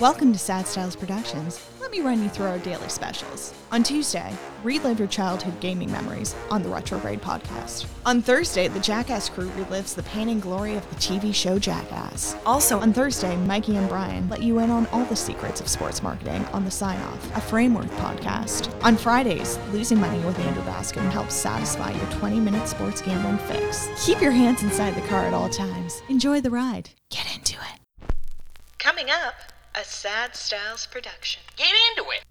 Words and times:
Welcome 0.00 0.32
to 0.32 0.38
Sad 0.38 0.68
Styles 0.68 0.94
Productions. 0.94 1.60
Let 1.80 1.90
me 1.90 2.02
run 2.02 2.22
you 2.22 2.28
through 2.28 2.46
our 2.46 2.58
daily 2.58 2.88
specials. 2.88 3.52
On 3.72 3.82
Tuesday, 3.82 4.32
relive 4.62 5.00
your 5.00 5.08
childhood 5.08 5.58
gaming 5.58 5.90
memories 5.90 6.36
on 6.50 6.62
the 6.62 6.68
Retrograde 6.68 7.20
podcast. 7.20 7.86
On 8.06 8.22
Thursday, 8.22 8.68
the 8.68 8.78
Jackass 8.78 9.28
crew 9.28 9.50
relives 9.56 9.96
the 9.96 10.04
pain 10.04 10.28
and 10.28 10.40
glory 10.40 10.76
of 10.76 10.88
the 10.88 10.94
TV 10.94 11.34
show 11.34 11.58
Jackass. 11.58 12.36
Also 12.46 12.78
on 12.78 12.92
Thursday, 12.92 13.34
Mikey 13.38 13.74
and 13.74 13.88
Brian 13.88 14.28
let 14.28 14.40
you 14.40 14.60
in 14.60 14.70
on 14.70 14.86
all 14.92 15.04
the 15.06 15.16
secrets 15.16 15.60
of 15.60 15.66
sports 15.66 16.00
marketing 16.00 16.44
on 16.52 16.64
the 16.64 16.70
Sign 16.70 17.00
Off, 17.00 17.36
a 17.36 17.40
Frameworth 17.40 17.90
podcast. 17.96 18.72
On 18.84 18.96
Fridays, 18.96 19.58
Losing 19.72 19.98
Money 19.98 20.24
with 20.24 20.38
Andrew 20.38 20.62
Baskin 20.62 21.10
helps 21.10 21.34
satisfy 21.34 21.90
your 21.90 22.10
20 22.12 22.38
minute 22.38 22.68
sports 22.68 23.02
gambling 23.02 23.38
fix. 23.48 23.88
Keep 24.06 24.22
your 24.22 24.30
hands 24.30 24.62
inside 24.62 24.94
the 24.94 25.08
car 25.08 25.24
at 25.24 25.34
all 25.34 25.48
times. 25.48 26.02
Enjoy 26.08 26.40
the 26.40 26.50
ride. 26.50 26.90
Get 27.10 27.34
into 27.34 27.56
it. 27.56 28.12
Coming 28.78 29.10
up, 29.10 29.34
a 29.78 29.84
Sad 29.84 30.34
Styles 30.34 30.86
production. 30.86 31.40
Get 31.56 31.72
into 31.90 32.10
it. 32.10 32.27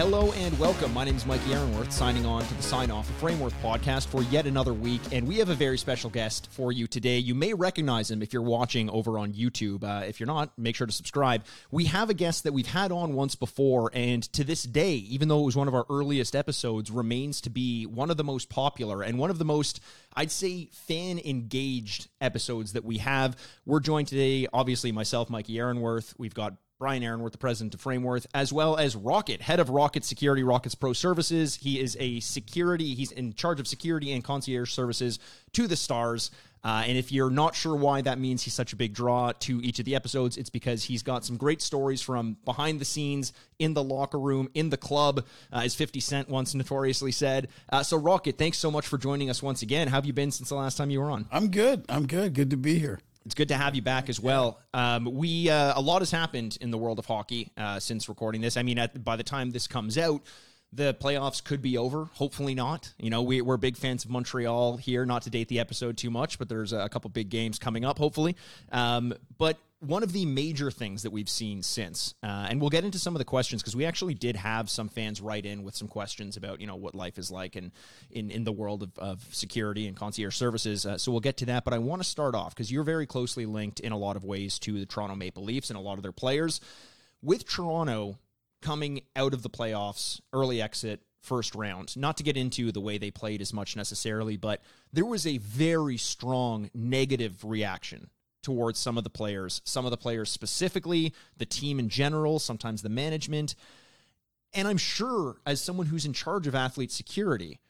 Hello 0.00 0.32
and 0.32 0.58
welcome. 0.58 0.94
My 0.94 1.04
name 1.04 1.16
is 1.16 1.26
Mikey 1.26 1.52
Aaronworth, 1.52 1.92
signing 1.92 2.24
on 2.24 2.42
to 2.42 2.54
the 2.54 2.62
Sign 2.62 2.90
Off 2.90 3.06
of 3.06 3.14
Frameworth 3.16 3.52
podcast 3.62 4.06
for 4.06 4.22
yet 4.22 4.46
another 4.46 4.72
week. 4.72 5.02
And 5.12 5.28
we 5.28 5.36
have 5.36 5.50
a 5.50 5.54
very 5.54 5.76
special 5.76 6.08
guest 6.08 6.48
for 6.50 6.72
you 6.72 6.86
today. 6.86 7.18
You 7.18 7.34
may 7.34 7.52
recognize 7.52 8.10
him 8.10 8.22
if 8.22 8.32
you're 8.32 8.40
watching 8.40 8.88
over 8.88 9.18
on 9.18 9.34
YouTube. 9.34 9.84
Uh, 9.84 10.06
if 10.06 10.18
you're 10.18 10.26
not, 10.26 10.58
make 10.58 10.74
sure 10.74 10.86
to 10.86 10.92
subscribe. 10.92 11.44
We 11.70 11.84
have 11.84 12.08
a 12.08 12.14
guest 12.14 12.44
that 12.44 12.54
we've 12.54 12.66
had 12.66 12.92
on 12.92 13.12
once 13.12 13.34
before, 13.34 13.90
and 13.92 14.22
to 14.32 14.42
this 14.42 14.62
day, 14.62 14.94
even 14.94 15.28
though 15.28 15.42
it 15.42 15.44
was 15.44 15.56
one 15.56 15.68
of 15.68 15.74
our 15.74 15.84
earliest 15.90 16.34
episodes, 16.34 16.90
remains 16.90 17.42
to 17.42 17.50
be 17.50 17.84
one 17.84 18.10
of 18.10 18.16
the 18.16 18.24
most 18.24 18.48
popular 18.48 19.02
and 19.02 19.18
one 19.18 19.28
of 19.28 19.36
the 19.36 19.44
most, 19.44 19.80
I'd 20.16 20.30
say, 20.30 20.70
fan 20.72 21.18
engaged 21.18 22.08
episodes 22.22 22.72
that 22.72 22.86
we 22.86 22.96
have. 22.96 23.36
We're 23.66 23.80
joined 23.80 24.08
today, 24.08 24.46
obviously, 24.50 24.92
myself, 24.92 25.28
Mikey 25.28 25.58
Aaronworth. 25.58 26.14
We've 26.16 26.32
got 26.32 26.54
Brian 26.80 27.02
Aaronworth, 27.02 27.32
the 27.32 27.38
president 27.38 27.74
of 27.74 27.80
Frameworth, 27.82 28.26
as 28.32 28.54
well 28.54 28.78
as 28.78 28.96
Rocket, 28.96 29.42
head 29.42 29.60
of 29.60 29.68
Rocket 29.68 30.02
Security, 30.02 30.42
Rocket's 30.42 30.74
Pro 30.74 30.94
Services. 30.94 31.56
He 31.56 31.78
is 31.78 31.94
a 32.00 32.20
security, 32.20 32.94
he's 32.94 33.12
in 33.12 33.34
charge 33.34 33.60
of 33.60 33.68
security 33.68 34.12
and 34.12 34.24
concierge 34.24 34.72
services 34.72 35.18
to 35.52 35.66
the 35.66 35.76
stars. 35.76 36.30
Uh, 36.64 36.84
and 36.86 36.96
if 36.96 37.12
you're 37.12 37.28
not 37.28 37.54
sure 37.54 37.76
why 37.76 38.00
that 38.00 38.18
means 38.18 38.42
he's 38.42 38.54
such 38.54 38.72
a 38.72 38.76
big 38.76 38.94
draw 38.94 39.32
to 39.40 39.60
each 39.62 39.78
of 39.78 39.84
the 39.84 39.94
episodes, 39.94 40.38
it's 40.38 40.48
because 40.48 40.84
he's 40.84 41.02
got 41.02 41.22
some 41.22 41.36
great 41.36 41.60
stories 41.60 42.00
from 42.00 42.38
behind 42.46 42.80
the 42.80 42.84
scenes, 42.86 43.34
in 43.58 43.74
the 43.74 43.84
locker 43.84 44.18
room, 44.18 44.48
in 44.54 44.70
the 44.70 44.78
club, 44.78 45.26
uh, 45.52 45.58
as 45.58 45.74
50 45.74 46.00
Cent 46.00 46.30
once 46.30 46.54
notoriously 46.54 47.12
said. 47.12 47.48
Uh, 47.70 47.82
so, 47.82 47.98
Rocket, 47.98 48.38
thanks 48.38 48.56
so 48.56 48.70
much 48.70 48.86
for 48.86 48.96
joining 48.96 49.28
us 49.28 49.42
once 49.42 49.60
again. 49.60 49.88
How 49.88 49.96
have 49.96 50.06
you 50.06 50.14
been 50.14 50.30
since 50.30 50.48
the 50.48 50.54
last 50.54 50.78
time 50.78 50.88
you 50.88 51.00
were 51.00 51.10
on? 51.10 51.26
I'm 51.30 51.50
good. 51.50 51.84
I'm 51.90 52.06
good. 52.06 52.32
Good 52.32 52.48
to 52.50 52.56
be 52.56 52.78
here. 52.78 53.00
It's 53.30 53.36
good 53.36 53.50
to 53.50 53.56
have 53.56 53.76
you 53.76 53.82
back 53.82 54.08
as 54.08 54.18
well. 54.18 54.58
Um, 54.74 55.04
we 55.04 55.48
uh, 55.48 55.74
a 55.76 55.80
lot 55.80 56.00
has 56.00 56.10
happened 56.10 56.58
in 56.60 56.72
the 56.72 56.78
world 56.78 56.98
of 56.98 57.06
hockey 57.06 57.52
uh, 57.56 57.78
since 57.78 58.08
recording 58.08 58.40
this. 58.40 58.56
I 58.56 58.64
mean, 58.64 58.76
at, 58.76 59.04
by 59.04 59.14
the 59.14 59.22
time 59.22 59.52
this 59.52 59.68
comes 59.68 59.96
out, 59.96 60.22
the 60.72 60.94
playoffs 60.94 61.44
could 61.44 61.62
be 61.62 61.78
over. 61.78 62.06
Hopefully 62.14 62.56
not. 62.56 62.92
You 62.98 63.08
know, 63.08 63.22
we, 63.22 63.40
we're 63.40 63.56
big 63.56 63.76
fans 63.76 64.04
of 64.04 64.10
Montreal 64.10 64.78
here. 64.78 65.06
Not 65.06 65.22
to 65.22 65.30
date 65.30 65.46
the 65.46 65.60
episode 65.60 65.96
too 65.96 66.10
much, 66.10 66.40
but 66.40 66.48
there's 66.48 66.72
a 66.72 66.88
couple 66.88 67.08
big 67.08 67.28
games 67.28 67.60
coming 67.60 67.84
up. 67.84 67.98
Hopefully, 67.98 68.34
um, 68.72 69.14
but 69.38 69.58
one 69.80 70.02
of 70.02 70.12
the 70.12 70.26
major 70.26 70.70
things 70.70 71.02
that 71.02 71.10
we've 71.10 71.28
seen 71.28 71.62
since, 71.62 72.14
uh, 72.22 72.46
and 72.50 72.60
we'll 72.60 72.70
get 72.70 72.84
into 72.84 72.98
some 72.98 73.14
of 73.14 73.18
the 73.18 73.24
questions 73.24 73.62
because 73.62 73.74
we 73.74 73.86
actually 73.86 74.12
did 74.12 74.36
have 74.36 74.68
some 74.68 74.88
fans 74.88 75.22
write 75.22 75.46
in 75.46 75.62
with 75.62 75.74
some 75.74 75.88
questions 75.88 76.36
about 76.36 76.60
you 76.60 76.66
know 76.66 76.76
what 76.76 76.94
life 76.94 77.18
is 77.18 77.30
like 77.30 77.56
and 77.56 77.72
in 78.10 78.30
in 78.30 78.44
the 78.44 78.52
world 78.52 78.82
of, 78.82 78.98
of 78.98 79.26
security 79.34 79.86
and 79.86 79.96
concierge 79.96 80.36
services. 80.36 80.84
Uh, 80.84 80.98
so 80.98 81.10
we'll 81.10 81.20
get 81.20 81.38
to 81.38 81.46
that, 81.46 81.64
but 81.64 81.72
I 81.72 81.78
want 81.78 82.02
to 82.02 82.08
start 82.08 82.34
off 82.34 82.54
because 82.54 82.70
you're 82.70 82.84
very 82.84 83.06
closely 83.06 83.46
linked 83.46 83.80
in 83.80 83.92
a 83.92 83.98
lot 83.98 84.16
of 84.16 84.24
ways 84.24 84.58
to 84.60 84.78
the 84.78 84.86
Toronto 84.86 85.16
Maple 85.16 85.44
Leafs 85.44 85.70
and 85.70 85.78
a 85.78 85.82
lot 85.82 85.96
of 85.96 86.02
their 86.02 86.12
players. 86.12 86.60
With 87.22 87.48
Toronto 87.48 88.18
coming 88.60 89.00
out 89.16 89.32
of 89.32 89.42
the 89.42 89.50
playoffs, 89.50 90.20
early 90.34 90.60
exit, 90.60 91.00
first 91.22 91.54
round. 91.54 91.96
Not 91.96 92.18
to 92.18 92.22
get 92.22 92.36
into 92.36 92.72
the 92.72 92.80
way 92.80 92.98
they 92.98 93.10
played 93.10 93.40
as 93.40 93.52
much 93.52 93.76
necessarily, 93.76 94.36
but 94.36 94.62
there 94.92 95.06
was 95.06 95.26
a 95.26 95.38
very 95.38 95.96
strong 95.96 96.70
negative 96.74 97.42
reaction 97.44 98.10
towards 98.42 98.78
some 98.78 98.98
of 98.98 99.04
the 99.04 99.10
players, 99.10 99.60
some 99.64 99.84
of 99.84 99.90
the 99.90 99.96
players 99.96 100.30
specifically, 100.30 101.14
the 101.36 101.46
team 101.46 101.78
in 101.78 101.88
general, 101.88 102.38
sometimes 102.38 102.82
the 102.82 102.88
management. 102.88 103.54
And 104.52 104.66
I'm 104.66 104.78
sure, 104.78 105.40
as 105.46 105.60
someone 105.60 105.86
who's 105.86 106.06
in 106.06 106.12
charge 106.12 106.46
of 106.46 106.54
athlete 106.54 106.90
security, 106.90 107.60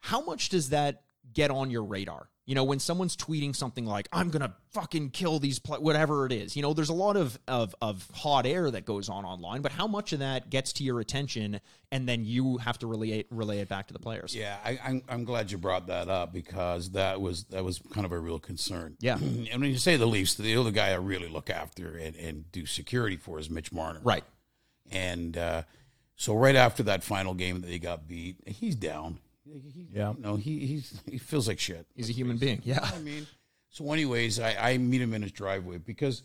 how 0.00 0.24
much 0.24 0.48
does 0.48 0.70
that 0.70 1.02
get 1.32 1.50
on 1.50 1.70
your 1.70 1.84
radar? 1.84 2.28
You 2.44 2.56
know, 2.56 2.64
when 2.64 2.80
someone's 2.80 3.16
tweeting 3.16 3.54
something 3.54 3.86
like 3.86 4.08
"I'm 4.12 4.30
gonna 4.30 4.54
fucking 4.72 5.10
kill 5.10 5.38
these," 5.38 5.60
pl-, 5.60 5.80
whatever 5.80 6.26
it 6.26 6.32
is. 6.32 6.56
You 6.56 6.62
know, 6.62 6.74
there's 6.74 6.88
a 6.88 6.94
lot 6.94 7.16
of, 7.16 7.38
of 7.46 7.74
of 7.80 8.08
hot 8.12 8.46
air 8.46 8.68
that 8.70 8.84
goes 8.84 9.08
on 9.08 9.24
online, 9.24 9.62
but 9.62 9.70
how 9.70 9.86
much 9.86 10.12
of 10.12 10.18
that 10.18 10.50
gets 10.50 10.72
to 10.74 10.84
your 10.84 10.98
attention, 10.98 11.60
and 11.92 12.08
then 12.08 12.24
you 12.24 12.56
have 12.58 12.78
to 12.80 12.88
relay 12.88 13.10
it, 13.10 13.26
relay 13.30 13.58
it 13.58 13.68
back 13.68 13.86
to 13.88 13.92
the 13.92 14.00
players? 14.00 14.34
Yeah, 14.34 14.56
I, 14.64 14.78
I'm 14.84 15.02
I'm 15.08 15.24
glad 15.24 15.52
you 15.52 15.58
brought 15.58 15.86
that 15.86 16.08
up 16.08 16.32
because 16.32 16.90
that 16.92 17.20
was 17.20 17.44
that 17.44 17.64
was 17.64 17.80
kind 17.92 18.04
of 18.04 18.10
a 18.10 18.18
real 18.18 18.40
concern. 18.40 18.96
Yeah, 18.98 19.16
and 19.18 19.60
when 19.60 19.70
you 19.70 19.78
say 19.78 19.96
the 19.96 20.06
Leafs, 20.06 20.34
the 20.34 20.56
other 20.56 20.72
guy 20.72 20.90
I 20.90 20.96
really 20.96 21.28
look 21.28 21.48
after 21.48 21.96
and, 21.96 22.16
and 22.16 22.50
do 22.50 22.66
security 22.66 23.16
for 23.16 23.38
is 23.38 23.50
Mitch 23.50 23.72
Marner. 23.72 24.00
Right, 24.02 24.24
and 24.90 25.36
uh, 25.38 25.62
so 26.16 26.34
right 26.34 26.56
after 26.56 26.82
that 26.84 27.02
final 27.02 27.34
game 27.34 27.60
that 27.60 27.68
they 27.68 27.78
got 27.78 28.06
beat, 28.06 28.36
he's 28.46 28.76
down. 28.76 29.18
He, 29.44 29.88
Yeah. 29.92 30.12
you 30.16 30.20
know, 30.22 30.36
he 30.36 30.66
he's 30.66 31.00
he 31.10 31.18
feels 31.18 31.48
like 31.48 31.58
shit. 31.58 31.86
he's 31.94 32.08
a 32.10 32.12
human 32.12 32.36
being. 32.36 32.60
Yeah, 32.64 32.80
I 32.82 32.98
mean, 32.98 33.26
so 33.70 33.90
anyways, 33.92 34.38
I, 34.38 34.54
I 34.72 34.78
meet 34.78 35.00
him 35.02 35.14
in 35.14 35.22
his 35.22 35.32
driveway 35.32 35.78
because 35.78 36.22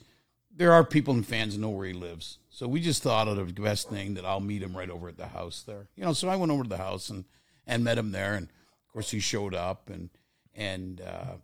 there 0.56 0.72
are 0.72 0.84
people 0.84 1.14
and 1.14 1.26
fans 1.26 1.58
know 1.58 1.70
where 1.70 1.88
he 1.88 1.94
lives. 1.94 2.40
So 2.50 2.68
we 2.68 2.80
just 2.82 3.04
thought 3.04 3.28
of 3.28 3.36
the 3.56 3.62
best 3.62 3.90
thing 3.90 4.16
that 4.16 4.26
I'll 4.26 4.40
meet 4.40 4.62
him 4.64 4.76
right 4.76 4.90
over 4.90 5.08
at 5.10 5.18
the 5.18 5.28
house 5.28 5.64
there. 5.64 5.88
You 5.96 6.04
know, 6.06 6.14
so 6.14 6.30
I 6.30 6.36
went 6.36 6.52
over 6.52 6.64
to 6.64 6.70
the 6.70 6.78
house 6.78 7.10
and 7.10 7.26
and 7.66 7.84
met 7.84 7.98
him 7.98 8.12
there, 8.12 8.36
and 8.36 8.48
of 8.48 8.94
course 8.94 9.12
he 9.12 9.20
showed 9.20 9.54
up 9.56 9.90
and 9.90 10.10
and 10.56 11.02
uh, 11.02 11.36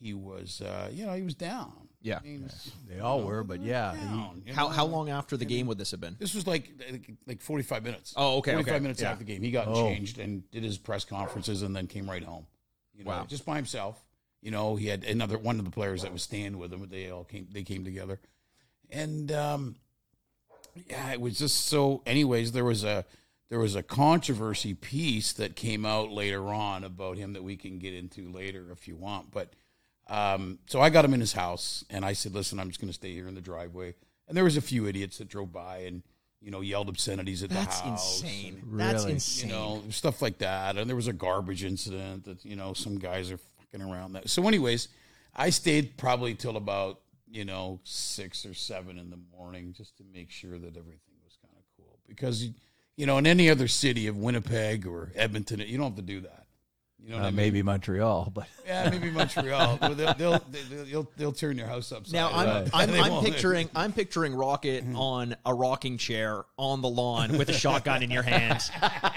he 0.00 0.14
was 0.14 0.60
uh, 0.60 0.88
you 0.92 1.06
know 1.06 1.14
he 1.14 1.22
was 1.22 1.34
down. 1.34 1.79
Yeah. 2.02 2.18
I 2.18 2.22
mean, 2.26 2.44
it's- 2.44 2.70
They 2.88 2.98
all 3.00 3.22
were, 3.22 3.44
but 3.44 3.60
yeah, 3.60 3.94
he- 3.94 4.04
down, 4.06 4.42
you 4.46 4.54
how 4.54 4.64
know? 4.68 4.74
how 4.74 4.86
long 4.86 5.10
after 5.10 5.36
the 5.36 5.44
game 5.44 5.66
would 5.66 5.76
this 5.78 5.90
have 5.90 6.00
been? 6.00 6.16
This 6.18 6.34
was 6.34 6.46
like 6.46 6.70
like- 6.90 7.10
like 7.26 7.40
forty 7.42 7.62
five 7.62 7.82
minutes. 7.84 8.14
Oh, 8.16 8.38
okay, 8.38 8.52
Forty 8.52 8.64
five 8.64 8.74
okay, 8.76 8.82
minutes 8.82 9.02
yeah. 9.02 9.10
after 9.12 9.24
the 9.24 9.30
game, 9.32 9.42
he 9.42 9.50
got 9.50 9.68
Oh. 9.68 9.74
changed 9.88 10.18
and 10.18 10.50
did 10.50 10.62
his 10.64 10.78
press 10.78 11.04
conferences, 11.04 11.62
and 11.62 11.76
then 11.76 11.86
came 11.86 12.08
right 12.08 12.24
home. 12.24 12.46
You 12.94 13.04
know, 13.04 13.10
Wow. 13.10 13.26
just 13.26 13.44
by 13.44 13.56
himself. 13.56 14.02
You 14.42 14.50
know, 14.50 14.76
he 14.76 14.86
had 14.86 15.04
another 15.04 15.36
one 15.36 15.58
of 15.58 15.66
the 15.66 15.70
players 15.70 16.00
that 16.02 16.12
was 16.12 16.22
staying 16.22 16.56
with 16.56 16.72
him. 16.72 16.88
They 16.88 17.10
all 17.10 17.24
came. 17.24 17.48
They 17.52 17.62
came 17.62 17.84
together, 17.84 18.18
and 18.90 19.30
um, 19.32 19.76
yeah, 20.88 21.12
it 21.12 21.20
was 21.20 21.38
just 21.38 21.66
so. 21.66 22.02
Anyways, 22.06 22.52
there 22.52 22.64
was 22.64 22.82
a 22.84 23.04
there 23.50 23.58
was 23.58 23.74
a 23.74 23.82
controversy 23.82 24.72
piece 24.74 25.32
that 25.34 25.56
came 25.56 25.84
out 25.84 26.10
later 26.10 26.46
on 26.46 26.84
about 26.84 27.18
him 27.18 27.32
that 27.34 27.42
we 27.42 27.56
can 27.56 27.78
get 27.78 27.92
into 27.92 28.30
later 28.30 28.68
if 28.72 28.86
you 28.88 28.96
want. 28.96 29.30
But 29.30 29.52
um, 30.10 30.58
so 30.66 30.80
I 30.80 30.90
got 30.90 31.04
him 31.04 31.14
in 31.14 31.20
his 31.20 31.32
house, 31.32 31.84
and 31.88 32.04
I 32.04 32.12
said, 32.12 32.34
"Listen, 32.34 32.58
I'm 32.60 32.68
just 32.68 32.80
going 32.80 32.90
to 32.90 32.94
stay 32.94 33.12
here 33.14 33.28
in 33.28 33.34
the 33.34 33.40
driveway." 33.40 33.94
And 34.28 34.36
there 34.36 34.44
was 34.44 34.56
a 34.56 34.60
few 34.60 34.86
idiots 34.86 35.18
that 35.18 35.28
drove 35.28 35.52
by 35.52 35.78
and 35.78 36.02
you 36.40 36.50
know 36.50 36.60
yelled 36.60 36.88
obscenities 36.88 37.42
at 37.42 37.50
That's 37.50 37.80
the 37.80 37.88
house. 37.88 38.22
insane. 38.22 38.62
That's 38.72 39.04
insane. 39.04 39.48
You 39.48 39.54
know, 39.54 39.82
stuff 39.90 40.20
like 40.20 40.38
that. 40.38 40.76
And 40.76 40.88
there 40.88 40.96
was 40.96 41.08
a 41.08 41.12
garbage 41.12 41.64
incident 41.64 42.24
that, 42.24 42.44
you 42.44 42.56
know, 42.56 42.72
some 42.72 42.98
guys 42.98 43.30
are 43.30 43.38
fucking 43.58 43.82
around 43.82 44.12
that. 44.14 44.28
So, 44.28 44.46
anyways, 44.46 44.88
I 45.34 45.50
stayed 45.50 45.96
probably 45.96 46.34
till 46.34 46.56
about, 46.56 47.00
you 47.28 47.44
know, 47.44 47.80
six 47.84 48.44
or 48.46 48.54
seven 48.54 48.98
in 48.98 49.10
the 49.10 49.18
morning 49.36 49.74
just 49.76 49.96
to 49.98 50.04
make 50.12 50.30
sure 50.30 50.58
that 50.58 50.76
everything 50.76 51.16
was 51.24 51.36
kind 51.42 51.54
of 51.56 51.64
cool. 51.76 51.98
Because, 52.08 52.48
you 52.96 53.06
know, 53.06 53.18
in 53.18 53.26
any 53.26 53.50
other 53.50 53.68
city 53.68 54.06
of 54.06 54.16
Winnipeg 54.16 54.86
or 54.86 55.12
Edmonton, 55.14 55.60
you 55.60 55.76
don't 55.76 55.88
have 55.88 55.96
to 55.96 56.02
do 56.02 56.20
that. 56.20 56.39
You 57.02 57.10
know 57.10 57.16
what 57.16 57.24
uh, 57.24 57.26
I 57.26 57.30
mean? 57.30 57.36
maybe 57.36 57.62
Montreal, 57.62 58.30
but 58.34 58.46
Yeah, 58.70 58.88
maybe 58.88 59.10
Montreal. 59.10 59.78
Well, 59.80 59.94
they'll, 59.94 60.14
they'll, 60.14 60.38
they'll, 60.50 60.84
they'll, 60.84 61.10
they'll 61.16 61.32
turn 61.32 61.58
your 61.58 61.66
house 61.66 61.90
upside 61.90 62.12
Now 62.12 62.30
I'm 62.30 62.46
down. 62.46 62.70
I'm, 62.72 62.90
I'm 63.02 63.24
picturing 63.24 63.68
I'm 63.74 63.92
picturing 63.92 64.34
Rocket 64.34 64.84
on 64.94 65.34
a 65.44 65.52
rocking 65.52 65.98
chair 65.98 66.44
on 66.56 66.80
the 66.80 66.88
lawn 66.88 67.36
with 67.36 67.48
a 67.48 67.52
shotgun 67.52 68.04
in 68.04 68.10
your 68.10 68.22
hand 68.22 68.62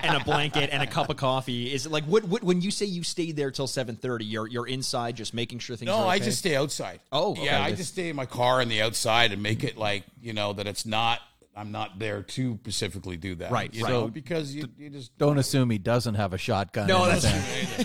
and 0.02 0.18
a 0.18 0.24
blanket 0.24 0.72
and 0.74 0.82
a 0.82 0.88
cup 0.88 1.10
of 1.10 1.18
coffee. 1.18 1.72
Is 1.72 1.86
it 1.86 1.92
like 1.92 2.06
what, 2.06 2.24
what 2.24 2.44
when 2.44 2.62
you 2.62 2.72
say 2.72 2.86
you 2.86 3.04
stayed 3.04 3.36
there 3.36 3.52
till 3.52 3.68
seven 3.68 3.96
thirty? 3.96 4.26
You're 4.26 4.48
you're 4.48 4.68
inside 4.68 5.16
just 5.16 5.34
making 5.34 5.60
sure 5.60 5.76
things. 5.76 5.88
No, 5.88 5.98
are 5.98 6.08
I 6.08 6.20
just 6.20 6.40
stay 6.40 6.56
outside. 6.56 7.00
Oh, 7.12 7.32
okay. 7.34 7.46
yeah, 7.46 7.62
I 7.62 7.74
just 7.74 7.94
stay 7.94 8.10
in 8.10 8.16
my 8.16 8.26
car 8.26 8.62
on 8.62 8.70
the 8.70 8.82
outside 8.82 9.32
and 9.34 9.44
make 9.44 9.64
it 9.64 9.78
like 9.78 10.04
you 10.22 10.34
know 10.34 10.54
that 10.54 10.66
it's 10.66 10.86
not. 10.86 11.20
I'm 11.56 11.72
not 11.72 12.00
there 12.00 12.24
to 12.24 12.58
specifically 12.62 13.18
do 13.18 13.36
that, 13.36 13.52
Right, 13.52 13.74
You 13.74 13.84
right. 13.84 13.92
know, 13.92 14.08
because 14.08 14.56
you, 14.56 14.68
you 14.78 14.90
just 14.90 15.18
don't 15.18 15.38
assume 15.38 15.70
he 15.70 15.78
doesn't 15.78 16.16
have 16.16 16.34
a 16.34 16.38
shotgun. 16.38 16.88
No, 16.88 17.06
in 17.06 17.12
his 17.12 17.24
that's 17.24 17.36
hand. 17.36 17.84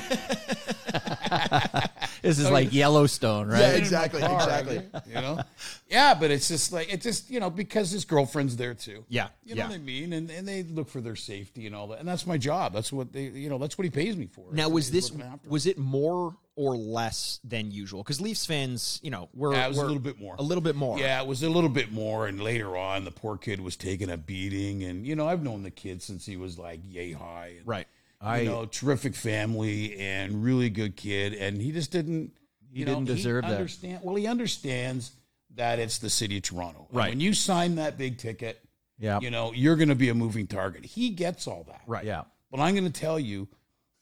This 2.23 2.39
is 2.39 2.47
oh, 2.47 2.53
like 2.53 2.73
Yellowstone, 2.73 3.49
right? 3.49 3.61
Yeah, 3.61 3.71
exactly, 3.73 4.21
car, 4.21 4.41
exactly. 4.41 4.83
You 5.07 5.15
know, 5.15 5.41
yeah, 5.89 6.15
but 6.15 6.31
it's 6.31 6.49
just 6.49 6.73
like 6.73 6.93
it's 6.93 7.05
just 7.05 7.31
you 7.31 7.41
know 7.41 7.51
because 7.51 7.91
his 7.91 8.05
girlfriend's 8.05 8.57
there 8.57 8.75
too. 8.75 9.05
Yeah, 9.09 9.29
you 9.45 9.55
know 9.55 9.63
yeah. 9.63 9.69
what 9.69 9.75
I 9.75 9.79
mean, 9.79 10.13
and 10.13 10.31
and 10.31 10.47
they 10.47 10.63
look 10.65 10.89
for 10.89 11.01
their 11.01 11.17
safety 11.17 11.67
and 11.67 11.75
all 11.75 11.89
that, 11.89 12.01
and 12.01 12.09
that's 12.09 12.27
my 12.27 12.39
job. 12.39 12.73
That's 12.73 12.93
what 12.93 13.13
they 13.13 13.25
you 13.25 13.49
know 13.49 13.59
that's 13.59 13.79
what 13.79 13.85
he 13.85 13.91
pays 13.91 14.17
me 14.17 14.27
for. 14.27 14.47
Now, 14.53 14.69
was 14.69 14.91
this 14.91 15.11
looking 15.11 15.27
after 15.27 15.49
was 15.49 15.67
it 15.67 15.79
more 15.79 16.37
or 16.59 16.77
less 16.77 17.39
than 17.45 17.71
usual? 17.71 18.03
Because 18.03 18.21
Leafs 18.21 18.45
fans, 18.45 18.99
you 19.03 19.11
know, 19.11 19.29
were 19.33 19.55
Yeah, 19.55 19.67
it 19.67 19.69
was 19.69 19.79
a 19.79 19.83
little 19.83 20.01
bit 20.01 20.19
more. 20.19 20.35
a 20.39 20.43
little 20.43 20.61
bit 20.63 20.75
more. 20.75 20.99
Yeah, 20.99 21.23
it 21.23 21.27
was 21.29 21.43
a 21.45 21.49
little 21.49 21.71
bit 21.71 21.93
more, 21.93 22.27
and 22.27 22.41
later 22.43 22.77
on, 22.77 23.05
the 23.05 23.13
poor 23.13 23.37
kid 23.39 23.61
was 23.61 23.77
taking 23.77 24.11
a 24.11 24.17
beating, 24.17 24.83
and 24.83 25.07
you 25.07 25.15
know, 25.15 25.29
I've 25.29 25.43
known 25.43 25.63
the 25.63 25.71
kid 25.71 26.03
since 26.03 26.27
he 26.27 26.37
was 26.37 26.59
like 26.59 26.81
yay 26.85 27.13
high, 27.13 27.53
and, 27.59 27.67
right. 27.67 27.87
I- 28.21 28.41
you 28.41 28.49
know, 28.49 28.67
terrific 28.67 29.15
family 29.15 29.97
and 29.99 30.43
really 30.43 30.69
good 30.69 30.97
kid, 30.97 31.35
and 31.35 31.63
he 31.63 31.71
just 31.71 31.93
didn't. 31.93 32.33
He 32.73 32.81
you 32.81 32.85
didn't 32.85 33.05
deserve 33.05 33.45
that. 33.45 33.53
Understand? 33.53 34.01
Well, 34.03 34.17
he 34.17 34.27
understands 34.27 35.13
that 35.55 35.79
it's 35.79 35.99
the 35.99 36.11
city 36.11 36.37
of 36.39 36.43
Toronto. 36.43 36.87
And 36.91 36.99
Right. 36.99 37.09
when 37.11 37.21
you 37.21 37.33
sign 37.35 37.77
that 37.77 37.97
big 37.97 38.19
ticket, 38.19 38.61
Yeah. 38.99 39.21
you 39.21 39.31
know, 39.31 39.53
you're 39.53 39.77
going 39.77 39.89
to 39.89 39.95
be 39.95 40.09
a 40.11 40.15
moving 40.15 40.47
target. 40.47 40.85
He 40.85 41.11
gets 41.11 41.47
all 41.47 41.65
that. 41.69 41.81
Right. 41.87 42.05
Yeah. 42.05 42.25
But 42.51 42.61
I'm 42.61 42.75
going 42.75 42.91
to 42.91 43.01
tell 43.01 43.19
you, 43.19 43.49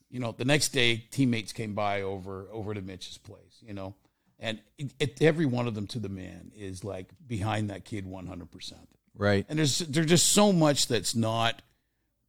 you 0.09 0.19
know, 0.19 0.31
the 0.31 0.45
next 0.45 0.69
day 0.69 0.97
teammates 1.11 1.51
came 1.53 1.73
by 1.73 2.01
over 2.01 2.47
over 2.51 2.73
to 2.73 2.81
Mitch's 2.81 3.17
place, 3.17 3.61
you 3.61 3.73
know, 3.73 3.95
and 4.39 4.59
it, 4.77 4.93
it, 4.99 5.21
every 5.21 5.45
one 5.45 5.67
of 5.67 5.75
them 5.75 5.87
to 5.87 5.99
the 5.99 6.09
man 6.09 6.51
is 6.55 6.83
like 6.83 7.07
behind 7.25 7.69
that 7.69 7.85
kid 7.85 8.05
100. 8.05 8.51
percent 8.51 8.87
Right. 9.15 9.45
And 9.49 9.57
there's 9.57 9.79
there's 9.79 10.05
just 10.07 10.27
so 10.31 10.53
much 10.53 10.87
that's 10.87 11.15
not 11.15 11.61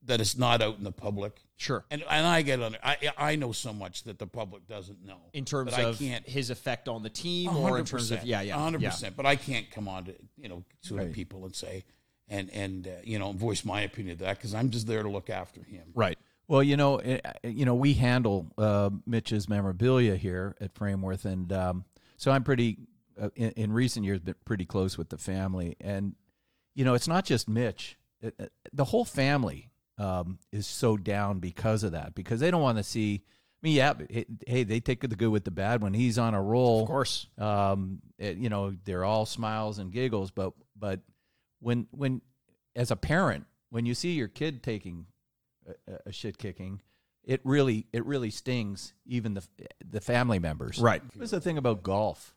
that 0.04 0.20
is 0.20 0.38
not 0.38 0.62
out 0.62 0.78
in 0.78 0.84
the 0.84 0.92
public. 0.92 1.38
Sure. 1.56 1.84
And 1.90 2.02
and 2.08 2.26
I 2.26 2.42
get 2.42 2.62
on. 2.62 2.76
I 2.82 2.96
I 3.19 3.36
know 3.36 3.52
so 3.52 3.72
much 3.72 4.04
that 4.04 4.19
the 4.19 4.26
public 4.26 4.66
doesn't 4.66 5.04
know 5.04 5.19
In 5.32 5.44
terms 5.44 5.72
But 5.72 5.80
I 5.80 5.88
of 5.88 5.98
can't 5.98 6.26
his 6.26 6.50
effect 6.50 6.88
on 6.88 7.02
the 7.02 7.10
team, 7.10 7.54
or 7.54 7.78
in 7.78 7.84
terms 7.84 8.10
of 8.10 8.25
yeah, 8.25 8.40
yeah, 8.40 8.56
hundred 8.58 8.80
yeah. 8.82 8.90
percent. 8.90 9.16
But 9.16 9.26
I 9.26 9.36
can't 9.36 9.70
come 9.70 9.86
on 9.88 10.04
to 10.06 10.14
you 10.36 10.48
know 10.48 10.64
to 10.84 10.96
Right. 10.96 11.12
people 11.12 11.44
and 11.44 11.54
say 11.54 11.84
and 12.28 12.48
and 12.50 12.86
uh, 12.86 12.90
you 13.04 13.19
know 13.19 13.32
voice 13.32 13.64
my 13.64 13.82
opinion 13.82 14.14
of 14.14 14.19
that 14.20 14.38
because 14.38 14.54
I'm 14.54 14.70
just 14.70 14.86
there 14.86 15.02
to 15.02 15.08
look 15.10 15.28
after 15.30 15.62
him. 15.62 15.90
Right. 15.94 16.19
Well, 16.49 16.62
you 16.62 16.77
know, 16.79 16.97
eh, 16.97 17.19
eh, 17.45 17.49
you 17.49 17.65
know, 17.67 17.75
we 17.75 17.93
handle 17.95 18.47
uh, 18.56 18.91
Mitch's 19.06 19.49
memorabilia 19.49 20.17
here 20.17 20.56
at 20.61 20.75
Frameworth, 20.75 21.25
and 21.27 21.53
um, 21.53 21.85
so 22.17 22.31
I'm 22.31 22.43
pretty 22.43 22.79
uh, 23.21 23.29
in, 23.37 23.50
in 23.50 23.73
recent 23.73 24.05
years 24.06 24.21
been 24.21 24.35
pretty 24.47 24.65
close 24.65 24.97
with 24.97 25.11
the 25.11 25.19
family, 25.19 25.77
and 25.81 26.15
you 26.75 26.85
know, 26.85 26.95
it's 26.95 27.09
not 27.09 27.25
just 27.27 27.49
Mitch; 27.49 27.99
It- 28.23 28.35
it- 28.39 28.53
the 28.73 28.85
whole 28.87 29.05
family 29.05 29.71
um, 29.99 30.39
is 30.50 30.67
so 30.67 30.97
down 30.97 31.39
because 31.39 31.83
of 31.85 31.93
that, 31.93 32.15
because 32.15 32.41
they 32.41 32.50
don't 32.50 32.62
want 32.62 32.79
to 32.79 32.85
see. 32.85 33.23
I 33.27 33.67
mean, 33.67 33.75
yeah, 33.75 33.95
hey, 34.09 34.25
hey, 34.47 34.62
they 34.65 34.79
take 34.81 35.00
the 35.00 35.09
good 35.09 35.29
with 35.31 35.45
the 35.45 35.50
bad 35.50 35.83
when 35.83 35.93
he's 35.93 36.17
on 36.17 36.33
a 36.33 36.41
roll. 36.41 36.83
Of 36.83 36.87
course. 36.89 37.27
um, 37.37 38.00
it- 38.19 38.39
you 38.39 38.49
know, 38.49 38.75
they're 38.85 39.05
all 39.05 39.27
smiles 39.27 39.79
and 39.79 39.93
giggles, 39.93 40.31
but 40.31 40.55
but 40.79 41.00
when 41.61 41.89
when 41.91 42.23
as 42.75 42.91
a 42.91 42.97
parent, 42.97 43.45
when 43.69 43.85
you 43.85 43.95
see 43.95 44.12
your 44.12 44.29
kid 44.29 44.62
taking 44.62 45.06
a, 45.87 45.99
a 46.06 46.12
shit 46.12 46.38
kicking, 46.38 46.81
it 47.25 47.41
really 47.44 47.87
it 47.93 48.05
really 48.06 48.31
stings 48.31 48.93
even 49.06 49.35
the 49.35 49.43
the 49.88 50.00
family 50.00 50.38
members. 50.38 50.79
Right. 50.79 51.03
What's 51.17 51.31
the 51.32 51.41
thing 51.41 51.59
about 51.59 51.82
golf? 51.82 52.35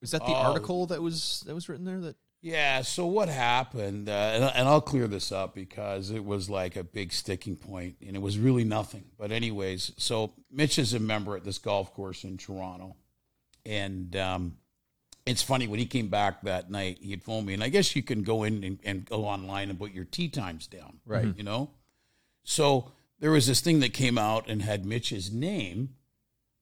Was 0.00 0.10
that 0.12 0.20
the 0.22 0.32
Oh. 0.32 0.34
article 0.34 0.86
that 0.86 1.02
was 1.02 1.42
that 1.46 1.54
was 1.54 1.68
written 1.68 1.84
there? 1.84 2.00
That 2.00 2.16
Yeah. 2.42 2.80
So 2.82 3.06
what 3.06 3.28
happened? 3.28 4.08
Uh, 4.08 4.12
and, 4.12 4.44
and 4.44 4.68
I'll 4.68 4.80
clear 4.80 5.06
this 5.06 5.30
up 5.30 5.54
because 5.54 6.10
it 6.10 6.24
was 6.24 6.48
like 6.48 6.74
a 6.76 6.82
big 6.84 7.12
sticking 7.12 7.56
point, 7.56 7.96
and 8.06 8.16
it 8.16 8.22
was 8.22 8.38
really 8.38 8.64
nothing. 8.64 9.04
But 9.18 9.30
anyways, 9.30 9.92
so 9.98 10.32
Mitch 10.50 10.78
is 10.78 10.94
a 10.94 10.98
member 10.98 11.36
at 11.36 11.44
this 11.44 11.58
golf 11.58 11.92
course 11.92 12.24
in 12.24 12.38
Toronto, 12.38 12.96
and 13.66 14.16
um, 14.16 14.56
it's 15.26 15.42
funny 15.42 15.68
when 15.68 15.78
he 15.78 15.86
came 15.86 16.08
back 16.08 16.40
that 16.42 16.70
night, 16.70 16.98
he 17.02 17.10
had 17.10 17.22
phoned 17.22 17.46
me, 17.46 17.52
and 17.54 17.62
I 17.62 17.68
guess 17.68 17.94
you 17.94 18.02
can 18.02 18.22
go 18.22 18.42
in 18.44 18.64
and, 18.64 18.78
and 18.84 19.04
go 19.04 19.26
online 19.26 19.68
and 19.68 19.78
put 19.78 19.92
your 19.92 20.06
tee 20.06 20.28
times 20.28 20.66
down, 20.66 21.00
Right. 21.04 21.36
You 21.36 21.42
know. 21.44 21.70
So 22.42 22.92
there 23.20 23.30
was 23.30 23.46
this 23.46 23.60
thing 23.60 23.80
that 23.80 23.92
came 23.92 24.18
out 24.18 24.48
and 24.48 24.62
had 24.62 24.84
Mitch's 24.84 25.30
name 25.30 25.90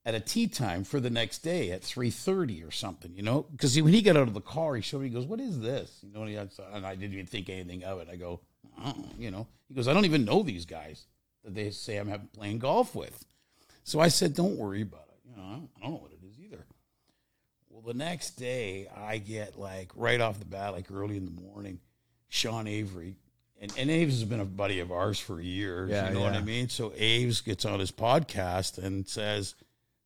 at 0.04 0.14
a 0.14 0.20
tee 0.20 0.46
time 0.46 0.84
for 0.84 1.00
the 1.00 1.10
next 1.10 1.40
day 1.40 1.70
at 1.70 1.82
3.30 1.82 2.66
or 2.66 2.70
something 2.70 3.14
you 3.14 3.22
know? 3.22 3.46
Because 3.52 3.80
when 3.80 3.92
he 3.92 4.02
got 4.02 4.16
out 4.16 4.26
of 4.26 4.34
the 4.34 4.40
car 4.40 4.74
he 4.74 4.82
showed 4.82 5.02
me 5.02 5.08
he 5.08 5.14
goes 5.14 5.26
what 5.26 5.40
is 5.40 5.60
this? 5.60 5.98
You 6.02 6.12
know 6.12 6.22
and, 6.22 6.30
he, 6.30 6.36
and 6.36 6.86
i 6.86 6.94
didn't 6.94 7.12
even 7.12 7.26
think 7.26 7.48
anything 7.48 7.84
of 7.84 8.00
it. 8.00 8.08
I 8.10 8.16
go 8.16 8.40
uh 8.82 8.92
you 9.18 9.30
know? 9.30 9.46
He 9.68 9.74
goes 9.74 9.86
i 9.86 9.92
don't 9.92 10.06
even 10.06 10.24
know 10.24 10.42
these 10.42 10.64
guys 10.64 11.06
that 11.44 11.54
they 11.54 11.70
say 11.70 11.96
i'm 11.98 12.08
having, 12.08 12.28
playing 12.28 12.58
golf 12.58 12.94
with. 12.94 13.24
So 13.84 14.00
i 14.00 14.08
said 14.08 14.34
don't 14.34 14.56
worry 14.56 14.82
about 14.82 15.08
it. 15.10 15.30
You 15.30 15.36
know 15.36 15.42
I 15.42 15.52
don't 15.82 15.92
know 15.92 15.98
what 15.98 16.12
it 16.12 16.26
is 16.26 16.38
either. 16.40 16.64
Well 17.68 17.82
the 17.82 17.92
next 17.92 18.30
day 18.30 18.88
i 18.96 19.18
get 19.18 19.58
like 19.58 19.92
right 19.94 20.20
off 20.20 20.38
the 20.38 20.46
bat 20.46 20.72
like 20.72 20.90
early 20.90 21.18
in 21.18 21.26
the 21.26 21.42
morning 21.42 21.80
sean 22.28 22.66
avery 22.66 23.16
and, 23.60 23.72
and 23.76 23.90
Aves 23.90 24.20
has 24.20 24.24
been 24.24 24.40
a 24.40 24.44
buddy 24.44 24.80
of 24.80 24.92
ours 24.92 25.18
for 25.18 25.40
years. 25.40 25.90
Yeah, 25.90 26.08
you 26.08 26.14
know 26.14 26.20
what. 26.22 26.34
I 26.34 26.42
mean? 26.42 26.68
So 26.68 26.92
Aves 26.96 27.40
gets 27.40 27.64
on 27.64 27.80
his 27.80 27.90
podcast 27.90 28.78
and 28.78 29.08
says, 29.08 29.54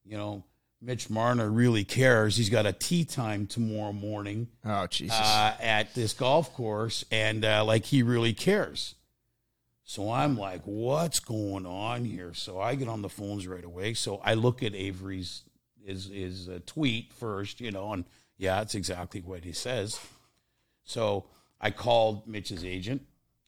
you 0.04 0.16
know, 0.16 0.44
Mitch 0.80 1.10
Marner 1.10 1.48
really 1.48 1.84
cares. 1.84 2.36
He's 2.36 2.50
got 2.50 2.66
a 2.66 2.72
tee 2.72 3.04
time 3.04 3.46
tomorrow 3.46 3.92
morning 3.92 4.48
oh 4.64 4.86
Jesus. 4.88 5.16
uh, 5.16 5.54
at 5.60 5.94
this 5.94 6.12
golf 6.12 6.52
course, 6.54 7.04
and 7.12 7.44
uh, 7.44 7.64
like 7.64 7.84
he 7.84 8.02
really 8.02 8.32
cares. 8.32 8.96
So 9.84 10.10
I'm 10.10 10.36
like, 10.38 10.62
what's 10.64 11.20
going 11.20 11.66
on 11.66 12.04
here? 12.04 12.32
So 12.34 12.58
I 12.58 12.74
get 12.74 12.88
on 12.88 13.02
the 13.02 13.08
phones 13.08 13.46
right 13.46 13.64
away. 13.64 13.94
So 13.94 14.20
I 14.24 14.34
look 14.34 14.62
at 14.62 14.74
Avery's 14.74 15.42
his 15.84 16.06
his 16.06 16.48
uh, 16.48 16.60
tweet 16.66 17.12
first, 17.12 17.60
you 17.60 17.70
know, 17.70 17.92
and 17.92 18.04
yeah, 18.38 18.60
it's 18.62 18.74
exactly 18.74 19.20
what 19.20 19.44
he 19.44 19.52
says. 19.52 20.00
So 20.84 21.26
I 21.60 21.70
called 21.70 22.26
Mitch's 22.26 22.64
agent 22.64 23.02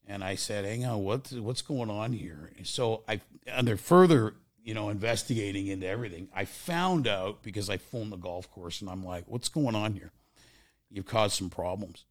and 0.06 0.23
I 0.23 0.35
said, 0.35 0.65
"Hang 0.65 0.85
on, 0.85 1.03
what's 1.03 1.33
what's 1.33 1.62
going 1.62 1.91
on 1.91 2.12
here?" 2.12 2.53
So 2.65 3.03
I, 3.09 3.21
under 3.51 3.77
further, 3.77 4.35
you 4.62 4.75
know, 4.75 4.89
investigating 4.89 5.67
into 5.67 5.87
everything, 5.87 6.29
I 6.35 6.45
found 6.45 7.06
out 7.06 7.43
because 7.43 7.71
I 7.71 7.77
phoned 7.77 8.12
the 8.12 8.17
golf 8.17 8.51
course, 8.51 8.81
and 8.81 8.91
I'm 8.91 9.05
like, 9.05 9.25
"What's 9.27 9.49
going 9.49 9.75
on 9.75 9.95
here? 9.95 10.12
You've 10.91 11.06
caused 11.06 11.37
some 11.37 11.51
problems." 11.51 12.05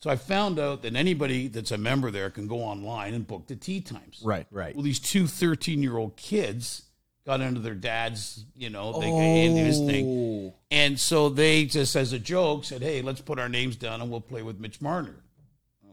So 0.00 0.10
I 0.10 0.16
found 0.16 0.60
out 0.60 0.82
that 0.82 0.94
anybody 0.94 1.48
that's 1.48 1.72
a 1.72 1.78
member 1.78 2.10
there 2.12 2.30
can 2.30 2.46
go 2.46 2.58
online 2.58 3.14
and 3.14 3.26
book 3.26 3.48
the 3.48 3.56
tee 3.56 3.80
times. 3.80 4.20
right. 4.22 4.46
Right. 4.50 4.74
Well, 4.74 4.84
these 4.84 5.00
two 5.00 5.26
13 5.26 5.82
year 5.82 5.96
old 5.96 6.16
kids 6.16 6.82
got 7.26 7.40
into 7.40 7.60
their 7.60 7.74
dad's, 7.74 8.44
you 8.54 8.70
know, 8.70 9.00
they 9.00 9.44
into 9.44 9.60
his 9.60 9.78
thing. 9.78 10.06
Oh. 10.06 10.54
And 10.70 10.98
so 10.98 11.28
they 11.28 11.64
just, 11.64 11.96
as 11.96 12.12
a 12.12 12.18
joke, 12.18 12.64
said, 12.64 12.80
"Hey, 12.80 13.02
let's 13.02 13.20
put 13.20 13.38
our 13.38 13.48
names 13.48 13.76
down 13.76 14.00
and 14.00 14.10
we'll 14.10 14.20
play 14.20 14.42
with 14.42 14.60
Mitch 14.60 14.80
Marner." 14.80 15.16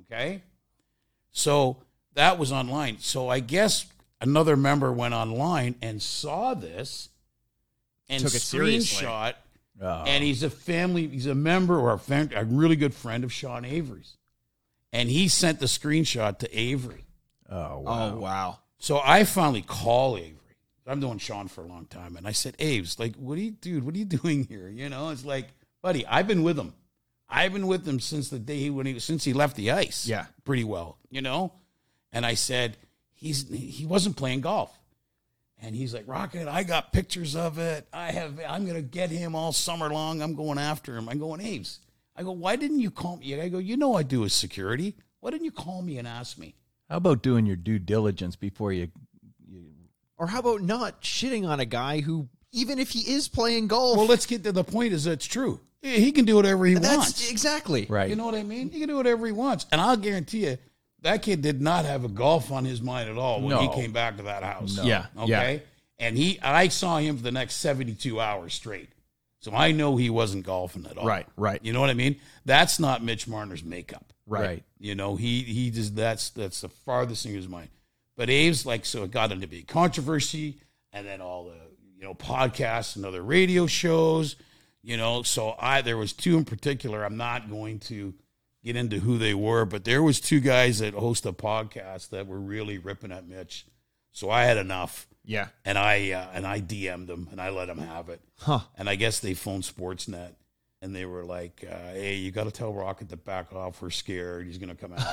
Okay, 0.01 0.43
so 1.35 1.77
that 2.13 2.39
was 2.39 2.51
online. 2.53 2.97
So 2.99 3.27
I 3.27 3.41
guess 3.41 3.85
another 4.21 4.55
member 4.55 4.91
went 4.91 5.13
online 5.13 5.75
and 5.81 6.01
saw 6.01 6.53
this 6.53 7.09
and 8.07 8.23
Took 8.23 8.33
it 8.33 8.39
seriously. 8.41 9.05
screenshot. 9.05 9.33
Oh. 9.81 10.03
And 10.07 10.23
he's 10.23 10.41
a 10.43 10.49
family, 10.49 11.07
he's 11.07 11.25
a 11.27 11.35
member 11.35 11.77
or 11.77 11.91
a, 11.93 11.99
fan, 11.99 12.31
a 12.33 12.45
really 12.45 12.77
good 12.77 12.93
friend 12.93 13.25
of 13.25 13.33
Sean 13.33 13.65
Avery's. 13.65 14.15
And 14.93 15.09
he 15.09 15.27
sent 15.27 15.59
the 15.59 15.65
screenshot 15.65 16.39
to 16.39 16.57
Avery. 16.57 17.03
oh 17.49 17.79
wow. 17.79 18.11
Oh 18.13 18.17
wow. 18.19 18.59
So 18.77 19.01
I 19.03 19.25
finally 19.25 19.61
call 19.61 20.17
Avery. 20.17 20.31
I'm 20.87 20.99
doing 21.01 21.17
Sean 21.17 21.47
for 21.49 21.63
a 21.63 21.67
long 21.67 21.87
time, 21.87 22.15
and 22.15 22.27
I 22.27 22.31
said, 22.31 22.55
"Aves, 22.59 22.99
like, 22.99 23.15
what 23.15 23.39
are 23.39 23.41
you, 23.41 23.51
dude? 23.51 23.83
What 23.83 23.95
are 23.95 23.97
you 23.97 24.05
doing 24.05 24.43
here? 24.45 24.69
You 24.69 24.87
know, 24.87 25.09
it's 25.09 25.25
like, 25.25 25.47
buddy, 25.81 26.05
I've 26.05 26.27
been 26.27 26.43
with 26.43 26.57
him. 26.59 26.73
I've 27.27 27.53
been 27.53 27.67
with 27.67 27.87
him 27.87 27.99
since 27.99 28.29
the 28.29 28.39
day 28.39 28.59
he 28.59 28.69
when 28.69 28.85
he 28.85 28.99
since 28.99 29.23
he 29.23 29.33
left 29.33 29.55
the 29.55 29.71
ice. 29.71 30.07
Yeah. 30.07 30.25
pretty 30.43 30.63
well, 30.63 30.97
you 31.09 31.21
know." 31.21 31.53
And 32.11 32.25
I 32.25 32.35
said, 32.35 32.77
"He's 33.13 33.49
he 33.49 33.85
wasn't 33.85 34.15
playing 34.15 34.41
golf." 34.41 34.77
And 35.61 35.75
he's 35.75 35.93
like, 35.93 36.03
Rocket, 36.07 36.47
I 36.47 36.63
got 36.63 36.91
pictures 36.91 37.35
of 37.35 37.57
it. 37.57 37.87
I 37.93 38.11
have, 38.11 38.39
I'm 38.47 38.65
going 38.65 38.75
to 38.75 38.81
get 38.81 39.09
him 39.09 39.35
all 39.35 39.53
summer 39.53 39.89
long. 39.89 40.21
I'm 40.21 40.35
going 40.35 40.59
after 40.59 40.95
him. 40.95 41.07
I'm 41.07 41.17
going, 41.17 41.41
Aves. 41.41 41.79
I 42.15 42.23
go, 42.23 42.31
why 42.33 42.55
didn't 42.55 42.81
you 42.81 42.91
call 42.91 43.17
me? 43.17 43.39
I 43.39 43.49
go, 43.49 43.57
you 43.57 43.77
know, 43.77 43.95
I 43.95 44.03
do 44.03 44.21
his 44.21 44.33
security. 44.33 44.95
Why 45.21 45.31
didn't 45.31 45.45
you 45.45 45.51
call 45.51 45.81
me 45.81 45.97
and 45.97 46.07
ask 46.07 46.37
me? 46.37 46.55
How 46.89 46.97
about 46.97 47.23
doing 47.23 47.45
your 47.45 47.55
due 47.55 47.79
diligence 47.79 48.35
before 48.35 48.73
you? 48.73 48.89
Or 50.17 50.27
how 50.27 50.39
about 50.39 50.61
not 50.61 51.01
shitting 51.01 51.47
on 51.47 51.59
a 51.59 51.65
guy 51.65 52.01
who, 52.01 52.29
even 52.51 52.79
if 52.79 52.91
he 52.91 53.11
is 53.13 53.27
playing 53.27 53.67
golf, 53.67 53.97
Well, 53.97 54.05
let's 54.05 54.25
get 54.25 54.43
to 54.43 54.51
the 54.51 54.63
point. 54.63 54.93
Is 54.93 55.07
it's 55.07 55.25
true? 55.25 55.59
He 55.93 56.11
can 56.11 56.25
do 56.25 56.35
whatever 56.35 56.65
he 56.65 56.73
that's 56.75 56.97
wants. 56.97 57.31
exactly 57.31 57.85
Right. 57.89 58.09
You 58.09 58.15
know 58.15 58.25
what 58.25 58.35
I 58.35 58.43
mean? 58.43 58.69
He 58.69 58.79
can 58.79 58.89
do 58.89 58.95
whatever 58.97 59.25
he 59.25 59.31
wants, 59.31 59.65
and 59.71 59.79
I'll 59.79 59.97
guarantee 59.97 60.45
you 60.47 60.57
that 61.01 61.21
kid 61.21 61.41
did 61.41 61.61
not 61.61 61.85
have 61.85 62.03
a 62.03 62.07
golf 62.07 62.51
on 62.51 62.65
his 62.65 62.81
mind 62.81 63.09
at 63.09 63.17
all 63.17 63.39
when 63.41 63.49
No. 63.51 63.59
he 63.59 63.67
came 63.81 63.91
back 63.91 64.17
to 64.17 64.23
that 64.23 64.41
house. 64.43 64.77
No. 64.77 64.83
Yeah, 64.83 65.05
Okay. 65.19 65.61
And 65.99 66.17
he, 66.17 66.39
I 66.41 66.67
saw 66.69 66.97
him 66.97 67.15
for 67.17 67.23
the 67.23 67.31
next 67.31 67.55
seventy-two 67.55 68.19
hours 68.19 68.53
straight, 68.53 68.89
so 69.39 69.53
I 69.53 69.71
know 69.71 69.95
he 69.95 70.09
wasn't 70.09 70.45
golfing 70.45 70.85
at 70.87 70.97
all. 70.97 71.05
Right, 71.05 71.25
right. 71.37 71.59
You 71.63 71.71
know 71.71 71.79
what 71.79 71.89
I 71.89 71.93
mean? 71.93 72.17
That's 72.43 72.79
not 72.81 73.01
Mitch 73.03 73.27
Marner's 73.29 73.63
makeup. 73.63 74.11
Right. 74.27 74.63
You 74.79 74.95
know, 74.95 75.15
he 75.15 75.43
he 75.43 75.69
just 75.71 75.95
that's 75.95 76.31
that's 76.31 76.61
the 76.61 76.69
farthest 76.69 77.23
thing 77.23 77.31
in 77.33 77.37
his 77.37 77.47
mind. 77.47 77.69
But 78.17 78.23
Abe's 78.29 78.65
like 78.65 78.85
so 78.85 79.03
it 79.03 79.11
got 79.11 79.31
into 79.31 79.47
big 79.47 79.67
controversy, 79.67 80.57
and 80.91 81.05
then 81.07 81.21
all 81.21 81.45
the 81.45 81.55
you 81.97 82.03
know 82.03 82.13
podcasts 82.13 82.95
and 82.97 83.05
other 83.05 83.21
radio 83.21 83.65
shows. 83.67 84.35
You 84.85 84.97
know, 84.97 85.23
so 85.23 85.55
I 85.59 85.81
there 85.81 85.97
was 85.97 86.13
two 86.13 86.37
in 86.37 86.45
particular. 86.45 87.03
I'm 87.03 87.17
not 87.17 87.49
going 87.49 87.79
to 87.81 88.13
get 88.63 88.75
into 88.75 88.99
who 88.99 89.17
they 89.17 89.33
were, 89.33 89.65
but 89.65 89.83
there 89.83 90.03
was 90.03 90.19
two 90.19 90.39
guys 90.39 90.79
that 90.79 90.93
host 90.93 91.25
a 91.25 91.33
podcast 91.33 92.09
that 92.09 92.27
were 92.27 92.39
really 92.39 92.77
ripping 92.77 93.11
at 93.11 93.27
Mitch. 93.27 93.65
So 94.11 94.29
I 94.29 94.43
had 94.45 94.57
enough 94.57 95.07
Yeah. 95.25 95.47
and 95.65 95.77
I 95.77 96.11
uh, 96.11 96.27
and 96.33 96.45
I 96.47 96.61
DM'd 96.61 97.07
them 97.07 97.27
and 97.31 97.41
I 97.41 97.49
let 97.49 97.65
them 97.65 97.79
have 97.79 98.09
it. 98.09 98.21
Huh. 98.39 98.59
And 98.77 98.87
I 98.87 98.95
guess 98.95 99.19
they 99.19 99.33
phoned 99.33 99.63
Sportsnet 99.63 100.35
and 100.81 100.95
they 100.95 101.05
were 101.05 101.23
like, 101.25 101.65
uh, 101.69 101.93
"Hey, 101.93 102.15
you 102.15 102.31
got 102.31 102.43
to 102.45 102.51
tell 102.51 102.71
Rocket 102.73 103.09
to 103.09 103.17
back 103.17 103.53
off. 103.53 103.81
We're 103.81 103.89
scared. 103.89 104.45
He's 104.45 104.57
going 104.59 104.69
to 104.69 104.75
come 104.75 104.93
us." 104.95 105.03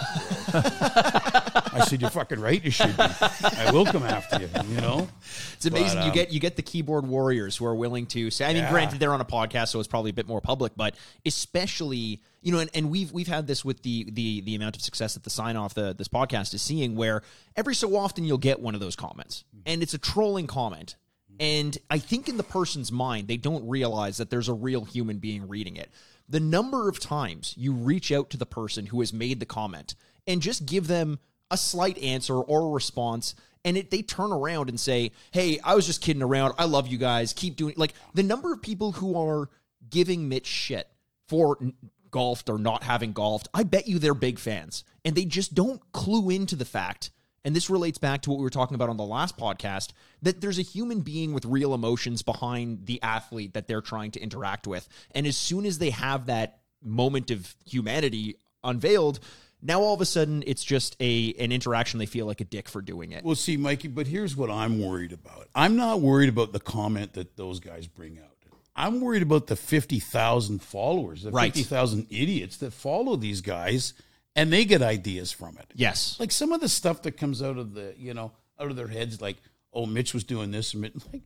I 1.82 1.86
said, 1.86 2.00
"You're 2.00 2.10
fucking 2.10 2.40
right. 2.40 2.62
You 2.64 2.70
should 2.70 2.96
be. 2.96 3.02
I 3.02 3.70
will 3.72 3.84
come 3.86 4.02
after 4.02 4.40
you. 4.40 4.48
You 4.74 4.80
know." 4.80 5.08
It's 5.54 5.66
amazing 5.66 5.98
But, 5.98 6.04
you 6.04 6.10
um, 6.10 6.14
get 6.14 6.32
you 6.32 6.40
get 6.40 6.56
the 6.56 6.62
keyboard 6.62 7.06
warriors 7.06 7.56
who 7.56 7.66
are 7.66 7.74
willing 7.74 8.06
to 8.06 8.30
say. 8.30 8.46
I 8.46 8.54
mean, 8.54 8.62
Yeah. 8.64 8.70
granted, 8.70 9.00
they're 9.00 9.14
on 9.14 9.20
a 9.20 9.24
podcast, 9.26 9.68
so 9.68 9.78
it's 9.78 9.88
probably 9.88 10.10
a 10.10 10.14
bit 10.14 10.26
more 10.26 10.40
public, 10.40 10.72
but 10.76 10.94
especially 11.26 12.20
you 12.42 12.52
know, 12.52 12.58
and, 12.58 12.70
and 12.74 12.90
we've 12.90 13.12
we've 13.12 13.28
had 13.28 13.46
this 13.46 13.64
with 13.64 13.82
the 13.82 14.08
the 14.10 14.40
the 14.42 14.54
amount 14.54 14.76
of 14.76 14.82
success 14.82 15.14
that 15.14 15.22
the 15.24 15.30
sign 15.30 15.56
off 15.56 15.74
the 15.74 15.94
this 15.94 16.08
podcast 16.08 16.54
is 16.54 16.62
seeing, 16.62 16.96
where 16.96 17.22
every 17.56 17.74
so 17.74 17.96
often 17.96 18.24
you'll 18.24 18.38
get 18.38 18.60
one 18.60 18.74
of 18.74 18.80
those 18.80 18.96
comments, 18.96 19.44
and 19.66 19.82
it's 19.82 19.94
a 19.94 19.98
trolling 19.98 20.46
comment. 20.46 20.96
And 21.40 21.76
I 21.88 21.98
think 21.98 22.28
in 22.28 22.36
the 22.36 22.42
person's 22.44 22.92
mind, 22.92 23.26
they 23.26 23.38
don't 23.38 23.66
realize 23.66 24.18
that 24.18 24.28
there's 24.30 24.48
a 24.48 24.52
real 24.52 24.84
human 24.84 25.18
being 25.18 25.48
reading 25.48 25.76
it. 25.76 25.90
The 26.28 26.40
number 26.40 26.88
of 26.88 27.00
times 27.00 27.54
you 27.56 27.72
reach 27.72 28.12
out 28.12 28.30
to 28.30 28.36
the 28.36 28.46
person 28.46 28.86
who 28.86 29.00
has 29.00 29.12
made 29.12 29.40
the 29.40 29.46
comment 29.46 29.94
and 30.26 30.42
just 30.42 30.66
give 30.66 30.86
them 30.88 31.18
a 31.52 31.56
slight 31.56 31.98
answer 31.98 32.34
or 32.34 32.62
a 32.62 32.70
response 32.70 33.36
and 33.64 33.76
it, 33.76 33.90
they 33.90 34.02
turn 34.02 34.32
around 34.32 34.68
and 34.68 34.80
say 34.80 35.12
hey 35.30 35.60
i 35.62 35.74
was 35.74 35.86
just 35.86 36.00
kidding 36.00 36.22
around. 36.22 36.54
I 36.58 36.64
love 36.64 36.88
you 36.88 36.98
guys. 36.98 37.32
Keep 37.32 37.56
doing 37.56 37.74
like 37.76 37.94
the 38.14 38.24
number 38.24 38.52
of 38.52 38.60
people 38.60 38.92
who 38.92 39.16
are 39.16 39.48
giving 39.88 40.28
mitch 40.28 40.46
shit 40.46 40.88
for 41.28 41.58
n- 41.60 41.74
golfed 42.10 42.50
or 42.50 42.58
not 42.58 42.82
having 42.82 43.12
golfed 43.12 43.48
i 43.54 43.62
bet 43.62 43.88
you 43.88 43.98
they're 43.98 44.12
big 44.14 44.38
fans 44.38 44.84
and 45.04 45.14
they 45.14 45.24
just 45.24 45.54
don't 45.54 45.80
clue 45.92 46.28
into 46.30 46.56
the 46.56 46.64
fact 46.64 47.10
and 47.44 47.56
this 47.56 47.70
relates 47.70 47.98
back 47.98 48.20
to 48.22 48.30
what 48.30 48.38
we 48.38 48.42
were 48.44 48.50
talking 48.50 48.74
about 48.74 48.90
on 48.90 48.98
the 48.98 49.04
last 49.04 49.38
podcast 49.38 49.92
that 50.20 50.40
there's 50.40 50.58
a 50.58 50.62
human 50.62 51.00
being 51.00 51.32
with 51.32 51.44
real 51.46 51.72
emotions 51.72 52.22
behind 52.22 52.84
the 52.84 53.02
athlete 53.02 53.54
that 53.54 53.66
they're 53.66 53.80
trying 53.80 54.10
to 54.10 54.20
interact 54.20 54.66
with 54.66 54.88
and 55.12 55.26
as 55.26 55.36
soon 55.36 55.64
as 55.64 55.78
they 55.78 55.90
have 55.90 56.26
that 56.26 56.60
moment 56.82 57.30
of 57.30 57.54
humanity 57.64 58.36
unveiled 58.62 59.18
now 59.62 59.80
all 59.80 59.94
of 59.94 60.00
a 60.00 60.04
sudden 60.04 60.42
it's 60.46 60.64
just 60.64 60.96
a 61.00 61.32
an 61.38 61.52
interaction 61.52 61.98
they 61.98 62.06
feel 62.06 62.26
like 62.26 62.40
a 62.40 62.44
dick 62.44 62.68
for 62.68 62.82
doing 62.82 63.12
it 63.12 63.24
Well, 63.24 63.36
see, 63.36 63.56
Mikey, 63.56 63.88
but 63.88 64.06
here's 64.06 64.36
what 64.36 64.50
I'm 64.50 64.80
worried 64.82 65.12
about. 65.12 65.48
I'm 65.54 65.76
not 65.76 66.00
worried 66.00 66.28
about 66.28 66.52
the 66.52 66.60
comment 66.60 67.12
that 67.14 67.36
those 67.36 67.60
guys 67.60 67.86
bring 67.86 68.18
out. 68.18 68.26
I'm 68.74 69.00
worried 69.02 69.22
about 69.22 69.48
the 69.48 69.56
50,000 69.56 70.62
followers, 70.62 71.22
the 71.24 71.30
Right. 71.30 71.52
50,000 71.52 72.06
idiots 72.10 72.56
that 72.58 72.72
follow 72.72 73.16
these 73.16 73.40
guys 73.42 73.92
and 74.34 74.50
they 74.50 74.64
get 74.64 74.80
ideas 74.80 75.30
from 75.30 75.58
it. 75.58 75.66
yes 75.74 76.16
Like 76.18 76.32
some 76.32 76.52
of 76.52 76.60
the 76.62 76.68
stuff 76.70 77.02
that 77.02 77.12
comes 77.18 77.42
out 77.42 77.58
of 77.58 77.74
the, 77.74 77.94
you 77.98 78.14
know, 78.14 78.32
out 78.58 78.70
of 78.70 78.76
their 78.76 78.88
heads, 78.88 79.20
like, 79.20 79.36
oh, 79.74 79.84
Mitch 79.86 80.14
was 80.14 80.24
doing 80.24 80.50
this. 80.52 80.72
And 80.72 80.80
Mitch, 80.82 80.94
like, 81.12 81.20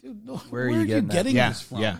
dude, 0.00 0.24
no, 0.24 0.36
Where 0.48 0.64
are 0.66 0.70
you 0.70 0.86
getting 0.86 1.08
that? 1.08 1.26
Yeah, 1.26 1.48
this 1.50 1.60
from? 1.60 1.78
yeah. 1.82 1.98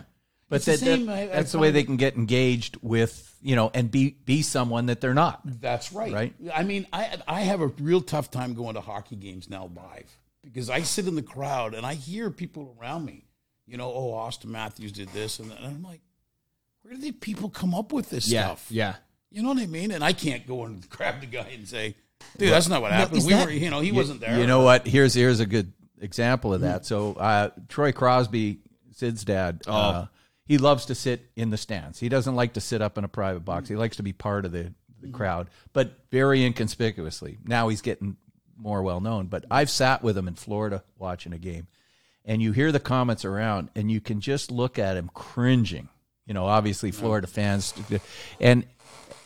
But 0.49 0.57
It's 0.57 0.65
the 0.65 0.71
that, 0.71 0.79
that- 0.79 0.85
same, 0.97 1.09
I- 1.09 1.21
I 1.21 1.25
that's 1.27 1.51
the 1.51 1.59
way 1.59 1.71
they 1.71 1.83
can 1.83 1.95
get 1.97 2.15
engaged 2.15 2.77
with, 2.81 3.37
you 3.41 3.55
know, 3.55 3.69
and 3.73 3.89
be 3.91 4.17
be 4.25 4.41
someone 4.41 4.87
that 4.87 4.99
they're 4.99 5.13
not. 5.13 5.41
That's 5.45 5.93
right. 5.93 6.11
Right. 6.11 6.33
I 6.53 6.63
mean, 6.63 6.87
I 6.91 7.17
I 7.27 7.41
have 7.41 7.61
a 7.61 7.67
real 7.67 8.01
tough 8.01 8.31
time 8.31 8.53
going 8.55 8.73
to 8.75 8.81
hockey 8.81 9.15
games 9.15 9.49
now 9.49 9.69
live 9.75 10.09
because 10.43 10.69
I 10.69 10.81
sit 10.81 11.07
in 11.07 11.15
the 11.15 11.21
crowd 11.21 11.73
and 11.75 11.85
I 11.85 11.93
hear 11.93 12.31
people 12.31 12.75
around 12.81 13.05
me. 13.05 13.25
You 13.67 13.77
know, 13.77 13.93
oh, 13.93 14.13
Auston 14.13 14.45
Matthews 14.45 14.91
did 14.91 15.09
this 15.09 15.37
and. 15.39 15.51
And 15.51 15.63
I'm 15.65 15.83
like, 15.83 16.01
where 16.81 16.95
do 16.95 16.99
these 16.99 17.11
people 17.13 17.49
come 17.49 17.75
up 17.75 17.93
with 17.93 18.09
this 18.09 18.27
yeah 18.27 18.45
stuff? 18.47 18.65
yeah 18.71 18.95
You 19.29 19.43
know 19.43 19.49
what 19.49 19.59
I 19.59 19.67
mean? 19.67 19.91
And 19.91 20.03
I 20.03 20.13
can't 20.13 20.47
go 20.47 20.65
and 20.65 20.89
grab 20.89 21.19
the 21.21 21.27
guy 21.27 21.49
and 21.53 21.67
say, 21.67 21.95
dude, 22.39 22.51
that's 22.51 22.67
not 22.67 22.81
what 22.81 22.91
happened. 22.91 23.17
is 23.19 23.27
We 23.27 23.33
that- 23.33 23.45
were, 23.45 23.51
you 23.51 23.69
know, 23.69 23.81
he 23.81 23.91
wasn't 23.91 24.21
there. 24.21 24.39
You 24.39 24.47
know 24.47 24.61
what? 24.61 24.87
Here's 24.87 25.13
here's 25.13 25.39
a 25.41 25.45
good 25.45 25.71
example 26.01 26.55
of 26.55 26.61
that. 26.61 26.87
So 26.87 27.13
uh, 27.13 27.49
Troy 27.67 27.91
Crosby, 27.91 28.57
Sid's 28.93 29.23
dad, 29.23 29.61
uh, 29.67 30.07
he 30.49 30.57
loves 30.57 30.87
to 30.87 30.95
sit 30.95 31.29
in 31.35 31.51
the 31.51 31.57
stands. 31.57 31.99
He 31.99 32.09
doesn't 32.09 32.35
like 32.35 32.53
to 32.53 32.61
sit 32.61 32.81
up 32.81 32.97
in 32.97 33.03
a 33.03 33.07
private 33.07 33.45
box. 33.45 33.69
He 33.69 33.75
likes 33.75 33.97
to 33.97 34.03
be 34.03 34.13
part 34.13 34.45
of 34.45 34.51
the, 34.51 34.73
the 34.99 35.07
mm-hmm. 35.07 35.11
crowd, 35.11 35.47
but 35.73 35.91
very 36.09 36.43
inconspicuously. 36.43 37.37
Now 37.45 37.67
he's 37.67 37.81
getting 37.81 38.17
more 38.57 38.81
well 38.81 38.99
known. 38.99 39.27
But 39.27 39.45
I've 39.51 39.69
sat 39.69 40.01
with 40.01 40.17
him 40.17 40.27
in 40.27 40.33
Florida 40.33 40.83
watching 40.97 41.33
a 41.33 41.37
game, 41.37 41.67
and 42.25 42.41
you 42.41 42.51
hear 42.51 42.71
the 42.71 42.79
comments 42.79 43.25
around, 43.25 43.69
and 43.75 43.91
you 43.91 44.01
can 44.01 44.21
just 44.21 44.49
look 44.49 44.79
at 44.79 44.97
him 44.97 45.11
cringing. 45.13 45.87
You 46.25 46.33
know, 46.33 46.47
obviously 46.47 46.89
Florida 46.89 47.27
fans, 47.27 47.75
and 48.39 48.65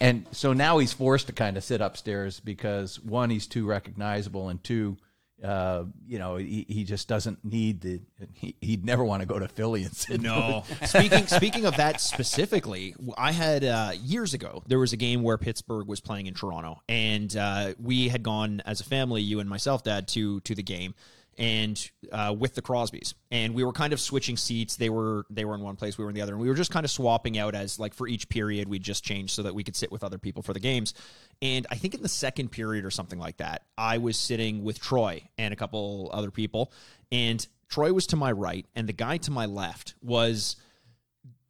and 0.01 0.25
so 0.31 0.51
now 0.51 0.79
he's 0.79 0.91
forced 0.91 1.27
to 1.27 1.33
kind 1.33 1.55
of 1.55 1.63
sit 1.63 1.79
upstairs 1.79 2.41
because 2.41 2.99
one, 2.99 3.29
he's 3.29 3.47
too 3.47 3.65
recognizable, 3.65 4.49
and 4.49 4.61
two, 4.61 4.97
uh, 5.43 5.83
you 6.07 6.19
know, 6.19 6.37
he, 6.37 6.65
he 6.69 6.83
just 6.83 7.07
doesn't 7.07 7.43
need 7.43 7.81
the. 7.81 8.01
He, 8.33 8.55
he'd 8.61 8.85
never 8.85 9.03
want 9.03 9.21
to 9.21 9.25
go 9.25 9.37
to 9.37 9.47
Philly 9.47 9.83
and 9.83 9.93
sit. 9.93 10.21
No. 10.21 10.63
speaking 10.85 11.27
speaking 11.27 11.65
of 11.65 11.75
that 11.77 11.99
specifically, 11.99 12.95
I 13.17 13.31
had 13.33 13.65
uh, 13.65 13.91
years 14.01 14.33
ago 14.33 14.63
there 14.67 14.79
was 14.79 14.93
a 14.93 14.97
game 14.97 15.21
where 15.21 15.37
Pittsburgh 15.37 15.87
was 15.87 15.99
playing 15.99 16.27
in 16.27 16.33
Toronto, 16.33 16.81
and 16.87 17.35
uh, 17.35 17.73
we 17.77 18.07
had 18.07 18.23
gone 18.23 18.61
as 18.65 18.79
a 18.79 18.85
family, 18.85 19.21
you 19.21 19.39
and 19.39 19.49
myself, 19.49 19.83
Dad, 19.83 20.07
to 20.09 20.39
to 20.41 20.55
the 20.55 20.63
game, 20.63 20.95
and 21.37 21.91
uh, 22.11 22.35
with 22.37 22.55
the 22.55 22.61
Crosbys, 22.61 23.13
and 23.31 23.53
we 23.53 23.63
were 23.63 23.71
kind 23.71 23.93
of 23.93 23.99
switching 23.99 24.37
seats. 24.37 24.75
They 24.75 24.89
were 24.89 25.25
they 25.29 25.45
were 25.45 25.55
in 25.55 25.61
one 25.61 25.75
place, 25.75 25.97
we 25.97 26.03
were 26.03 26.09
in 26.09 26.15
the 26.15 26.21
other, 26.21 26.33
and 26.33 26.41
we 26.41 26.47
were 26.47 26.55
just 26.55 26.71
kind 26.71 26.85
of 26.85 26.91
swapping 26.91 27.37
out 27.37 27.55
as 27.55 27.79
like 27.79 27.93
for 27.93 28.07
each 28.07 28.29
period 28.29 28.67
we 28.67 28.79
just 28.79 29.03
changed 29.03 29.33
so 29.33 29.43
that 29.43 29.55
we 29.55 29.63
could 29.63 29.75
sit 29.75 29.91
with 29.91 30.03
other 30.03 30.17
people 30.17 30.43
for 30.43 30.53
the 30.53 30.59
games. 30.59 30.93
And 31.41 31.65
I 31.69 31.75
think 31.75 31.93
in 31.93 32.01
the 32.01 32.09
second 32.09 32.49
period 32.49 32.85
or 32.85 32.91
something 32.91 33.19
like 33.19 33.37
that, 33.37 33.63
I 33.77 33.97
was 33.97 34.17
sitting 34.17 34.63
with 34.63 34.79
Troy 34.79 35.23
and 35.37 35.53
a 35.53 35.57
couple 35.57 36.09
other 36.13 36.31
people, 36.31 36.71
and 37.11 37.45
Troy 37.69 37.91
was 37.91 38.07
to 38.07 38.15
my 38.15 38.31
right, 38.31 38.65
and 38.75 38.87
the 38.87 38.93
guy 38.93 39.17
to 39.17 39.31
my 39.31 39.45
left 39.45 39.95
was 40.01 40.55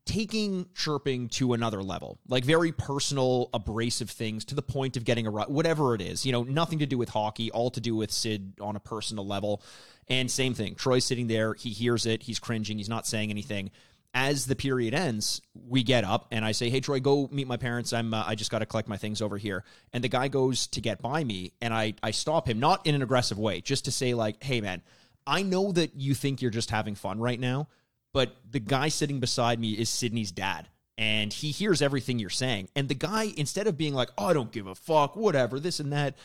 taking 0.06 0.68
chirping 0.76 1.30
to 1.30 1.54
another 1.54 1.82
level, 1.82 2.20
like 2.28 2.44
very 2.44 2.72
personal, 2.72 3.50
abrasive 3.54 4.10
things 4.10 4.44
to 4.46 4.56
the 4.56 4.62
point 4.62 4.98
of 4.98 5.06
getting 5.06 5.28
a 5.28 5.32
ru- 5.32 5.44
whatever 5.44 5.96
it 5.96 6.02
is. 6.02 6.26
You 6.26 6.32
know, 6.32 6.44
nothing 6.44 6.80
to 6.80 6.86
do 6.86 6.98
with 6.98 7.10
hockey, 7.10 7.52
all 7.52 7.70
to 7.72 7.80
do 7.80 7.96
with 7.96 8.12
Sid 8.12 8.54
on 8.60 8.76
a 8.76 8.80
personal 8.80 9.26
level. 9.26 9.62
And 10.10 10.30
same 10.30 10.54
thing, 10.54 10.76
Troy's 10.76 11.06
sitting 11.06 11.28
there, 11.28 11.54
he 11.54 11.70
hears 11.70 12.06
it, 12.06 12.24
he's 12.24 12.40
cringing, 12.40 12.78
he's 12.78 12.90
not 12.90 13.08
saying 13.08 13.30
anything. 13.30 13.72
As 14.16 14.46
the 14.46 14.56
period 14.56 14.94
ends, 14.94 15.42
we 15.68 15.82
get 15.82 16.04
up 16.04 16.28
and 16.30 16.46
I 16.46 16.52
say, 16.52 16.70
"Hey 16.70 16.82
Troy, 16.82 17.00
go 17.00 17.28
meet 17.32 17.48
my 17.48 17.58
parents. 17.58 17.94
I'm 17.94 18.14
uh, 18.14 18.24
I 18.28 18.36
just 18.36 18.52
got 18.52 18.60
to 18.60 18.68
collect 18.68 18.88
my 18.88 18.98
things 18.98 19.24
over 19.24 19.40
here." 19.40 19.64
And 19.92 20.04
the 20.04 20.08
guy 20.08 20.28
goes 20.28 20.68
to 20.68 20.82
get 20.82 21.02
by 21.02 21.24
me, 21.24 21.54
and 21.62 21.74
I 21.74 21.96
I 22.04 22.12
stop 22.12 22.48
him, 22.48 22.60
not 22.60 22.86
in 22.86 22.94
an 22.94 23.02
aggressive 23.02 23.40
way, 23.40 23.62
just 23.62 23.86
to 23.86 23.92
say 23.92 24.14
like, 24.14 24.44
"Hey 24.44 24.62
man, 24.62 24.84
I 25.26 25.42
know 25.42 25.72
that 25.72 25.96
you 25.96 26.14
think 26.14 26.44
you're 26.44 26.52
just 26.52 26.70
having 26.70 26.94
fun 26.94 27.20
right 27.20 27.40
now, 27.40 27.70
but 28.14 28.36
the 28.50 28.60
guy 28.60 28.88
sitting 28.88 29.20
beside 29.20 29.60
me 29.60 29.72
is 29.74 29.90
Sidney's 29.90 30.32
dad. 30.32 30.68
And 30.96 31.34
he 31.34 31.50
hears 31.50 31.82
everything 31.82 32.20
you're 32.20 32.30
saying. 32.30 32.70
And 32.76 32.88
the 32.88 32.94
guy, 32.94 33.34
instead 33.36 33.66
of 33.66 33.78
being 33.78 33.96
like, 33.96 34.10
oh, 34.16 34.28
I 34.28 34.34
don't 34.34 34.52
give 34.52 34.68
a 34.68 34.76
fuck, 34.76 35.16
whatever, 35.16 35.60
this 35.60 35.80
and 35.80 35.92
that, 35.92 36.16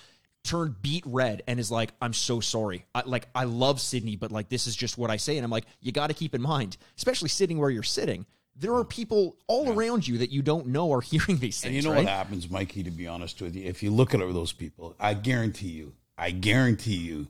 turned 0.44 0.80
beet 0.82 1.04
red 1.06 1.42
and 1.46 1.58
is 1.58 1.70
like, 1.70 1.92
I'm 2.02 2.12
so 2.12 2.40
sorry. 2.40 2.84
I, 2.94 3.02
like, 3.06 3.28
I 3.34 3.44
love 3.44 3.80
Sidney, 3.80 4.16
but 4.16 4.30
like, 4.30 4.50
this 4.50 4.66
is 4.66 4.76
just 4.76 4.98
what 4.98 5.10
I 5.10 5.16
say. 5.16 5.38
And 5.38 5.44
I'm 5.44 5.50
like, 5.50 5.64
you 5.80 5.90
got 5.90 6.08
to 6.08 6.14
keep 6.14 6.34
in 6.34 6.42
mind, 6.42 6.76
especially 6.98 7.30
sitting 7.30 7.58
where 7.58 7.70
you're 7.70 7.82
sitting, 7.82 8.26
there 8.54 8.74
are 8.74 8.84
people 8.84 9.36
all 9.46 9.72
around 9.72 10.06
you 10.06 10.18
that 10.18 10.30
you 10.30 10.42
don't 10.42 10.66
know 10.66 10.92
are 10.92 11.00
hearing 11.02 11.38
these 11.38 11.60
things. 11.60 11.64
And 11.64 11.74
you 11.74 11.82
know 11.82 11.90
right? 11.90 12.04
what 12.04 12.12
happens, 12.12 12.50
Mikey, 12.50 12.82
to 12.82 12.90
be 12.90 13.06
honest 13.06 13.40
with 13.40 13.56
you? 13.56 13.64
If 13.64 13.82
you 13.82 13.90
look 13.90 14.14
at 14.14 14.20
those 14.20 14.52
people, 14.52 14.94
I 15.00 15.14
guarantee 15.14 15.68
you, 15.68 15.94
I 16.16 16.30
guarantee 16.30 16.96
you, 16.96 17.28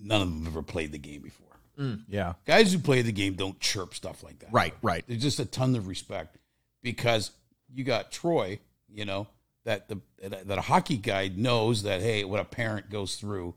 none 0.00 0.20
of 0.20 0.28
them 0.28 0.44
have 0.44 0.54
ever 0.54 0.62
played 0.62 0.92
the 0.92 0.98
game 0.98 1.22
before. 1.22 1.47
Mm. 1.78 2.04
Yeah, 2.08 2.34
Guys 2.46 2.72
who 2.72 2.78
play 2.78 3.02
the 3.02 3.12
game 3.12 3.34
don't 3.34 3.58
chirp 3.60 3.94
stuff 3.94 4.22
like 4.22 4.40
that. 4.40 4.52
Right, 4.52 4.74
right. 4.82 5.04
There's 5.06 5.22
just 5.22 5.38
a 5.38 5.44
ton 5.44 5.76
of 5.76 5.86
respect 5.86 6.38
because 6.82 7.30
you 7.72 7.84
got 7.84 8.10
Troy, 8.10 8.58
you 8.88 9.04
know, 9.04 9.28
that 9.64 9.88
the 9.88 10.00
that 10.22 10.58
a 10.58 10.62
hockey 10.62 10.96
guy 10.96 11.28
knows 11.28 11.82
that 11.82 12.00
hey, 12.00 12.24
what 12.24 12.40
a 12.40 12.44
parent 12.44 12.90
goes 12.90 13.16
through, 13.16 13.54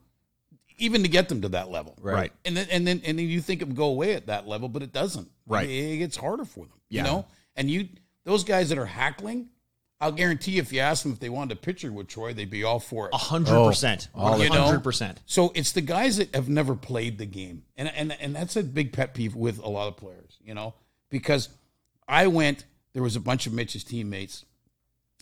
even 0.77 1.03
to 1.03 1.09
get 1.09 1.29
them 1.29 1.41
to 1.41 1.49
that 1.49 1.69
level. 1.69 1.97
Right. 2.01 2.31
And 2.45 2.57
then 2.57 2.67
and 2.69 2.85
then 2.85 3.01
and 3.05 3.17
then 3.17 3.27
you 3.27 3.41
think 3.41 3.61
it 3.61 3.67
would 3.67 3.77
go 3.77 3.85
away 3.85 4.13
at 4.13 4.27
that 4.27 4.47
level, 4.47 4.69
but 4.69 4.83
it 4.83 4.91
doesn't. 4.91 5.29
Right. 5.47 5.69
It, 5.69 5.93
it 5.93 5.97
gets 5.97 6.17
harder 6.17 6.45
for 6.45 6.65
them. 6.65 6.79
Yeah. 6.89 7.01
You 7.01 7.07
know? 7.07 7.25
And 7.55 7.69
you 7.69 7.89
those 8.23 8.43
guys 8.43 8.69
that 8.69 8.77
are 8.77 8.85
hackling, 8.85 9.49
I'll 10.01 10.11
guarantee 10.11 10.53
you 10.53 10.61
if 10.61 10.73
you 10.73 10.79
ask 10.79 11.03
them 11.03 11.11
if 11.13 11.19
they 11.19 11.29
wanted 11.29 11.57
a 11.57 11.61
picture 11.61 11.91
with 11.91 12.07
Troy, 12.07 12.33
they'd 12.33 12.49
be 12.49 12.63
all 12.63 12.79
for 12.79 13.05
it. 13.07 13.11
A 13.13 13.17
hundred 13.17 13.53
percent. 13.67 14.07
A 14.15 14.37
You 14.39 14.49
know? 14.49 14.63
hundred 14.63 14.83
percent. 14.83 15.21
So 15.27 15.51
it's 15.55 15.71
the 15.71 15.81
guys 15.81 16.17
that 16.17 16.33
have 16.35 16.49
never 16.49 16.75
played 16.75 17.17
the 17.19 17.25
game, 17.27 17.63
and 17.77 17.87
and 17.95 18.11
and 18.19 18.35
that's 18.35 18.55
a 18.55 18.63
big 18.63 18.91
pet 18.93 19.13
peeve 19.13 19.35
with 19.35 19.59
a 19.59 19.69
lot 19.69 19.87
of 19.87 19.97
players, 19.97 20.37
you 20.43 20.53
know, 20.53 20.73
because 21.09 21.49
I 22.07 22.27
went. 22.27 22.65
There 22.93 23.03
was 23.03 23.15
a 23.15 23.21
bunch 23.21 23.47
of 23.47 23.53
Mitch's 23.53 23.83
teammates 23.85 24.43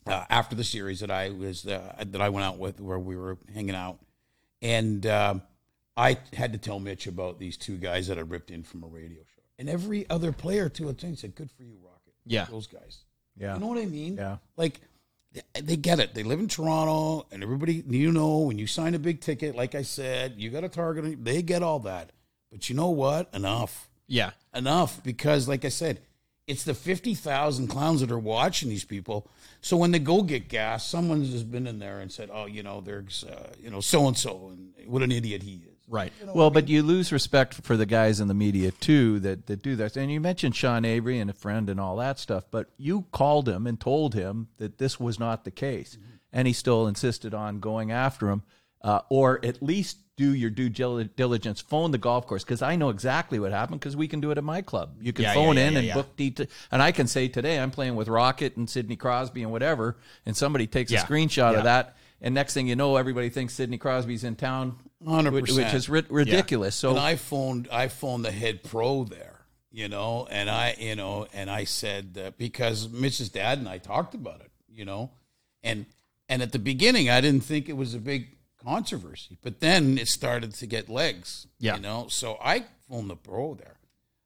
uh, 0.07 0.25
after 0.29 0.55
the 0.55 0.63
series 0.63 1.01
that 1.01 1.12
I 1.12 1.29
was 1.29 1.67
uh, 1.67 1.93
that 2.03 2.21
I 2.21 2.29
went 2.29 2.45
out 2.45 2.57
with, 2.57 2.79
where 2.79 2.98
we 2.98 3.15
were 3.15 3.38
hanging 3.53 3.75
out, 3.75 4.00
and 4.62 5.05
um 5.05 5.41
I 5.98 6.17
had 6.33 6.53
to 6.53 6.57
tell 6.57 6.79
Mitch 6.79 7.07
about 7.07 7.39
these 7.39 7.57
two 7.57 7.75
guys 7.77 8.07
that 8.07 8.17
I 8.17 8.21
ripped 8.21 8.50
in 8.51 8.63
from 8.63 8.83
a 8.83 8.88
radio 8.88 9.17
show, 9.36 9.41
and 9.59 9.69
every 9.69 10.09
other 10.09 10.31
player 10.31 10.69
too. 10.69 10.89
I 10.89 10.93
think 10.93 11.19
said, 11.19 11.36
"Good 11.36 11.51
for 11.51 11.63
you, 11.63 11.75
Rocket." 11.83 12.13
Yeah. 12.25 12.45
those 12.50 12.67
guys. 12.67 13.03
Yeah. 13.39 13.53
you 13.55 13.60
know 13.60 13.67
what 13.67 13.77
I 13.77 13.86
mean. 13.86 14.17
Yeah. 14.17 14.38
like 14.58 14.81
they- 15.63 15.77
get 15.77 16.00
it. 16.00 16.13
They 16.15 16.24
live 16.24 16.39
in 16.39 16.48
Toronto, 16.48 17.27
and 17.31 17.43
everybody 17.43 17.84
you 17.88 18.12
know 18.12 18.39
when 18.39 18.58
you 18.58 18.67
sign 18.67 18.96
a 18.96 19.00
big 19.00 19.22
ticket, 19.22 19.55
like 19.55 19.75
I 19.75 19.84
said, 19.84 20.36
you 20.38 20.50
got 20.50 20.63
a 20.63 20.69
target. 20.69 21.24
They 21.24 21.41
get 21.41 21.62
all 21.63 21.79
that, 21.81 22.12
but 22.51 22.67
you 22.69 22.75
know 22.75 22.89
what? 22.89 23.29
Enough 23.34 23.89
Yeah. 24.08 24.31
enough 24.53 25.03
because, 25.03 25.48
like 25.48 25.63
I 25.65 25.69
said, 25.69 26.01
it's 26.48 26.63
the 26.63 26.74
50,000 26.74 27.67
clowns 27.67 28.01
that 28.01 28.10
are 28.12 28.17
watching 28.17 28.69
these 28.69 28.84
people. 28.84 29.29
So 29.62 29.77
when 29.77 29.91
they 29.91 30.00
go 30.00 30.24
get 30.24 30.50
gas, 30.50 30.84
someone 30.84 31.24
has 31.24 31.43
been 31.43 31.67
in 31.67 31.77
there 31.77 32.00
and 32.00 32.12
said, 32.12 32.29
oh, 32.34 32.48
you 32.48 32.63
know, 32.63 32.81
there's, 32.81 33.24
uh, 33.25 33.53
you 33.62 33.69
know, 33.69 33.81
so 33.81 34.08
and 34.08 34.17
so, 34.17 34.50
and 34.51 34.74
what 34.91 35.03
an 35.03 35.12
idiot 35.12 35.43
he 35.43 35.62
Right. 35.89 36.13
Well, 36.24 36.51
but 36.51 36.69
you 36.69 36.84
lose 36.84 37.12
respect 37.12 37.55
for 37.55 37.75
the 37.75 37.88
guys 37.88 38.19
in 38.19 38.27
the 38.27 38.34
media 38.36 38.72
too 38.72 39.19
that, 39.22 39.48
that 39.48 39.63
do 39.63 39.75
that. 39.77 39.98
And 39.98 40.12
you 40.12 40.22
mentioned 40.22 40.55
Sean 40.55 40.86
Avery 40.86 41.19
and 41.19 41.29
a 41.29 41.34
friend 41.34 41.69
and 41.69 41.79
all 41.79 41.96
that 41.98 42.19
stuff, 42.19 42.46
but 42.51 42.67
you 42.77 43.08
called 43.12 43.50
him 43.50 43.65
and 43.65 43.79
told 43.79 44.13
him 44.13 44.50
that 44.58 44.77
this 44.77 45.00
was 45.00 45.19
not 45.19 45.43
the 45.46 45.51
case, 45.51 45.98
and 46.31 46.48
he 46.48 46.53
still 46.53 46.88
insisted 46.88 47.34
on 47.34 47.60
going 47.60 47.91
after 47.91 48.29
him, 48.29 48.43
uh, 48.84 49.01
or 49.10 49.43
at 49.43 49.63
least 49.63 49.98
do 50.15 50.36
your 50.36 50.50
due 50.50 50.69
diligence. 50.69 51.62
Phone 51.62 51.91
the 51.91 51.98
golf 51.98 52.27
course 52.27 52.43
because 52.43 52.62
I 52.62 52.75
know 52.75 52.89
exactly 52.89 53.39
what 53.39 53.51
happened 53.51 53.79
because 53.79 53.96
we 53.96 54.08
can 54.08 54.19
do 54.19 54.29
it 54.29 54.38
at 54.38 54.43
my 54.43 54.62
club. 54.62 54.98
You 55.01 55.12
can 55.12 55.24
Yeah, 55.24 55.34
phone 55.34 55.55
yeah, 55.55 55.62
yeah, 55.63 55.67
in 55.69 55.77
and 55.77 55.93
book 55.93 56.15
detail, 56.15 56.46
and 56.72 56.84
I 56.84 56.91
can 56.91 57.08
say 57.08 57.29
today 57.29 57.58
I'm 57.60 57.72
playing 57.72 57.96
with 57.96 58.08
Rocket 58.08 58.58
and 58.58 58.69
Sidney 58.69 58.96
Crosby 58.96 59.41
and 59.41 59.51
whatever, 59.51 59.98
and 60.25 60.38
somebody 60.38 60.67
takes 60.67 60.91
a 60.91 60.98
screenshot 60.98 61.58
of 61.58 61.63
that. 61.63 61.96
And 62.22 62.36
next 62.36 62.53
thing 62.53 62.67
you 62.67 62.75
know, 62.75 62.98
everybody 62.98 63.29
thinks 63.29 63.53
Sidney 63.53 63.77
Crosby's 63.77 64.25
in 64.25 64.36
town, 64.36 64.75
100%. 65.05 65.31
which, 65.31 65.51
which 65.51 65.73
is 65.73 65.89
ri- 65.89 66.03
ridiculous. 66.09 66.75
So 66.75 66.91
and 66.91 66.99
I 66.99 67.15
phoned, 67.15 67.67
I 67.71 67.87
phoned 67.87 68.25
the 68.25 68.31
head 68.31 68.63
pro 68.63 69.03
there, 69.05 69.39
you 69.71 69.87
know, 69.87 70.27
and 70.29 70.49
I, 70.49 70.75
you 70.77 70.95
know, 70.95 71.27
and 71.33 71.49
I 71.49 71.63
said 71.63 72.19
uh, 72.23 72.31
because 72.37 72.89
Mitch's 72.89 73.29
Dad 73.29 73.57
and 73.59 73.69
I 73.69 73.77
talked 73.77 74.13
about 74.13 74.41
it, 74.41 74.51
you 74.67 74.85
know, 74.85 75.11
and 75.63 75.85
and 76.27 76.41
at 76.41 76.51
the 76.51 76.59
beginning 76.59 77.09
I 77.09 77.21
didn't 77.21 77.43
think 77.43 77.69
it 77.69 77.77
was 77.77 77.93
a 77.95 77.99
big 77.99 78.35
controversy, 78.63 79.37
but 79.41 79.61
then 79.61 79.97
it 79.97 80.07
started 80.07 80.53
to 80.55 80.65
get 80.67 80.89
legs, 80.89 81.47
Yeah. 81.59 81.75
you 81.75 81.81
know. 81.81 82.07
So 82.09 82.37
I 82.43 82.65
phoned 82.89 83.09
the 83.09 83.15
pro 83.15 83.55
there, 83.55 83.77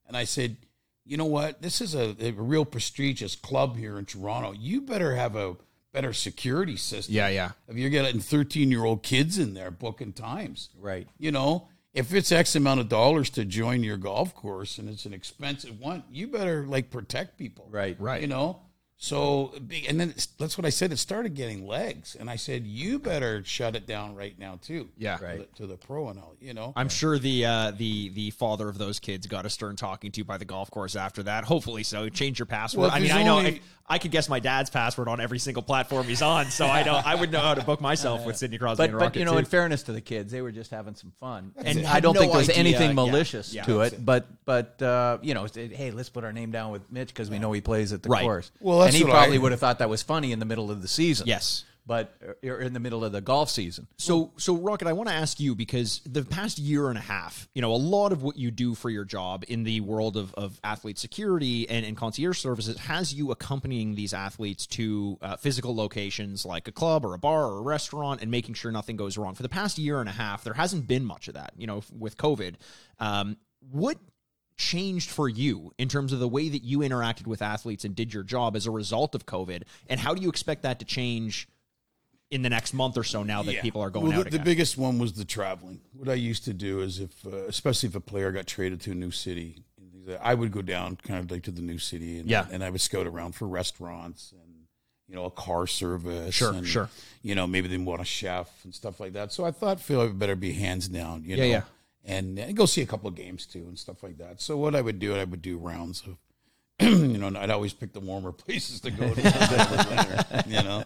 and 0.07 0.17
I 0.17 0.23
said, 0.23 0.57
you 1.05 1.17
know 1.17 1.25
what, 1.25 1.61
this 1.61 1.81
is 1.81 1.93
a, 1.95 2.15
a 2.19 2.31
real 2.31 2.65
prestigious 2.65 3.35
club 3.35 3.77
here 3.77 3.99
in 3.99 4.05
Toronto. 4.05 4.53
You 4.53 4.81
better 4.81 5.15
have 5.15 5.35
a 5.35 5.55
better 5.93 6.12
security 6.12 6.75
system. 6.75 7.15
Yeah, 7.15 7.29
yeah. 7.29 7.51
If 7.69 7.77
you're 7.77 7.89
getting 7.89 8.19
13 8.19 8.69
year 8.69 8.83
old 8.83 9.03
kids 9.03 9.38
in 9.38 9.53
there 9.53 9.71
booking 9.71 10.12
times, 10.12 10.69
right. 10.81 11.07
you 11.17 11.31
know, 11.31 11.69
if 11.93 12.13
it's 12.13 12.31
X 12.31 12.55
amount 12.55 12.81
of 12.81 12.89
dollars 12.89 13.29
to 13.31 13.45
join 13.45 13.83
your 13.83 13.97
golf 13.97 14.35
course 14.35 14.79
and 14.79 14.89
it's 14.89 15.05
an 15.05 15.13
expensive 15.13 15.79
one, 15.79 16.03
you 16.12 16.27
better 16.27 16.65
like 16.65 16.89
protect 16.89 17.38
people. 17.38 17.67
Right. 17.69 17.95
Right. 18.00 18.21
You 18.21 18.27
know? 18.27 18.59
So, 19.03 19.53
and 19.89 20.00
then 20.00 20.13
that's 20.39 20.57
what 20.57 20.63
I 20.65 20.69
said. 20.69 20.93
It 20.93 20.98
started 20.98 21.36
getting 21.36 21.67
legs. 21.67 22.15
And 22.17 22.29
I 22.29 22.38
said, 22.38 22.65
you 22.65 23.00
better 23.00 23.43
shut 23.43 23.75
it 23.75 23.86
down 23.86 24.15
right 24.15 24.39
now, 24.39 24.60
too. 24.62 24.88
Yeah. 24.98 25.17
To 25.17 25.25
the, 25.39 25.48
to 25.57 25.67
the 25.67 25.75
pro 25.75 26.07
and 26.07 26.17
all, 26.17 26.36
you 26.39 26.53
know? 26.53 26.72
I'm 26.77 26.88
sure 26.88 27.19
the 27.19 27.45
uh, 27.45 27.72
the 27.72 28.07
the 28.10 28.29
father 28.31 28.69
of 28.69 28.77
those 28.77 29.01
kids 29.01 29.27
got 29.27 29.45
a 29.45 29.50
stern 29.50 29.75
talking 29.75 30.13
to 30.13 30.24
by 30.24 30.38
the 30.38 30.45
golf 30.45 30.72
course 30.72 30.95
after 30.95 31.22
that. 31.24 31.43
Hopefully, 31.43 31.83
so 31.83 32.07
change 32.07 32.39
your 32.39 32.45
password. 32.45 32.83
Well, 32.83 32.91
I 32.91 33.00
mean, 33.00 33.10
there's 33.10 33.19
I 33.19 33.24
know 33.24 33.39
only- 33.39 33.57
if, 33.57 33.62
I 33.86 33.98
could 33.98 34.12
guess 34.12 34.29
my 34.29 34.39
dad's 34.39 34.69
password 34.69 35.10
on 35.10 35.19
every 35.19 35.39
single 35.39 35.62
platform 35.62 36.05
he's 36.07 36.22
on, 36.22 36.45
so 36.45 36.65
I 36.65 36.83
know 36.83 36.93
I 37.05 37.15
would 37.15 37.33
know 37.33 37.41
how 37.41 37.53
to 37.53 37.62
book 37.65 37.81
myself 37.81 38.25
with 38.25 38.38
Sidney 38.38 38.57
Crosby 38.57 38.77
But 38.77 38.89
and 38.91 38.98
but 39.00 39.15
you 39.17 39.25
know, 39.25 39.33
too. 39.33 39.39
in 39.39 39.45
fairness 39.45 39.83
to 39.83 39.91
the 39.91 40.00
kids, 40.00 40.31
they 40.31 40.41
were 40.41 40.53
just 40.53 40.72
having 40.72 40.95
some 40.95 41.12
fun, 41.19 41.51
and 41.57 41.79
it. 41.79 41.86
I 41.93 42.00
don't 42.00 42.13
no 42.13 42.22
think 42.22 42.31
there's 42.31 42.50
idea. 42.50 42.60
anything 42.62 42.95
malicious 42.95 43.53
yeah. 43.53 43.63
to 43.63 43.79
That's 43.79 43.95
it. 43.95 44.05
But 44.05 44.25
but 44.45 44.81
uh, 44.81 45.17
you 45.22 45.33
know, 45.33 45.48
say, 45.48 45.67
hey, 45.67 45.91
let's 45.91 46.07
put 46.07 46.24
our 46.24 46.31
name 46.31 46.50
down 46.51 46.72
with 46.72 46.89
Mitch 46.93 47.10
because 47.10 47.29
we 47.29 47.39
know 47.39 47.51
he 47.51 47.60
plays 47.60 47.91
at 47.91 48.01
the 48.01 48.07
Right. 48.10 48.24
course. 48.24 48.51
Well, 48.62 48.83
that's 48.93 49.01
and 49.01 49.09
he 49.09 49.12
probably 49.12 49.38
I- 49.38 49.41
would 49.41 49.51
have 49.51 49.59
thought 49.59 49.79
that 49.79 49.89
was 49.89 50.01
funny 50.03 50.31
in 50.31 50.39
the 50.39 50.45
middle 50.45 50.71
of 50.71 50.81
the 50.81 50.88
season. 50.88 51.27
Yes. 51.27 51.65
but 51.85 52.15
or 52.45 52.62
in 52.62 52.71
the 52.71 52.79
middle 52.79 53.03
of 53.03 53.12
the 53.12 53.19
golf 53.19 53.50
season. 53.50 53.88
So, 53.97 54.31
so 54.38 54.55
Rocket, 54.55 54.88
I 54.88 54.93
want 54.93 55.09
to 55.09 55.15
ask 55.15 55.38
you 55.41 55.53
because 55.53 56.00
the 56.05 56.23
past 56.23 56.57
year 56.57 56.88
and 56.88 56.97
a 56.97 57.01
half, 57.01 57.50
you 57.53 57.62
know, 57.62 57.73
a 57.73 57.75
lot 57.75 58.13
of 58.13 58.23
what 58.23 58.38
you 58.38 58.51
do 58.51 58.73
for 58.73 58.89
your 58.89 59.03
job 59.03 59.43
in 59.50 59.65
the 59.65 59.81
world 59.81 60.15
of, 60.15 60.33
of 60.35 60.62
athlete 60.63 60.97
security 60.97 61.67
and, 61.69 61.85
and 61.85 61.97
concierge 61.97 62.39
services 62.39 62.77
has 62.77 63.13
you 63.13 63.31
accompanying 63.31 63.95
these 63.95 64.13
athletes 64.13 64.65
to 64.67 65.17
uh, 65.21 65.36
physical 65.36 65.75
locations 65.75 66.45
like 66.45 66.69
a 66.69 66.71
club 66.71 67.03
or 67.06 67.15
a 67.15 67.19
bar 67.19 67.47
or 67.47 67.58
a 67.58 67.62
restaurant 67.62 68.21
and 68.21 68.32
making 68.32 68.53
sure 68.53 68.71
nothing 68.71 68.95
goes 68.95 69.17
wrong. 69.17 69.36
For 69.36 69.43
the 69.43 69.49
past 69.49 69.77
year 69.77 69.99
and 69.99 70.08
a 70.08 70.13
half, 70.13 70.45
there 70.45 70.53
hasn't 70.53 70.88
been 70.88 71.03
much 71.03 71.27
of 71.27 71.34
that, 71.34 71.51
you 71.58 71.67
know, 71.67 71.84
with 71.91 72.15
COVID. 72.15 72.56
Um, 72.99 73.36
what 73.71 73.97
changed 74.57 75.09
for 75.09 75.27
you 75.27 75.73
in 75.77 75.87
terms 75.89 76.13
of 76.13 76.19
the 76.19 76.27
way 76.27 76.49
that 76.49 76.63
you 76.63 76.79
interacted 76.79 77.27
with 77.27 77.41
athletes 77.41 77.85
and 77.85 77.95
did 77.95 78.13
your 78.13 78.23
job 78.23 78.55
as 78.55 78.65
a 78.65 78.71
result 78.71 79.15
of 79.15 79.25
COVID? 79.25 79.63
And 79.87 79.99
how 79.99 80.13
do 80.13 80.21
you 80.21 80.29
expect 80.29 80.63
that 80.63 80.79
to 80.79 80.85
change 80.85 81.47
in 82.31 82.41
the 82.41 82.49
next 82.49 82.73
month 82.73 82.97
or 82.97 83.03
so 83.03 83.21
now 83.23 83.43
that 83.43 83.53
Yeah. 83.53 83.61
people 83.61 83.81
are 83.81 83.89
going 83.91 84.07
well, 84.07 84.19
out 84.21 84.25
the, 84.31 84.37
the 84.37 84.43
biggest 84.43 84.77
one 84.77 84.97
was 84.97 85.13
the 85.13 85.25
traveling. 85.25 85.81
What 85.93 86.09
I 86.09 86.15
used 86.15 86.45
to 86.45 86.53
do 86.53 86.81
is, 86.81 86.99
if 86.99 87.25
uh, 87.25 87.35
especially 87.47 87.89
if 87.89 87.95
a 87.95 87.99
player 87.99 88.31
got 88.31 88.47
traded 88.47 88.81
to 88.81 88.91
a 88.91 88.95
new 88.95 89.11
city, 89.11 89.63
I 90.21 90.33
would 90.33 90.51
go 90.51 90.61
down 90.61 90.97
kind 90.97 91.19
of 91.19 91.29
like 91.31 91.43
to 91.43 91.51
the 91.51 91.61
new 91.61 91.77
city, 91.77 92.17
and, 92.17 92.29
Yeah. 92.29 92.47
and 92.51 92.63
I 92.63 92.69
would 92.71 92.81
scout 92.81 93.05
around 93.07 93.33
for 93.35 93.47
restaurants 93.47 94.31
and 94.31 94.65
you 95.07 95.15
know 95.15 95.25
a 95.25 95.31
car 95.31 95.67
service. 95.67 96.33
Sure, 96.33 96.53
and, 96.53 96.67
sure. 96.67 96.89
You 97.21 97.35
know, 97.35 97.45
maybe 97.45 97.67
they 97.67 97.77
want 97.77 98.01
a 98.01 98.05
chef 98.05 98.49
and 98.63 98.73
stuff 98.73 98.99
like 98.99 99.13
that. 99.13 99.31
So 99.31 99.45
I 99.45 99.51
thought 99.51 99.79
Phil 99.79 100.11
better 100.13 100.35
be 100.35 100.53
hands 100.53 100.87
down. 100.87 101.23
You 101.23 101.35
Yeah, 101.35 101.43
know, 101.43 101.49
yeah. 101.49 101.61
And, 102.05 102.37
and 102.37 102.55
go 102.55 102.65
see 102.65 102.81
a 102.81 102.85
couple 102.85 103.07
of 103.07 103.15
games 103.15 103.45
too 103.45 103.65
and 103.67 103.77
stuff 103.77 104.03
like 104.03 104.17
that. 104.17 104.41
So 104.41 104.57
what 104.57 104.75
I 104.75 104.81
would 104.81 104.99
do, 104.99 105.15
I 105.15 105.23
would 105.23 105.41
do 105.41 105.57
rounds 105.57 106.03
of. 106.05 106.17
you 106.79 107.19
know, 107.19 107.31
I'd 107.39 107.51
always 107.51 107.71
pick 107.71 107.93
the 107.93 107.99
warmer 107.99 108.31
places 108.31 108.81
to 108.81 108.91
go 108.91 109.13
to. 109.13 110.43
you 110.47 110.63
know, 110.63 110.83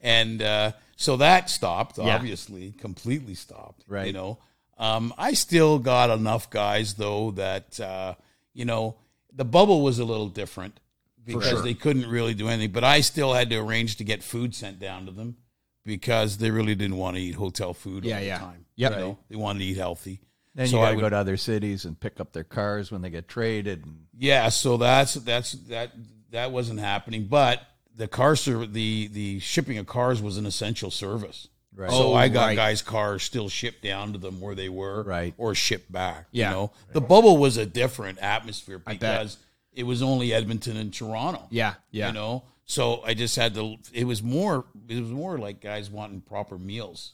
and 0.00 0.40
uh, 0.40 0.72
so 0.96 1.16
that 1.16 1.50
stopped. 1.50 1.98
Yeah. 1.98 2.14
Obviously, 2.14 2.72
completely 2.72 3.34
stopped. 3.34 3.84
Right. 3.88 4.06
You 4.06 4.12
know, 4.12 4.38
um, 4.78 5.12
I 5.18 5.32
still 5.32 5.78
got 5.78 6.10
enough 6.10 6.48
guys 6.48 6.94
though 6.94 7.32
that 7.32 7.80
uh, 7.80 8.14
you 8.54 8.64
know 8.64 8.96
the 9.32 9.44
bubble 9.44 9.82
was 9.82 9.98
a 9.98 10.04
little 10.04 10.28
different 10.28 10.78
because 11.24 11.48
sure. 11.48 11.62
they 11.62 11.74
couldn't 11.74 12.08
really 12.08 12.34
do 12.34 12.48
anything. 12.48 12.72
But 12.72 12.84
I 12.84 13.00
still 13.00 13.34
had 13.34 13.50
to 13.50 13.56
arrange 13.56 13.96
to 13.96 14.04
get 14.04 14.22
food 14.22 14.54
sent 14.54 14.78
down 14.78 15.06
to 15.06 15.12
them 15.12 15.36
because 15.84 16.38
they 16.38 16.50
really 16.50 16.74
didn't 16.74 16.96
want 16.96 17.16
to 17.16 17.22
eat 17.22 17.34
hotel 17.34 17.74
food 17.74 18.04
Yeah, 18.04 18.14
all 18.14 18.20
the 18.20 18.26
yeah. 18.26 18.38
time. 18.38 18.66
Yep. 18.76 18.92
You 18.92 18.98
know, 18.98 19.18
they 19.28 19.36
wanted 19.36 19.58
to 19.60 19.64
eat 19.66 19.76
healthy. 19.76 20.20
Then 20.56 20.66
So 20.68 20.76
you 20.78 20.82
got 20.84 20.90
to 20.90 20.96
go 20.96 21.08
to 21.10 21.16
other 21.16 21.36
cities 21.36 21.84
and 21.84 21.98
pick 22.00 22.18
up 22.18 22.32
their 22.32 22.42
cars 22.44 22.90
when 22.90 23.02
they 23.02 23.10
get 23.10 23.28
traded. 23.28 23.84
And, 23.84 24.06
Yeah, 24.18 24.48
so 24.48 24.76
that's 24.78 25.14
that's 25.14 25.52
that 25.68 25.92
that 26.30 26.50
wasn't 26.50 26.80
happening. 26.80 27.26
But 27.26 27.62
the 27.94 28.08
car 28.08 28.34
service, 28.36 28.70
the 28.72 29.08
the 29.12 29.38
shipping 29.38 29.78
of 29.78 29.86
cars 29.86 30.20
was 30.20 30.36
an 30.38 30.46
essential 30.46 30.90
service. 30.90 31.46
Right. 31.74 31.90
So 31.90 32.12
Oh, 32.12 32.14
I 32.14 32.28
got 32.28 32.46
right. 32.46 32.56
guys' 32.56 32.80
cars 32.80 33.22
still 33.22 33.50
shipped 33.50 33.82
down 33.82 34.14
to 34.14 34.18
them 34.18 34.40
where 34.40 34.54
they 34.54 34.70
were, 34.70 35.02
Right. 35.02 35.34
or 35.36 35.54
shipped 35.54 35.92
back. 35.92 36.26
Yeah. 36.32 36.48
You 36.48 36.54
know, 36.56 36.70
the 36.94 37.02
bubble 37.02 37.36
was 37.36 37.58
a 37.58 37.66
different 37.66 38.18
atmosphere 38.20 38.78
because 38.78 39.36
it 39.74 39.82
was 39.82 40.00
only 40.02 40.32
Edmonton 40.32 40.78
and 40.78 40.90
Toronto. 40.92 41.46
Yeah, 41.50 41.74
yeah. 41.90 42.06
You 42.08 42.14
know, 42.14 42.44
so 42.64 43.02
I 43.04 43.12
just 43.12 43.36
had 43.36 43.52
to. 43.56 43.76
It 43.92 44.04
was 44.04 44.22
more. 44.22 44.64
It 44.88 44.98
was 45.02 45.10
more 45.10 45.36
like 45.38 45.60
guys 45.60 45.90
wanting 45.90 46.22
proper 46.22 46.56
meals. 46.58 47.12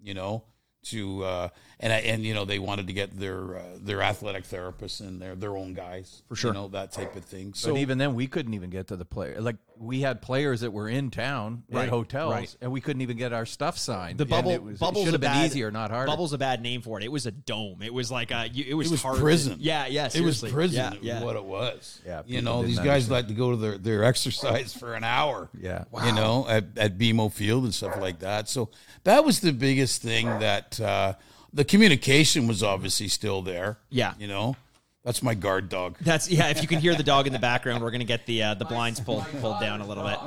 You 0.00 0.14
know, 0.14 0.44
to 0.84 1.24
uh, 1.24 1.48
and 1.80 1.92
I, 1.92 1.96
and 2.00 2.22
you 2.24 2.34
know 2.34 2.44
they 2.44 2.58
wanted 2.58 2.86
to 2.86 2.92
get 2.92 3.18
their 3.18 3.56
uh, 3.56 3.62
their 3.80 4.02
athletic 4.02 4.44
therapists 4.44 5.00
and 5.00 5.20
their 5.20 5.34
their 5.34 5.56
own 5.56 5.74
guys 5.74 6.22
for 6.28 6.36
sure. 6.36 6.50
You 6.50 6.54
know 6.54 6.68
that 6.68 6.92
type 6.92 7.16
of 7.16 7.24
thing. 7.24 7.50
but 7.50 7.56
So 7.58 7.76
even 7.76 7.98
then, 7.98 8.14
we 8.14 8.26
couldn't 8.26 8.54
even 8.54 8.70
get 8.70 8.88
to 8.88 8.96
the 8.96 9.04
player. 9.04 9.40
Like 9.40 9.56
we 9.76 10.00
had 10.00 10.22
players 10.22 10.60
that 10.60 10.72
were 10.72 10.88
in 10.88 11.10
town 11.10 11.64
Right, 11.68 11.84
at 11.84 11.88
hotels, 11.88 12.32
right. 12.32 12.56
and 12.60 12.70
we 12.70 12.80
couldn't 12.80 13.02
even 13.02 13.16
get 13.16 13.32
our 13.32 13.44
stuff 13.44 13.76
signed. 13.76 14.18
The 14.18 14.22
And 14.22 14.30
bubble, 14.30 14.58
was, 14.60 14.78
bubble's 14.78 15.04
should 15.04 15.14
have 15.14 15.20
been 15.20 15.32
bad, 15.32 15.46
easier, 15.46 15.72
not 15.72 15.90
harder. 15.90 16.06
Bubble's 16.06 16.32
a 16.32 16.38
bad 16.38 16.62
name 16.62 16.80
for 16.80 17.00
it. 17.00 17.04
It 17.04 17.10
was 17.10 17.26
a 17.26 17.32
dome. 17.32 17.82
It 17.82 17.92
was 17.92 18.08
like 18.10 18.30
a. 18.30 18.48
It 18.54 18.74
was, 18.74 18.86
it 18.86 18.90
was 18.92 19.02
hard 19.02 19.16
to- 19.16 19.22
prison. 19.22 19.56
yeah, 19.60 19.86
yeah. 19.86 20.08
it 20.14 20.20
was 20.20 20.40
prison. 20.42 20.92
Yeah, 21.02 21.18
yeah. 21.18 21.24
what 21.24 21.34
it 21.36 21.44
was. 21.44 22.00
Yeah, 22.06 22.22
you 22.26 22.40
know 22.40 22.62
these 22.62 22.76
guys 22.78 23.08
understand. 23.10 23.10
like 23.10 23.28
to 23.28 23.34
go 23.34 23.50
to 23.50 23.56
their 23.56 23.78
their 23.78 24.04
exercise 24.12 24.72
for 24.72 24.94
an 24.94 25.02
hour. 25.04 25.48
Yeah. 25.60 25.84
you 26.04 26.12
know 26.12 26.46
at 26.48 26.66
at 26.78 26.96
BMO 26.96 27.32
Field 27.32 27.64
and 27.64 27.74
stuff 27.74 27.96
like 28.00 28.20
that. 28.20 28.48
So 28.48 28.70
that 29.02 29.24
was 29.24 29.40
the 29.40 29.52
biggest 29.52 30.02
thing 30.02 30.26
that 30.26 30.73
uh, 30.80 31.14
the 31.52 31.64
communication 31.64 32.46
was 32.46 32.62
obviously 32.62 33.08
still 33.08 33.42
there. 33.42 33.78
Yeah. 33.90 34.14
you 34.18 34.26
know 34.26 34.56
that's 35.04 35.22
my 35.22 35.34
guard 35.34 35.68
dog. 35.68 35.98
That's 36.00 36.30
yeah. 36.30 36.48
If 36.48 36.62
you 36.62 36.68
can 36.68 36.80
hear 36.80 36.94
the 36.94 37.02
dog 37.02 37.26
in 37.26 37.34
the 37.34 37.38
background, 37.50 37.82
we're 37.82 37.90
gonna 37.90 38.04
get 38.04 38.24
the 38.24 38.42
uh, 38.42 38.54
the 38.54 38.64
blinds 38.64 39.00
pulled 39.00 39.24
pulled 39.40 39.60
down 39.60 39.82
a 39.82 39.86
little 39.86 40.02
bit. 40.02 40.18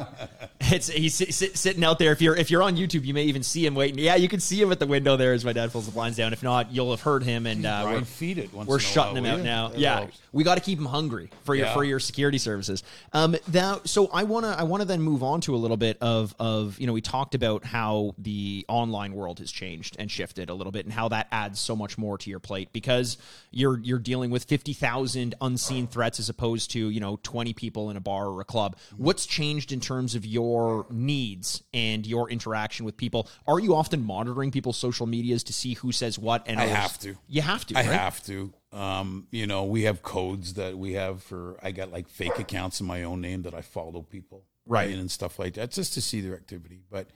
It's 0.70 0.88
he's 0.88 1.16
sit, 1.16 1.34
sit, 1.34 1.58
sitting 1.58 1.84
out 1.84 1.98
there. 1.98 2.12
If 2.12 2.22
you're 2.22 2.36
if 2.36 2.52
you're 2.52 2.62
on 2.62 2.78
YouTube, 2.78 3.04
you 3.04 3.14
may 3.16 3.24
even 3.24 3.42
see 3.42 3.66
him 3.66 3.74
waiting. 3.74 3.98
Yeah, 3.98 4.16
you 4.16 4.30
can 4.30 4.40
see 4.40 4.62
him 4.62 4.72
at 4.72 4.78
the 4.78 4.86
window 4.86 5.18
there 5.18 5.34
as 5.34 5.44
my 5.44 5.52
dad 5.52 5.72
pulls 5.72 5.88
the 5.88 5.92
blinds 5.92 6.18
down. 6.18 6.32
If 6.32 6.44
not, 6.44 6.72
you'll 6.72 6.92
have 6.92 7.02
heard 7.02 7.24
him. 7.24 7.48
And 7.48 7.66
uh, 7.66 7.84
we're, 7.86 8.02
feed 8.02 8.38
it. 8.38 8.54
Once 8.54 8.70
we're 8.70 8.78
shutting 8.78 9.24
while, 9.24 9.24
him 9.24 9.32
out 9.32 9.38
you? 9.40 9.44
now. 9.44 9.72
Yeah, 9.76 10.00
helps. 10.00 10.22
We 10.38 10.44
got 10.44 10.56
to 10.56 10.62
keep 10.62 10.78
them 10.78 10.86
hungry 10.86 11.32
for 11.44 11.56
your 11.56 11.66
Yeah. 11.66 11.74
for 11.74 11.84
your 11.84 12.00
security 12.00 12.38
services. 12.38 12.84
Um, 13.12 13.36
now, 13.52 13.82
so 13.86 14.08
I 14.14 14.24
wanna 14.24 14.56
I 14.58 14.64
wanna 14.64 14.86
then 14.86 15.02
move 15.02 15.24
on 15.24 15.42
to 15.42 15.56
a 15.56 15.58
little 15.58 15.78
bit 15.78 15.98
of 16.00 16.36
of 16.40 16.80
you 16.80 16.86
know 16.86 16.94
we 16.94 17.02
talked 17.02 17.34
about 17.34 17.66
how 17.66 18.14
the 18.20 18.64
online 18.70 19.14
world 19.14 19.40
has 19.40 19.52
changed 19.52 19.96
and 19.98 20.12
shifted 20.12 20.50
a 20.50 20.54
little 20.54 20.72
bit 20.72 20.86
and 20.86 20.94
how 20.94 21.08
that 21.10 21.28
adds 21.32 21.60
so 21.60 21.76
much 21.76 21.98
more 21.98 22.20
to 22.20 22.30
your 22.30 22.40
plate 22.40 22.72
because 22.72 23.18
you're 23.52 23.80
you're 23.80 23.98
dealing 24.00 24.30
with 24.30 24.44
fifty 24.44 24.74
thousand 24.74 25.34
unseen 25.42 25.88
threats 25.88 26.20
as 26.20 26.30
opposed 26.30 26.70
to 26.72 26.90
you 26.90 27.00
know 27.00 27.18
twenty 27.24 27.54
people 27.54 27.90
in 27.90 27.98
a 27.98 28.02
bar 28.02 28.28
or 28.28 28.40
a 28.40 28.46
club. 28.46 28.78
What's 28.96 29.26
changed 29.26 29.72
in 29.72 29.80
terms 29.80 30.14
of 30.14 30.24
your 30.24 30.86
needs 30.92 31.64
and 31.74 32.06
your 32.06 32.30
interaction 32.30 32.86
with 32.86 32.96
people? 32.96 33.28
Are 33.48 33.60
you 33.60 33.74
often 33.74 34.04
monitoring 34.06 34.52
people's 34.52 34.78
social 34.78 35.08
medias 35.08 35.44
to 35.46 35.54
see 35.54 35.74
who 35.74 35.92
says 35.92 36.20
what? 36.20 36.44
And 36.46 36.60
I 36.60 36.66
others- 36.66 36.76
have 36.78 37.00
to. 37.00 37.16
You 37.28 37.42
have 37.42 37.66
to. 37.66 37.76
I 37.76 37.82
right? 37.82 37.92
have 38.00 38.24
to. 38.26 38.54
Um, 38.74 39.28
you 39.32 39.48
know, 39.48 39.64
we 39.64 39.84
have 39.84 40.04
codes 40.04 40.56
that 40.56 40.78
we 40.78 40.94
have 40.94 41.24
for. 41.24 41.58
I 41.64 41.72
got 41.72 41.92
like 41.92 42.10
fake 42.10 42.38
accounts 42.40 42.80
in 42.82 42.86
my 42.88 43.04
own 43.04 43.22
name 43.22 43.44
that 43.44 43.54
I 43.54 43.62
follow 43.62 44.02
people, 44.02 44.44
Right. 44.66 44.90
and 44.94 45.10
stuff 45.10 45.40
like 45.40 45.54
that, 45.54 45.72
just 45.72 45.94
to 45.94 46.02
see 46.02 46.20
their 46.22 46.36
activity. 46.36 46.82
But 46.90 47.08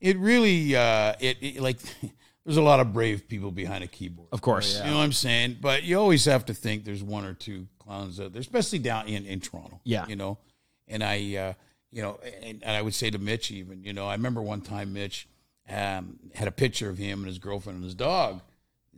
it 0.00 0.16
really, 0.18 0.76
uh, 0.76 1.14
it, 1.18 1.38
it 1.40 1.60
like, 1.60 1.78
there's 2.44 2.56
a 2.56 2.62
lot 2.62 2.78
of 2.80 2.92
brave 2.92 3.26
people 3.28 3.50
behind 3.50 3.82
a 3.82 3.88
keyboard. 3.88 4.28
Of 4.32 4.42
course. 4.42 4.78
You 4.78 4.84
know 4.90 4.96
what 4.98 5.02
I'm 5.02 5.12
saying? 5.12 5.56
But 5.60 5.82
you 5.82 5.98
always 5.98 6.24
have 6.26 6.44
to 6.46 6.54
think 6.54 6.84
there's 6.84 7.02
one 7.02 7.24
or 7.24 7.34
two 7.34 7.66
clowns 7.80 8.20
out 8.20 8.32
there, 8.32 8.40
especially 8.40 8.78
down 8.78 9.08
in, 9.08 9.24
in 9.26 9.40
Toronto. 9.40 9.80
Yeah. 9.82 10.06
You 10.06 10.14
know, 10.16 10.38
and 10.86 11.02
I, 11.02 11.36
uh, 11.36 11.52
you 11.90 12.02
know, 12.02 12.20
and, 12.44 12.62
and 12.62 12.76
I 12.76 12.82
would 12.82 12.94
say 12.94 13.10
to 13.10 13.18
Mitch, 13.18 13.50
even, 13.50 13.82
you 13.82 13.92
know, 13.92 14.06
I 14.06 14.12
remember 14.12 14.40
one 14.40 14.60
time 14.60 14.92
Mitch 14.92 15.26
um, 15.68 16.20
had 16.34 16.46
a 16.46 16.52
picture 16.52 16.88
of 16.88 16.98
him 16.98 17.18
and 17.20 17.26
his 17.26 17.38
girlfriend 17.40 17.76
and 17.78 17.84
his 17.84 17.94
dog, 17.96 18.40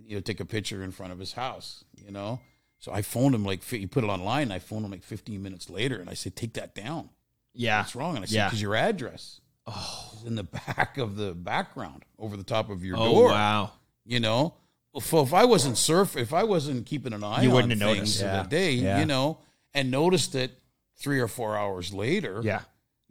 you 0.07 0.15
know, 0.17 0.21
take 0.21 0.41
a 0.41 0.45
picture 0.45 0.83
in 0.83 0.91
front 0.93 1.13
of 1.13 1.19
his 1.19 1.33
house, 1.33 1.85
you 2.05 2.11
know. 2.13 2.41
So 2.79 2.93
I 2.93 3.03
phoned 3.03 3.35
him 3.35 3.45
like, 3.45 3.65
he 3.65 3.87
put 3.87 4.05
it 4.05 4.09
online. 4.09 4.43
And 4.45 4.53
I 4.53 4.59
phoned 4.61 4.85
him 4.85 4.91
like 4.93 5.03
15 5.03 5.43
minutes 5.43 5.69
later 5.69 5.97
and 6.01 6.09
I 6.09 6.15
said, 6.15 6.37
take 6.37 6.55
that 6.55 6.75
down. 6.75 7.11
Yeah. 7.53 7.81
What's 7.81 7.97
wrong? 7.97 8.15
And 8.17 8.23
I 8.25 8.27
said, 8.27 8.35
Yeah. 8.37 8.47
because 8.47 8.63
your 8.63 8.77
address 8.77 9.41
oh. 9.67 10.13
is 10.17 10.25
in 10.25 10.37
the 10.37 10.45
back 10.77 10.97
of 10.99 11.17
the 11.17 11.33
background 11.35 12.05
over 12.19 12.37
the 12.37 12.45
top 12.45 12.71
of 12.71 12.85
your 12.85 12.97
Oh 12.97 13.13
door 13.13 13.29
wow. 13.31 13.73
you 14.07 14.21
know 14.21 14.55
so 15.01 15.21
if 15.21 15.33
i 15.35 15.45
wasn't 15.45 15.77
surf 15.77 16.17
if 16.17 16.33
i 16.33 16.43
wasn't 16.43 16.85
keeping 16.87 17.13
an 17.13 17.23
eye 17.23 17.43
You 17.43 17.51
wouldn't 17.53 17.71
have 17.73 17.79
things 17.81 17.99
noticed. 17.99 18.21
Yeah. 18.23 18.43
the 18.43 18.49
day 18.49 18.73
Yeah. 18.73 18.99
you 19.01 19.07
know 19.07 19.39
and 19.75 19.91
noticed 19.93 20.35
it 20.35 20.51
three 20.97 21.21
or 21.21 21.29
four 21.29 21.57
hours 21.57 21.93
later 21.93 22.41
Yeah. 22.43 22.61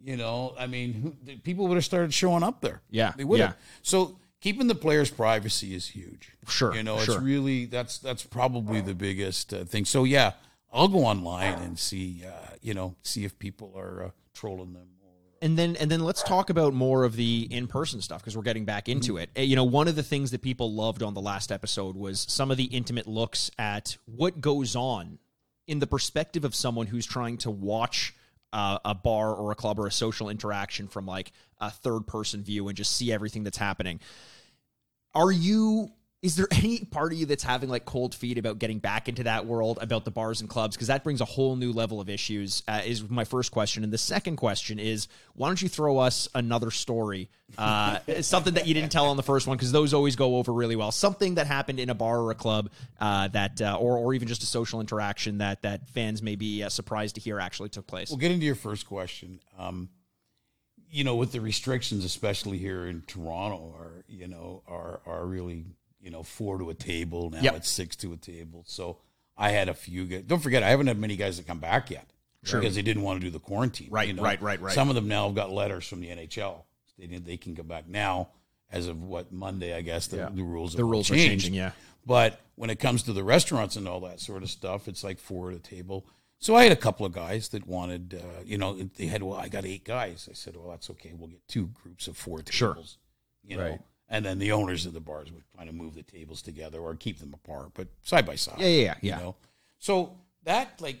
you 0.02 0.16
know 0.18 0.54
i 0.58 0.66
mean 0.66 1.16
people 1.44 1.66
would 1.68 1.76
have 1.76 1.84
started 1.84 2.12
showing 2.12 2.42
up 2.42 2.60
there 2.60 2.82
Yeah, 2.90 3.12
they 3.16 3.24
would 3.24 3.38
yeah. 3.38 3.46
have 3.48 3.56
so 3.82 4.18
keeping 4.40 4.66
the 4.68 4.74
players 4.74 5.10
privacy 5.10 5.74
is 5.74 5.88
huge 5.88 6.32
Sure, 6.46 6.74
you 6.74 6.82
know 6.82 6.98
sure. 7.00 7.16
it's 7.16 7.22
really 7.22 7.66
that's 7.66 7.98
that's 7.98 8.22
probably 8.24 8.80
the 8.80 8.94
biggest 8.94 9.52
uh, 9.52 9.64
thing 9.64 9.84
so 9.84 10.04
yeah 10.04 10.32
i'll 10.72 10.88
go 10.88 11.04
online 11.04 11.54
and 11.54 11.78
see 11.78 12.22
uh, 12.26 12.54
you 12.62 12.74
know 12.74 12.94
see 13.02 13.24
if 13.24 13.38
people 13.38 13.72
are 13.76 14.04
uh, 14.04 14.10
trolling 14.34 14.72
them 14.72 14.86
And 15.40 15.56
then 15.56 15.76
and 15.76 15.88
then 15.90 16.00
let's 16.00 16.22
talk 16.24 16.50
about 16.50 16.74
more 16.74 17.04
of 17.04 17.14
the 17.14 17.46
in-person 17.50 18.00
stuff 18.02 18.20
because 18.20 18.36
we're 18.36 18.42
getting 18.42 18.64
back 18.64 18.88
into 18.88 19.18
it. 19.18 19.30
Uh, 19.36 19.42
You 19.42 19.54
know, 19.54 19.62
one 19.62 19.86
of 19.86 19.94
the 19.94 20.02
things 20.02 20.30
that 20.32 20.42
people 20.42 20.72
loved 20.74 21.00
on 21.02 21.14
the 21.14 21.20
last 21.20 21.52
episode 21.52 21.94
was 21.96 22.26
some 22.28 22.50
of 22.50 22.56
the 22.56 22.64
intimate 22.64 23.06
looks 23.06 23.48
at 23.56 23.96
what 24.06 24.40
goes 24.40 24.74
on 24.74 25.18
in 25.68 25.78
the 25.78 25.86
perspective 25.86 26.44
of 26.44 26.54
someone 26.56 26.88
who's 26.88 27.06
trying 27.06 27.36
to 27.38 27.50
watch 27.52 28.14
uh, 28.52 28.78
a 28.84 28.94
bar 28.94 29.34
or 29.34 29.52
a 29.52 29.54
club 29.54 29.78
or 29.78 29.86
a 29.86 29.92
social 29.92 30.28
interaction 30.28 30.88
from 30.88 31.06
like 31.06 31.32
a 31.60 31.70
third-person 31.70 32.42
view 32.42 32.68
and 32.68 32.76
just 32.76 32.96
see 32.96 33.12
everything 33.12 33.44
that's 33.44 33.58
happening. 33.58 34.00
Are 35.14 35.32
you 35.32 35.90
is 36.20 36.36
there 36.36 36.48
any 36.52 36.84
part 36.84 37.12
of 37.12 37.18
you 37.18 37.26
that's 37.26 37.42
having 37.42 37.68
like 37.68 37.84
cold 37.84 38.14
feet 38.14 38.38
about 38.38 38.58
getting 38.58 38.78
back 38.78 39.08
into 39.08 39.24
that 39.24 39.46
world 39.46 39.78
about 39.80 40.04
the 40.04 40.10
bars 40.10 40.40
and 40.40 40.50
clubs? 40.50 40.76
Because 40.76 40.88
that 40.88 41.04
brings 41.04 41.20
a 41.20 41.24
whole 41.24 41.56
new 41.56 41.72
level 41.72 42.00
of 42.00 42.08
issues 42.08 42.62
uh, 42.68 42.82
is 42.84 43.08
my 43.08 43.24
first 43.24 43.52
question. 43.52 43.84
And 43.84 43.92
the 43.92 43.98
second 43.98 44.36
question 44.36 44.78
is 44.78 45.08
why 45.34 45.48
don't 45.48 45.60
you 45.60 45.68
throw 45.68 45.98
us 45.98 46.28
another 46.34 46.70
story 46.70 47.30
uh, 47.56 47.98
something 48.20 48.54
that 48.54 48.66
you 48.66 48.74
didn't 48.74 48.92
tell 48.92 49.06
on 49.06 49.16
the 49.16 49.22
first 49.22 49.46
one 49.46 49.56
because 49.56 49.72
those 49.72 49.94
always 49.94 50.16
go 50.16 50.36
over 50.36 50.52
really 50.52 50.76
well. 50.76 50.92
Something 50.92 51.36
that 51.36 51.46
happened 51.46 51.80
in 51.80 51.88
a 51.88 51.94
bar 51.94 52.20
or 52.20 52.30
a 52.30 52.34
club 52.34 52.70
uh, 53.00 53.28
that 53.28 53.62
uh, 53.62 53.76
or, 53.78 53.96
or 53.96 54.14
even 54.14 54.28
just 54.28 54.42
a 54.42 54.46
social 54.46 54.80
interaction 54.80 55.38
that 55.38 55.62
that 55.62 55.88
fans 55.90 56.22
may 56.22 56.36
be 56.36 56.62
uh, 56.62 56.68
surprised 56.68 57.14
to 57.14 57.20
hear 57.20 57.40
actually 57.40 57.70
took 57.70 57.86
place. 57.86 58.10
We'll 58.10 58.18
get 58.18 58.32
into 58.32 58.44
your 58.44 58.54
first 58.54 58.86
question. 58.86 59.40
Um, 59.58 59.88
you 60.90 61.04
know, 61.04 61.16
with 61.16 61.32
the 61.32 61.40
restrictions, 61.40 62.04
especially 62.04 62.58
here 62.58 62.86
in 62.86 63.02
Toronto, 63.06 63.74
are 63.78 64.04
you 64.08 64.26
know 64.26 64.62
are 64.66 65.00
are 65.06 65.26
really 65.26 65.66
you 66.08 66.12
know 66.12 66.22
four 66.22 66.56
to 66.56 66.70
a 66.70 66.74
table 66.74 67.28
now. 67.28 67.42
Yep. 67.42 67.56
It's 67.56 67.68
six 67.68 67.94
to 67.96 68.14
a 68.14 68.16
table. 68.16 68.64
So 68.66 68.96
I 69.36 69.50
had 69.50 69.68
a 69.68 69.74
few 69.74 70.06
guys. 70.06 70.22
Don't 70.22 70.40
forget, 70.40 70.62
I 70.62 70.70
haven't 70.70 70.86
had 70.86 70.98
many 70.98 71.16
guys 71.16 71.36
that 71.36 71.46
come 71.46 71.58
back 71.58 71.90
yet 71.90 72.10
sure. 72.44 72.60
because 72.60 72.76
they 72.76 72.80
didn't 72.80 73.02
want 73.02 73.20
to 73.20 73.26
do 73.26 73.30
the 73.30 73.38
quarantine. 73.38 73.88
Right, 73.90 74.08
you 74.08 74.14
know? 74.14 74.22
right, 74.22 74.40
right, 74.40 74.58
right. 74.58 74.72
Some 74.72 74.88
of 74.88 74.94
them 74.94 75.06
now 75.06 75.26
have 75.26 75.34
got 75.34 75.52
letters 75.52 75.86
from 75.86 76.00
the 76.00 76.08
NHL. 76.08 76.62
They 76.98 77.06
they 77.18 77.36
can 77.36 77.54
come 77.54 77.66
back 77.66 77.86
now 77.86 78.28
as 78.72 78.88
of 78.88 79.02
what 79.02 79.30
Monday, 79.30 79.76
I 79.76 79.82
guess. 79.82 80.06
The, 80.06 80.30
the 80.32 80.42
rules 80.42 80.72
the 80.72 80.84
rules 80.84 81.10
are 81.10 81.14
changing 81.14 81.52
yeah 81.52 81.72
But 82.06 82.40
when 82.54 82.70
it 82.70 82.80
comes 82.80 83.02
to 83.02 83.12
the 83.12 83.22
restaurants 83.22 83.76
and 83.76 83.86
all 83.86 84.00
that 84.00 84.18
sort 84.18 84.42
of 84.42 84.48
stuff, 84.48 84.88
it's 84.88 85.04
like 85.04 85.18
four 85.18 85.50
at 85.50 85.56
a 85.56 85.60
table. 85.60 86.06
So 86.38 86.54
I 86.54 86.62
had 86.62 86.72
a 86.72 86.76
couple 86.76 87.04
of 87.04 87.12
guys 87.12 87.50
that 87.50 87.66
wanted, 87.66 88.18
uh, 88.18 88.42
you 88.46 88.56
know, 88.56 88.72
they 88.96 89.06
had, 89.06 89.22
well, 89.22 89.36
I 89.36 89.48
got 89.48 89.66
eight 89.66 89.84
guys. 89.84 90.26
I 90.30 90.34
said, 90.34 90.56
well, 90.56 90.70
that's 90.70 90.88
okay. 90.90 91.12
We'll 91.14 91.28
get 91.28 91.46
two 91.48 91.66
groups 91.82 92.06
of 92.06 92.16
four 92.16 92.38
tables. 92.38 92.54
Sure. 92.54 92.76
you 93.44 93.58
know. 93.58 93.78
And 94.08 94.24
then 94.24 94.38
the 94.38 94.52
owners 94.52 94.86
of 94.86 94.94
the 94.94 95.00
bars 95.00 95.30
would 95.30 95.44
kind 95.56 95.68
of 95.68 95.74
move 95.74 95.94
the 95.94 96.02
tables 96.02 96.40
together 96.40 96.80
or 96.80 96.94
keep 96.94 97.18
them 97.18 97.34
apart, 97.34 97.72
but 97.74 97.88
side 98.02 98.24
by 98.24 98.36
side. 98.36 98.58
Yeah, 98.58 98.66
yeah, 98.66 98.94
yeah. 99.02 99.16
You 99.18 99.22
know? 99.22 99.36
So 99.78 100.16
that, 100.44 100.80
like, 100.80 100.96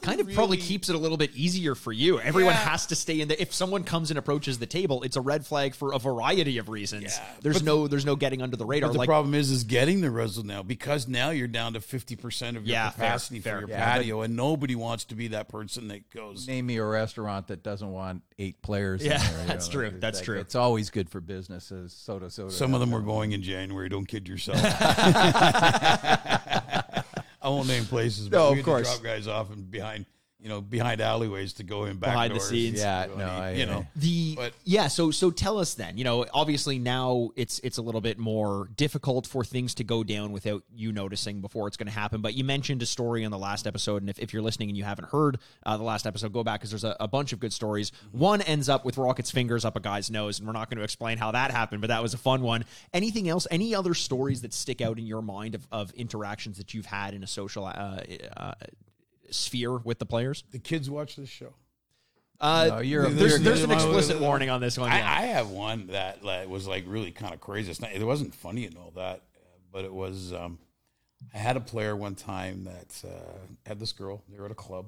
kind 0.00 0.20
of 0.20 0.32
probably 0.32 0.56
keeps 0.56 0.88
it 0.88 0.94
a 0.94 0.98
little 0.98 1.16
bit 1.16 1.30
easier 1.34 1.74
for 1.74 1.92
you. 1.92 2.18
Everyone 2.20 2.54
Yeah. 2.54 2.70
has 2.70 2.86
to 2.86 2.96
stay 2.96 3.20
in 3.20 3.28
the. 3.28 3.40
If 3.40 3.52
someone 3.54 3.84
comes 3.84 4.10
and 4.10 4.18
approaches 4.18 4.58
the 4.58 4.66
table, 4.66 5.02
it's 5.02 5.16
a 5.16 5.20
red 5.20 5.46
flag 5.46 5.74
for 5.74 5.92
a 5.92 5.98
variety 5.98 6.58
of 6.58 6.68
reasons. 6.68 7.04
Yeah, 7.16 7.24
there's 7.42 7.56
but 7.58 7.64
no 7.64 7.88
there's 7.88 8.04
no 8.04 8.16
getting 8.16 8.42
under 8.42 8.56
the 8.56 8.66
radar. 8.66 8.88
But 8.88 8.92
the 8.94 8.98
like 9.00 9.06
problem 9.08 9.34
is, 9.34 9.50
is 9.50 9.64
getting 9.64 10.00
the 10.00 10.10
result 10.10 10.46
now 10.46 10.62
because 10.62 11.06
now 11.08 11.30
you're 11.30 11.48
down 11.48 11.74
to 11.74 11.80
fifty 11.80 12.16
percent 12.16 12.56
of 12.56 12.66
your 12.66 12.74
Yeah, 12.74 12.90
capacity 12.90 13.40
fair. 13.40 13.54
for 13.54 13.60
your 13.60 13.68
Yeah, 13.70 13.78
but- 13.78 13.84
patio, 14.00 14.22
and 14.22 14.36
nobody 14.36 14.74
wants 14.74 15.04
to 15.06 15.14
be 15.14 15.28
that 15.28 15.48
person 15.48 15.88
that 15.88 16.10
goes. 16.10 16.46
Name 16.48 16.66
me 16.66 16.76
a 16.78 16.84
restaurant 16.84 17.48
that 17.48 17.62
doesn't 17.62 17.90
want 17.92 18.22
eight 18.38 18.60
players. 18.62 19.02
in 19.02 19.12
Yeah, 19.12 19.18
there, 19.18 19.44
that's 19.46 19.68
know, 19.68 19.72
true, 19.72 19.86
it's 19.88 20.00
that's 20.00 20.18
like- 20.18 20.24
true. 20.24 20.38
It's 20.40 20.54
always 20.54 20.90
good 20.90 21.08
for 21.08 21.20
businesses. 21.20 21.92
Soda, 21.92 22.30
soda. 22.30 22.50
Some 22.50 22.74
of 22.74 22.80
them 22.80 22.90
were 22.90 23.00
going 23.02 23.32
in 23.32 23.42
January. 23.42 23.88
Don't 23.88 24.06
kid 24.06 24.28
yourself. 24.28 24.60
I 27.46 27.48
won't 27.48 27.68
name 27.68 27.84
places, 27.84 28.28
but 28.28 28.36
No, 28.38 28.52
we 28.52 28.58
of 28.58 28.64
course. 28.64 28.88
drop 28.90 29.04
guys 29.04 29.28
off 29.28 29.52
and 29.52 29.70
behind, 29.70 30.04
you 30.38 30.48
know, 30.50 30.60
behind 30.60 31.00
alleyways 31.00 31.54
to 31.54 31.62
go 31.64 31.86
in 31.86 31.96
back 31.96 32.10
Behind 32.12 32.34
the 32.34 32.40
scenes. 32.40 32.78
Yeah, 32.78 33.06
So, 33.06 33.14
no, 33.16 33.24
I- 33.26 33.52
you 33.52 33.64
know, 33.66 33.86
the 33.96 34.34
But- 34.36 34.52
yeah. 34.64 34.88
So 34.88 35.10
so 35.10 35.30
tell 35.30 35.58
us 35.58 35.74
then. 35.74 35.96
You 35.96 36.04
know, 36.04 36.26
obviously 36.32 36.78
now 36.78 37.30
it's 37.36 37.58
it's 37.60 37.78
a 37.78 37.82
little 37.82 38.00
bit 38.02 38.18
more 38.18 38.68
difficult 38.76 39.26
for 39.26 39.44
things 39.44 39.74
to 39.76 39.84
go 39.84 40.04
down 40.04 40.32
without 40.32 40.62
you 40.74 40.92
noticing 40.92 41.40
before 41.40 41.66
it's 41.68 41.76
going 41.78 41.86
to 41.86 41.92
happen. 41.92 42.20
But 42.20 42.34
you 42.34 42.44
mentioned 42.44 42.82
a 42.82 42.86
story 42.86 43.24
on 43.24 43.30
the 43.30 43.38
last 43.38 43.66
episode, 43.66 44.02
and 44.02 44.10
if, 44.10 44.18
if 44.18 44.32
you're 44.32 44.42
listening 44.42 44.68
and 44.68 44.76
you 44.76 44.84
haven't 44.84 45.08
heard 45.08 45.38
uh, 45.64 45.76
the 45.78 45.82
last 45.84 46.06
episode, 46.06 46.32
go 46.32 46.44
back 46.44 46.60
because 46.60 46.70
there's 46.70 46.84
a, 46.84 46.96
a 47.00 47.08
bunch 47.08 47.32
of 47.32 47.40
good 47.40 47.52
stories. 47.52 47.90
One 48.12 48.42
ends 48.42 48.68
up 48.68 48.84
with 48.84 48.98
Rocket's 48.98 49.30
fingers 49.30 49.64
up 49.64 49.74
a 49.74 49.80
guy's 49.80 50.10
nose, 50.10 50.38
and 50.38 50.46
we're 50.46 50.52
not 50.52 50.68
going 50.68 50.78
to 50.78 50.84
explain 50.84 51.16
how 51.18 51.32
that 51.32 51.50
happened, 51.50 51.80
but 51.80 51.88
that 51.88 52.02
was 52.02 52.12
a 52.14 52.18
fun 52.18 52.42
one. 52.42 52.64
Anything 52.92 53.28
else? 53.28 53.46
Any 53.50 53.74
other 53.74 53.94
stories 53.94 54.42
that 54.42 54.52
stick 54.52 54.80
out 54.82 54.98
in 54.98 55.06
your 55.06 55.22
mind 55.22 55.54
of, 55.54 55.66
of 55.72 55.92
interactions 55.94 56.58
that 56.58 56.74
you've 56.74 56.86
had 56.86 57.14
in 57.14 57.22
a 57.22 57.26
social 57.26 57.64
uh, 57.64 58.00
uh, 58.36 58.52
sphere 59.30 59.76
with 59.78 59.98
the 59.98 60.06
players? 60.06 60.44
the 60.52 60.58
kids 60.58 60.88
watch 60.90 61.16
this 61.16 61.28
show. 61.28 61.54
Uh, 62.38 62.66
No, 62.70 62.78
you're 62.80 63.08
there's 63.08 63.32
you're- 63.32 63.44
there's 63.44 63.62
an 63.62 63.70
explicit 63.70 64.20
warning 64.20 64.50
on 64.50 64.60
this 64.60 64.76
one. 64.78 64.90
I, 64.90 64.98
yeah. 64.98 65.14
I 65.18 65.22
have 65.26 65.48
one 65.50 65.86
that 65.88 66.22
like, 66.22 66.48
was 66.48 66.66
like 66.68 66.84
really 66.86 67.10
kind 67.10 67.32
of 67.32 67.40
crazy. 67.40 67.70
It's 67.70 67.80
not, 67.80 67.92
it 67.92 68.04
wasn't 68.04 68.34
funny 68.34 68.66
and 68.66 68.76
all 68.76 68.92
that, 68.96 69.22
but 69.72 69.84
it 69.84 69.92
was. 69.92 70.32
Um, 70.32 70.58
I 71.32 71.38
had 71.38 71.56
a 71.56 71.60
player 71.60 71.96
one 71.96 72.14
time 72.14 72.64
that 72.64 73.02
uh, 73.08 73.38
had 73.64 73.80
this 73.80 73.92
girl. 73.92 74.22
They 74.28 74.38
were 74.38 74.44
at 74.44 74.50
a 74.50 74.54
club, 74.54 74.86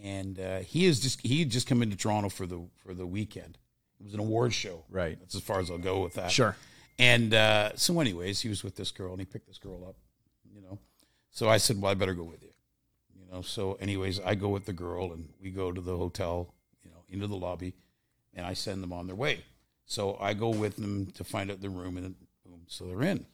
and 0.00 0.38
uh, 0.38 0.58
he 0.60 0.86
is 0.86 1.00
just 1.00 1.20
he 1.26 1.40
had 1.40 1.50
just 1.50 1.66
come 1.66 1.82
into 1.82 1.96
Toronto 1.96 2.28
for 2.28 2.46
the 2.46 2.60
for 2.84 2.94
the 2.94 3.04
weekend. 3.06 3.58
It 3.98 4.04
was 4.04 4.14
an 4.14 4.20
award 4.20 4.54
show. 4.54 4.84
Right. 4.88 5.18
That's 5.20 5.34
as 5.34 5.42
far 5.42 5.58
as 5.60 5.70
I'll 5.70 5.76
go 5.78 6.02
with 6.02 6.14
that. 6.14 6.30
Sure. 6.30 6.56
And 7.00 7.34
uh, 7.34 7.72
so, 7.74 7.98
anyways, 7.98 8.40
he 8.40 8.48
was 8.48 8.62
with 8.62 8.76
this 8.76 8.92
girl, 8.92 9.10
and 9.10 9.20
he 9.20 9.24
picked 9.26 9.48
this 9.48 9.58
girl 9.58 9.84
up. 9.88 9.96
You 10.54 10.62
know, 10.62 10.78
so 11.30 11.48
I 11.48 11.56
said, 11.56 11.80
"Well, 11.82 11.90
I 11.90 11.94
better 11.94 12.14
go 12.14 12.22
with 12.24 12.42
you." 12.44 12.49
Know, 13.30 13.42
so 13.42 13.74
anyways, 13.74 14.20
I 14.20 14.34
go 14.34 14.48
with 14.48 14.64
the 14.64 14.72
girl, 14.72 15.12
and 15.12 15.28
we 15.40 15.50
go 15.50 15.70
to 15.70 15.80
the 15.80 15.96
hotel. 15.96 16.52
You 16.82 16.90
know, 16.90 17.04
into 17.08 17.26
the 17.26 17.36
lobby, 17.36 17.74
and 18.34 18.46
I 18.46 18.54
send 18.54 18.82
them 18.82 18.92
on 18.92 19.06
their 19.06 19.16
way. 19.16 19.44
So 19.84 20.16
I 20.20 20.34
go 20.34 20.50
with 20.50 20.76
them 20.76 21.06
to 21.14 21.24
find 21.24 21.50
out 21.50 21.60
the 21.60 21.68
room, 21.68 21.96
and 21.96 22.14
boom, 22.44 22.62
so 22.66 22.86
they're 22.86 23.02
in. 23.02 23.26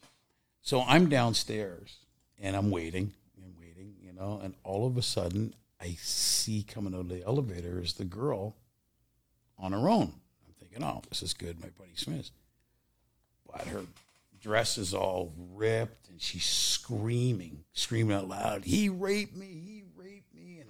So 0.63 0.83
I'm 0.83 1.09
downstairs, 1.09 1.97
and 2.39 2.57
I'm 2.57 2.71
waiting, 2.71 3.13
and 3.43 3.55
waiting, 3.59 3.95
you 4.03 4.13
know, 4.13 4.41
and 4.43 4.55
all 4.65 4.87
of 4.87 4.97
a 4.97 5.03
sudden, 5.03 5.55
I 5.81 5.97
see 6.01 6.63
coming 6.63 6.95
out 6.95 7.01
of 7.01 7.09
the 7.09 7.25
elevator 7.25 7.81
is 7.81 7.95
the 7.95 8.05
girl 8.05 8.57
on 9.59 9.73
her 9.73 9.89
own. 9.89 10.13
I'm 10.47 10.55
thinking, 10.59 10.83
oh, 10.83 11.03
this 11.09 11.23
is 11.23 11.35
good, 11.35 11.61
my 11.61 11.69
buddy 11.79 11.93
Smith. 11.95 12.31
But 13.51 13.69
her 13.69 13.83
dress 14.41 14.79
is 14.79 14.95
all 14.95 15.33
ripped 15.55 16.09
and 16.09 16.21
she's 16.21 16.47
screaming, 16.47 17.65
screaming 17.73 18.17
out 18.17 18.29
loud, 18.29 18.65
he 18.65 18.89
raped 18.89 19.37
me, 19.37 19.47
he 19.47 19.76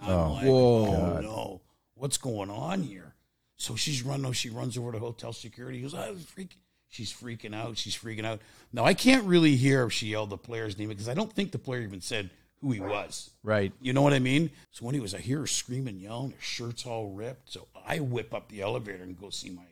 raped 0.08 0.42
me. 0.42 0.48
And 0.48 0.48
I'm 0.48 0.48
oh, 0.48 0.82
like, 0.82 0.94
oh, 0.94 1.20
no, 1.20 1.60
what's 1.94 2.18
going 2.18 2.50
on 2.50 2.82
here? 2.82 3.14
So 3.56 3.74
she's 3.74 4.02
running, 4.02 4.32
she 4.32 4.50
runs 4.50 4.76
over 4.76 4.92
to 4.92 4.98
hotel 4.98 5.32
security. 5.32 5.78
He 5.78 5.82
goes, 5.82 5.94
I 5.94 6.10
was 6.10 6.22
freaking. 6.22 6.58
She's 6.88 7.12
freaking 7.12 7.54
out. 7.54 7.76
She's 7.76 7.96
freaking 7.96 8.24
out. 8.24 8.40
Now, 8.72 8.84
I 8.84 8.94
can't 8.94 9.24
really 9.24 9.56
hear 9.56 9.84
if 9.84 9.92
she 9.92 10.08
yelled 10.08 10.30
the 10.30 10.38
player's 10.38 10.78
name 10.78 10.88
because 10.88 11.08
I 11.08 11.14
don't 11.14 11.32
think 11.32 11.52
the 11.52 11.58
player 11.58 11.80
even 11.80 12.00
said 12.00 12.30
who 12.60 12.70
he 12.70 12.80
was. 12.80 13.30
Right. 13.42 13.72
You 13.80 13.92
know 13.92 14.02
what 14.02 14.12
I 14.12 14.18
mean? 14.18 14.50
So 14.70 14.86
when 14.86 14.94
he 14.94 15.00
was, 15.00 15.14
I 15.14 15.18
hear 15.18 15.40
her 15.40 15.46
screaming, 15.46 15.98
yelling, 15.98 16.30
her 16.30 16.40
shirt's 16.40 16.86
all 16.86 17.10
ripped. 17.10 17.52
So 17.52 17.66
I 17.86 17.98
whip 17.98 18.32
up 18.32 18.48
the 18.48 18.62
elevator 18.62 19.02
and 19.02 19.18
go 19.18 19.30
see 19.30 19.50
my 19.50 19.66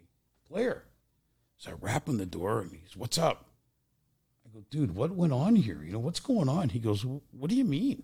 player. 0.48 0.84
So 1.56 1.70
I 1.70 1.74
rap 1.80 2.08
on 2.08 2.18
the 2.18 2.26
door 2.26 2.60
and 2.60 2.72
he's, 2.72 2.96
What's 2.96 3.16
up? 3.16 3.46
I 4.44 4.52
go, 4.52 4.64
Dude, 4.70 4.94
what 4.94 5.12
went 5.12 5.32
on 5.32 5.56
here? 5.56 5.82
You 5.82 5.92
know, 5.92 5.98
what's 5.98 6.20
going 6.20 6.48
on? 6.48 6.70
He 6.70 6.78
goes, 6.78 7.04
What 7.04 7.48
do 7.48 7.56
you 7.56 7.64
mean? 7.64 8.02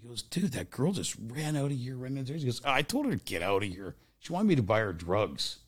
He 0.00 0.08
goes, 0.08 0.22
Dude, 0.22 0.52
that 0.52 0.70
girl 0.70 0.92
just 0.92 1.16
ran 1.28 1.56
out 1.56 1.70
of 1.70 1.76
here, 1.78 1.96
ran 1.96 2.16
into 2.16 2.32
He 2.34 2.44
goes, 2.44 2.62
I 2.64 2.82
told 2.82 3.06
her 3.06 3.12
to 3.12 3.24
get 3.24 3.42
out 3.42 3.62
of 3.62 3.68
here. 3.68 3.96
She 4.18 4.32
wanted 4.32 4.48
me 4.48 4.54
to 4.56 4.62
buy 4.62 4.80
her 4.80 4.92
drugs. 4.92 5.58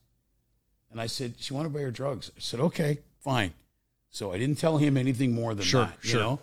And 0.91 1.01
I 1.01 1.07
said, 1.07 1.35
She 1.39 1.55
wanted 1.55 1.71
to 1.71 1.75
buy 1.75 1.83
her 1.83 1.91
drugs. 1.91 2.31
I 2.37 2.41
said, 2.41 2.61
Okay, 2.61 2.99
fine. 3.21 3.53
So 4.11 4.33
I 4.33 4.39
didn't 4.39 4.59
tell 4.59 4.77
him 4.77 4.97
anything 4.97 5.33
more 5.35 5.55
than 5.55 5.65
Sure, 5.65 5.87
that. 5.87 5.97
sure. 6.01 6.21
You 6.21 6.27
know? 6.27 6.39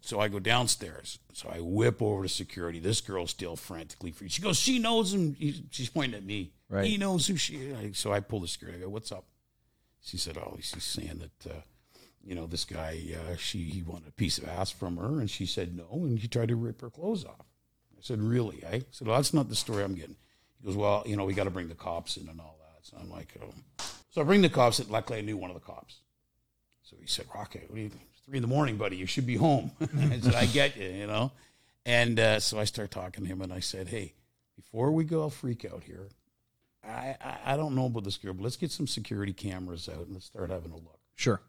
So 0.00 0.18
I 0.18 0.28
go 0.28 0.40
downstairs. 0.40 1.18
So 1.32 1.48
I 1.48 1.60
whip 1.60 2.02
over 2.02 2.24
to 2.24 2.28
security. 2.28 2.80
This 2.80 3.00
girl's 3.00 3.30
still 3.30 3.54
frantically 3.54 4.10
free. 4.10 4.28
She 4.28 4.42
goes, 4.42 4.58
she 4.58 4.78
knows 4.78 5.14
him. 5.14 5.36
She's 5.70 5.88
pointing 5.88 6.16
at 6.16 6.24
me. 6.24 6.52
Right. 6.68 6.86
He 6.86 6.96
knows 6.96 7.26
who 7.26 7.36
she 7.36 7.56
is. 7.56 7.98
So 7.98 8.12
I 8.12 8.20
pull 8.20 8.40
the 8.40 8.48
security. 8.48 8.78
I 8.78 8.82
go, 8.82 8.88
what's 8.88 9.12
up? 9.12 9.24
She 10.02 10.16
said, 10.16 10.36
oh, 10.36 10.56
she's 10.60 10.82
saying 10.82 11.20
that, 11.20 11.50
uh, 11.50 11.60
you 12.24 12.34
know, 12.34 12.46
this 12.46 12.64
guy, 12.64 12.98
uh, 13.14 13.36
she 13.36 13.58
he 13.64 13.82
wanted 13.82 14.08
a 14.08 14.12
piece 14.12 14.38
of 14.38 14.48
ass 14.48 14.70
from 14.70 14.96
her, 14.96 15.20
and 15.20 15.30
she 15.30 15.46
said 15.46 15.76
no, 15.76 15.88
and 15.92 16.18
he 16.18 16.28
tried 16.28 16.48
to 16.48 16.56
rip 16.56 16.80
her 16.80 16.90
clothes 16.90 17.24
off. 17.24 17.46
I 18.02 18.04
said, 18.04 18.20
really? 18.20 18.62
Eh? 18.64 18.76
I 18.76 18.82
said, 18.90 19.06
well, 19.06 19.16
that's 19.16 19.32
not 19.32 19.48
the 19.48 19.54
story 19.54 19.84
I'm 19.84 19.94
getting. 19.94 20.16
He 20.60 20.66
goes, 20.66 20.76
well, 20.76 21.04
you 21.06 21.16
know, 21.16 21.24
we 21.24 21.34
got 21.34 21.44
to 21.44 21.50
bring 21.50 21.68
the 21.68 21.74
cops 21.74 22.16
in 22.16 22.28
and 22.28 22.40
all 22.40 22.58
that. 22.58 22.84
So 22.84 22.96
I'm 23.00 23.08
like, 23.08 23.28
oh. 23.40 23.54
So 24.10 24.20
I 24.20 24.24
bring 24.24 24.42
the 24.42 24.48
cops. 24.48 24.80
And 24.80 24.90
luckily, 24.90 25.20
I 25.20 25.22
knew 25.22 25.36
one 25.36 25.50
of 25.50 25.54
the 25.54 25.60
cops. 25.60 26.00
So 26.82 26.96
he 27.00 27.06
said, 27.06 27.26
Rocket, 27.32 27.70
what 27.70 27.78
you, 27.78 27.90
three 28.26 28.38
in 28.38 28.42
the 28.42 28.48
morning, 28.48 28.76
buddy. 28.76 28.96
You 28.96 29.06
should 29.06 29.26
be 29.26 29.36
home. 29.36 29.70
I 29.80 30.18
said, 30.18 30.34
I 30.34 30.46
get 30.46 30.76
you, 30.76 30.88
you 30.88 31.06
know. 31.06 31.30
And 31.86 32.18
uh, 32.18 32.40
so 32.40 32.58
I 32.58 32.64
start 32.64 32.90
talking 32.90 33.24
to 33.24 33.30
him, 33.30 33.40
and 33.40 33.52
I 33.52 33.60
said, 33.60 33.88
hey, 33.88 34.14
before 34.56 34.90
we 34.90 35.04
go 35.04 35.22
all 35.22 35.30
freak 35.30 35.64
out 35.64 35.84
here, 35.84 36.08
I, 36.84 37.16
I, 37.20 37.38
I 37.46 37.56
don't 37.56 37.74
know 37.74 37.86
about 37.86 38.04
this 38.04 38.16
girl, 38.16 38.34
but 38.34 38.42
let's 38.42 38.56
get 38.56 38.70
some 38.70 38.86
security 38.86 39.32
cameras 39.32 39.88
out 39.88 40.06
and 40.06 40.14
let's 40.14 40.26
start 40.26 40.50
having 40.50 40.72
a 40.72 40.76
look. 40.76 40.98
Sure. 41.14 41.40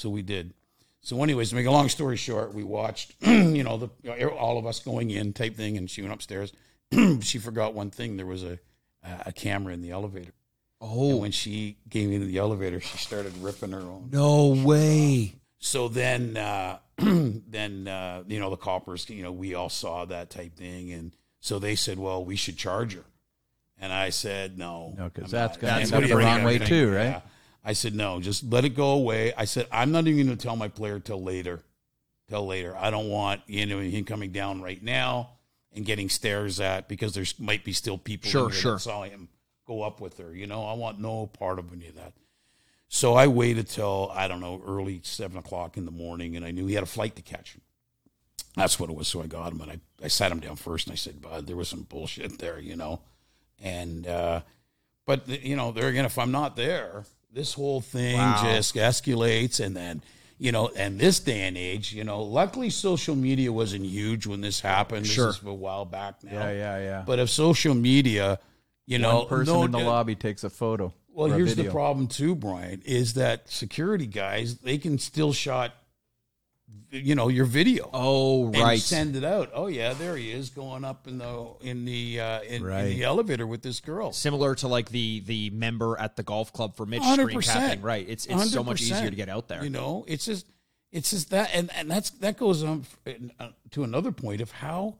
So 0.00 0.08
we 0.08 0.22
did. 0.22 0.54
So, 1.02 1.22
anyways, 1.22 1.50
to 1.50 1.54
make 1.54 1.66
a 1.66 1.70
long 1.70 1.88
story 1.88 2.16
short, 2.16 2.54
we 2.54 2.62
watched, 2.64 3.14
you 3.20 3.62
know, 3.62 3.76
the 3.76 4.28
all 4.30 4.58
of 4.58 4.66
us 4.66 4.80
going 4.80 5.10
in 5.10 5.32
type 5.32 5.56
thing, 5.56 5.76
and 5.76 5.90
she 5.90 6.00
went 6.02 6.12
upstairs. 6.14 6.52
she 7.20 7.38
forgot 7.38 7.74
one 7.74 7.90
thing: 7.90 8.16
there 8.16 8.26
was 8.26 8.42
a 8.42 8.58
a 9.26 9.32
camera 9.32 9.72
in 9.74 9.80
the 9.82 9.90
elevator. 9.90 10.32
Oh, 10.82 11.10
And 11.12 11.20
when 11.20 11.32
she 11.32 11.76
came 11.90 12.12
into 12.12 12.26
the 12.26 12.38
elevator, 12.38 12.80
she 12.80 12.96
started 12.98 13.36
ripping 13.38 13.72
her 13.72 13.80
own. 13.80 14.08
no 14.10 14.48
way. 14.64 15.34
So 15.58 15.88
then, 15.88 16.36
uh, 16.38 16.78
then 16.98 17.86
uh, 17.88 18.22
you 18.26 18.40
know, 18.40 18.48
the 18.50 18.56
coppers, 18.56 19.08
you 19.10 19.22
know, 19.22 19.32
we 19.32 19.54
all 19.54 19.68
saw 19.68 20.04
that 20.06 20.30
type 20.30 20.54
thing, 20.56 20.92
and 20.92 21.14
so 21.40 21.58
they 21.58 21.74
said, 21.76 21.98
"Well, 21.98 22.24
we 22.24 22.36
should 22.36 22.56
charge 22.56 22.94
her." 22.94 23.04
And 23.78 23.92
I 23.92 24.10
said, 24.10 24.58
"No, 24.58 24.94
No, 24.98 25.08
'cause 25.10 25.24
I'm 25.24 25.30
that's 25.30 25.56
not. 25.56 25.60
gonna 25.60 25.72
And 25.74 25.82
end 25.84 25.90
what 25.92 25.96
up 25.98 26.02
do 26.02 26.08
the 26.08 26.16
wrong 26.16 26.42
way 26.44 26.58
too, 26.58 26.90
right? 26.90 27.04
Yeah. 27.04 27.20
I 27.64 27.72
said, 27.74 27.94
"No, 27.94 28.20
just 28.20 28.44
let 28.44 28.64
it 28.64 28.70
go 28.70 28.90
away." 28.92 29.32
I 29.36 29.44
said, 29.44 29.66
"I'm 29.70 29.92
not 29.92 30.06
even 30.06 30.26
going 30.26 30.36
to 30.36 30.42
tell 30.42 30.56
my 30.56 30.68
player 30.68 30.98
till 30.98 31.22
later, 31.22 31.62
till 32.28 32.46
later. 32.46 32.76
I 32.76 32.90
don't 32.90 33.08
want 33.08 33.42
you 33.46 33.66
know 33.66 33.80
him 33.80 34.04
coming 34.04 34.30
down 34.32 34.62
right 34.62 34.82
now 34.82 35.30
and 35.72 35.84
getting 35.84 36.08
stares 36.08 36.58
at 36.60 36.88
because 36.88 37.14
there 37.14 37.24
might 37.38 37.64
be 37.64 37.72
still 37.72 37.98
people 37.98 38.30
Sure, 38.30 38.48
here 38.50 38.58
sure. 38.60 38.78
saw 38.78 39.02
him 39.02 39.28
go 39.66 39.82
up 39.82 40.00
with 40.00 40.18
her. 40.18 40.34
You 40.34 40.46
know, 40.46 40.64
I 40.64 40.72
want 40.72 40.98
no 41.00 41.26
part 41.26 41.58
of 41.58 41.72
any 41.72 41.88
of 41.88 41.94
that." 41.96 42.12
So 42.88 43.14
I 43.14 43.28
waited 43.28 43.68
till 43.68 44.10
I 44.14 44.26
don't 44.26 44.40
know 44.40 44.60
early 44.66 45.00
seven 45.04 45.36
o'clock 45.38 45.76
in 45.76 45.84
the 45.84 45.92
morning, 45.92 46.36
and 46.36 46.44
I 46.44 46.50
knew 46.50 46.66
he 46.66 46.74
had 46.74 46.82
a 46.82 46.86
flight 46.86 47.14
to 47.16 47.22
catch. 47.22 47.56
That's 48.56 48.80
what 48.80 48.90
it 48.90 48.96
was. 48.96 49.06
So 49.06 49.22
I 49.22 49.26
got 49.26 49.52
him, 49.52 49.60
and 49.60 49.70
I, 49.70 49.80
I 50.02 50.08
sat 50.08 50.32
him 50.32 50.40
down 50.40 50.56
first, 50.56 50.86
and 50.88 50.92
I 50.92 50.96
said, 50.96 51.22
"Bud, 51.22 51.46
there 51.46 51.56
was 51.56 51.68
some 51.68 51.82
bullshit 51.82 52.38
there, 52.38 52.58
you 52.58 52.74
know." 52.74 53.00
And 53.62 54.06
uh, 54.08 54.40
but 55.06 55.28
you 55.28 55.54
know, 55.54 55.70
there 55.70 55.86
again, 55.88 56.04
if 56.04 56.18
I'm 56.18 56.32
not 56.32 56.56
there, 56.56 57.04
this 57.32 57.54
whole 57.54 57.80
thing 57.80 58.16
Wow. 58.16 58.42
just 58.42 58.74
escalates, 58.74 59.64
and 59.64 59.76
then 59.76 60.02
you 60.38 60.52
know, 60.52 60.68
and 60.74 60.98
this 60.98 61.20
day 61.20 61.42
and 61.42 61.58
age, 61.58 61.92
you 61.92 62.02
know, 62.02 62.22
luckily 62.22 62.70
social 62.70 63.14
media 63.14 63.52
wasn't 63.52 63.84
huge 63.84 64.26
when 64.26 64.40
this 64.40 64.60
happened. 64.60 65.06
Sure. 65.06 65.26
This 65.26 65.36
is 65.36 65.44
a 65.44 65.52
while 65.52 65.84
back 65.84 66.24
now. 66.24 66.32
Yeah, 66.32 66.50
yeah, 66.52 66.78
yeah. 66.78 67.02
But 67.06 67.18
if 67.18 67.28
social 67.28 67.74
media, 67.74 68.38
you 68.86 68.98
know, 68.98 69.18
One 69.18 69.28
person 69.28 69.54
no 69.54 69.62
in 69.64 69.70
the 69.70 69.78
lobby 69.80 70.14
takes 70.14 70.42
a 70.42 70.48
photo. 70.48 70.94
well, 71.12 71.30
or 71.30 71.34
a 71.34 71.36
here's 71.36 71.56
the 71.56 71.64
problem 71.70 72.06
too, 72.06 72.34
Brian, 72.34 72.80
is 72.86 73.12
that 73.14 73.50
security 73.50 74.06
guys 74.06 74.56
they 74.58 74.78
can 74.78 74.98
still 74.98 75.34
shot, 75.34 75.74
you 76.90 77.14
know, 77.14 77.28
your 77.28 77.44
video. 77.44 77.88
Oh, 77.92 78.46
and 78.46 78.56
right. 78.58 78.80
send 78.80 79.16
it 79.16 79.24
out. 79.24 79.50
Oh 79.54 79.68
yeah, 79.68 79.92
there 79.92 80.16
he 80.16 80.32
is 80.32 80.50
going 80.50 80.84
up 80.84 81.06
in 81.06 81.18
the 81.18 81.52
in 81.60 81.84
the 81.84 82.20
uh, 82.20 82.40
in, 82.42 82.66
in 82.66 82.86
the 82.86 83.04
elevator 83.04 83.46
with 83.46 83.62
this 83.62 83.80
girl. 83.80 84.12
Similar 84.12 84.54
to 84.56 84.68
like 84.68 84.88
the 84.88 85.20
the 85.20 85.50
member 85.50 85.98
at 85.98 86.16
the 86.16 86.22
golf 86.22 86.52
club 86.52 86.76
for 86.76 86.86
Mitch 86.86 87.02
screen 87.02 87.28
100%. 87.38 87.44
capping, 87.44 87.82
right? 87.82 88.04
It's 88.08 88.26
it's 88.26 88.52
so 88.52 88.64
much 88.64 88.82
easier 88.82 89.10
to 89.10 89.16
get 89.16 89.28
out 89.28 89.48
there. 89.48 89.62
You 89.62 89.70
know, 89.70 90.04
it's 90.08 90.24
just 90.24 90.46
it's 90.92 91.10
just 91.10 91.30
that, 91.30 91.50
and 91.54 91.70
and 91.76 91.90
that's 91.90 92.10
that 92.10 92.36
goes 92.36 92.64
on 92.64 92.84
uh, 93.38 93.48
to 93.70 93.84
another 93.84 94.10
point 94.12 94.40
of 94.40 94.50
how 94.50 94.96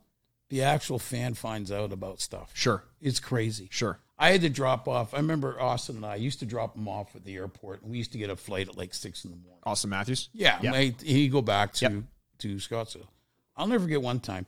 the 0.48 0.62
actual 0.62 0.98
fan 0.98 1.34
finds 1.34 1.72
out 1.72 1.92
about 1.92 2.20
stuff. 2.20 2.50
Sure, 2.54 2.84
It's 3.00 3.20
crazy. 3.20 3.68
sure. 3.70 3.98
I 4.22 4.30
had 4.32 4.42
to 4.42 4.50
drop 4.50 4.86
off. 4.86 5.14
I 5.14 5.16
remember 5.16 5.58
Austin 5.60 5.96
and 5.96 6.04
I 6.06 6.16
used 6.16 6.40
to 6.40 6.46
drop 6.46 6.76
him 6.76 6.86
off 6.86 7.16
at 7.16 7.24
the 7.24 7.34
airport, 7.36 7.80
and 7.82 7.90
we 7.90 7.96
used 7.98 8.12
to 8.12 8.18
get 8.18 8.28
a 8.28 8.36
flight 8.36 8.68
at 8.68 8.76
like 8.76 8.92
six 8.92 9.24
in 9.24 9.30
the 9.30 9.38
morning. 9.38 9.58
Auston 9.66 9.86
Matthews. 9.88 10.28
Yeah, 10.34 10.58
Yeah. 10.62 10.72
I- 10.74 10.94
he'd 11.02 11.32
go 11.32 11.40
back 11.42 11.72
to 11.74 11.90
Yep. 11.90 12.04
to 12.38 12.56
Scottsdale. 12.56 13.08
I'll 13.56 13.66
never 13.66 13.84
forget 13.84 14.02
one 14.02 14.20
time. 14.20 14.46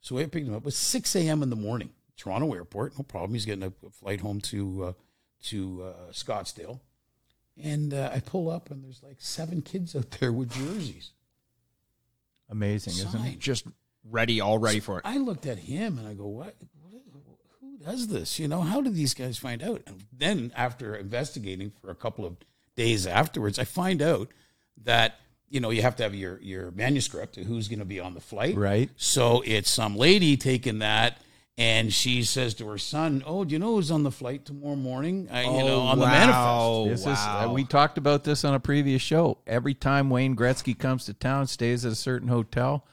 So 0.00 0.18
I 0.18 0.26
picked 0.26 0.46
him 0.46 0.52
up. 0.54 0.62
It 0.62 0.64
was 0.66 0.76
six 0.76 1.14
a.m. 1.16 1.42
in 1.42 1.48
the 1.50 1.56
morning, 1.56 1.90
Toronto 2.16 2.52
Airport. 2.54 2.98
No 2.98 3.04
problem. 3.04 3.32
He's 3.34 3.46
getting 3.46 3.62
a 3.62 3.72
a 3.86 3.90
flight 3.90 4.20
home 4.20 4.40
to 4.42 4.84
uh, 4.84 4.92
to 5.44 5.82
uh, 5.84 6.10
Scottsdale, 6.12 6.80
and 7.62 7.94
uh, 7.94 8.10
I 8.12 8.18
pull 8.20 8.50
up, 8.50 8.70
and 8.70 8.82
there's 8.84 9.02
like 9.02 9.16
seven 9.20 9.62
kids 9.62 9.94
out 9.94 10.10
there 10.12 10.32
with 10.32 10.50
jerseys. 10.52 11.12
Amazing, 12.50 12.94
isn't 12.94 13.24
it? 13.24 13.38
Just 13.38 13.66
ready, 14.04 14.40
all 14.40 14.58
ready 14.58 14.80
for 14.80 14.98
it. 14.98 15.02
I 15.06 15.16
looked 15.18 15.46
at 15.46 15.58
him 15.58 15.98
and 15.98 16.06
I 16.06 16.14
go, 16.14 16.26
what? 16.26 16.54
What 17.84 17.92
who 17.92 17.96
does 17.96 18.08
this? 18.08 18.38
You 18.38 18.48
know, 18.48 18.62
how 18.62 18.80
did 18.80 18.94
these 18.94 19.14
guys 19.14 19.38
find 19.38 19.62
out? 19.62 19.82
And 19.86 20.04
then 20.12 20.52
after 20.56 20.94
investigating 20.94 21.72
for 21.80 21.90
a 21.90 21.94
couple 21.94 22.24
of 22.24 22.36
days 22.76 23.06
afterwards, 23.06 23.58
I 23.58 23.64
find 23.64 24.02
out 24.02 24.28
that 24.84 25.16
you 25.48 25.60
know 25.60 25.70
you 25.70 25.82
have 25.82 25.96
to 25.96 26.02
have 26.02 26.14
your 26.14 26.40
your 26.40 26.70
manuscript 26.72 27.36
who's 27.36 27.68
going 27.68 27.78
to 27.78 27.84
be 27.84 28.00
on 28.00 28.14
the 28.14 28.20
flight, 28.20 28.56
Right. 28.56 28.90
So 28.96 29.42
it's 29.44 29.70
some 29.70 29.96
lady 29.96 30.36
taking 30.36 30.80
that. 30.80 31.18
And 31.56 31.92
she 31.92 32.24
says 32.24 32.54
to 32.54 32.66
her 32.66 32.78
son, 32.78 33.22
"Oh, 33.24 33.44
do 33.44 33.52
you 33.52 33.60
know 33.60 33.76
who's 33.76 33.92
on 33.92 34.02
the 34.02 34.10
flight 34.10 34.44
tomorrow 34.44 34.74
morning? 34.74 35.28
I, 35.30 35.42
you 35.44 35.62
know, 35.62 35.82
on 35.82 36.00
the 36.00 36.06
manifest." 36.06 36.90
This 36.90 37.00
is 37.02 37.06
wow. 37.06 37.48
uh, 37.48 37.52
we 37.52 37.62
talked 37.62 37.96
about 37.96 38.24
this 38.24 38.44
on 38.44 38.54
a 38.54 38.60
previous 38.60 39.00
show. 39.00 39.38
Every 39.46 39.72
time 39.72 40.10
Wayne 40.10 40.34
Gretzky 40.34 40.76
comes 40.76 41.04
to 41.04 41.14
town, 41.14 41.46
stays 41.46 41.86
at 41.86 41.92
a 41.92 41.94
certain 41.94 42.26
hotel, 42.26 42.84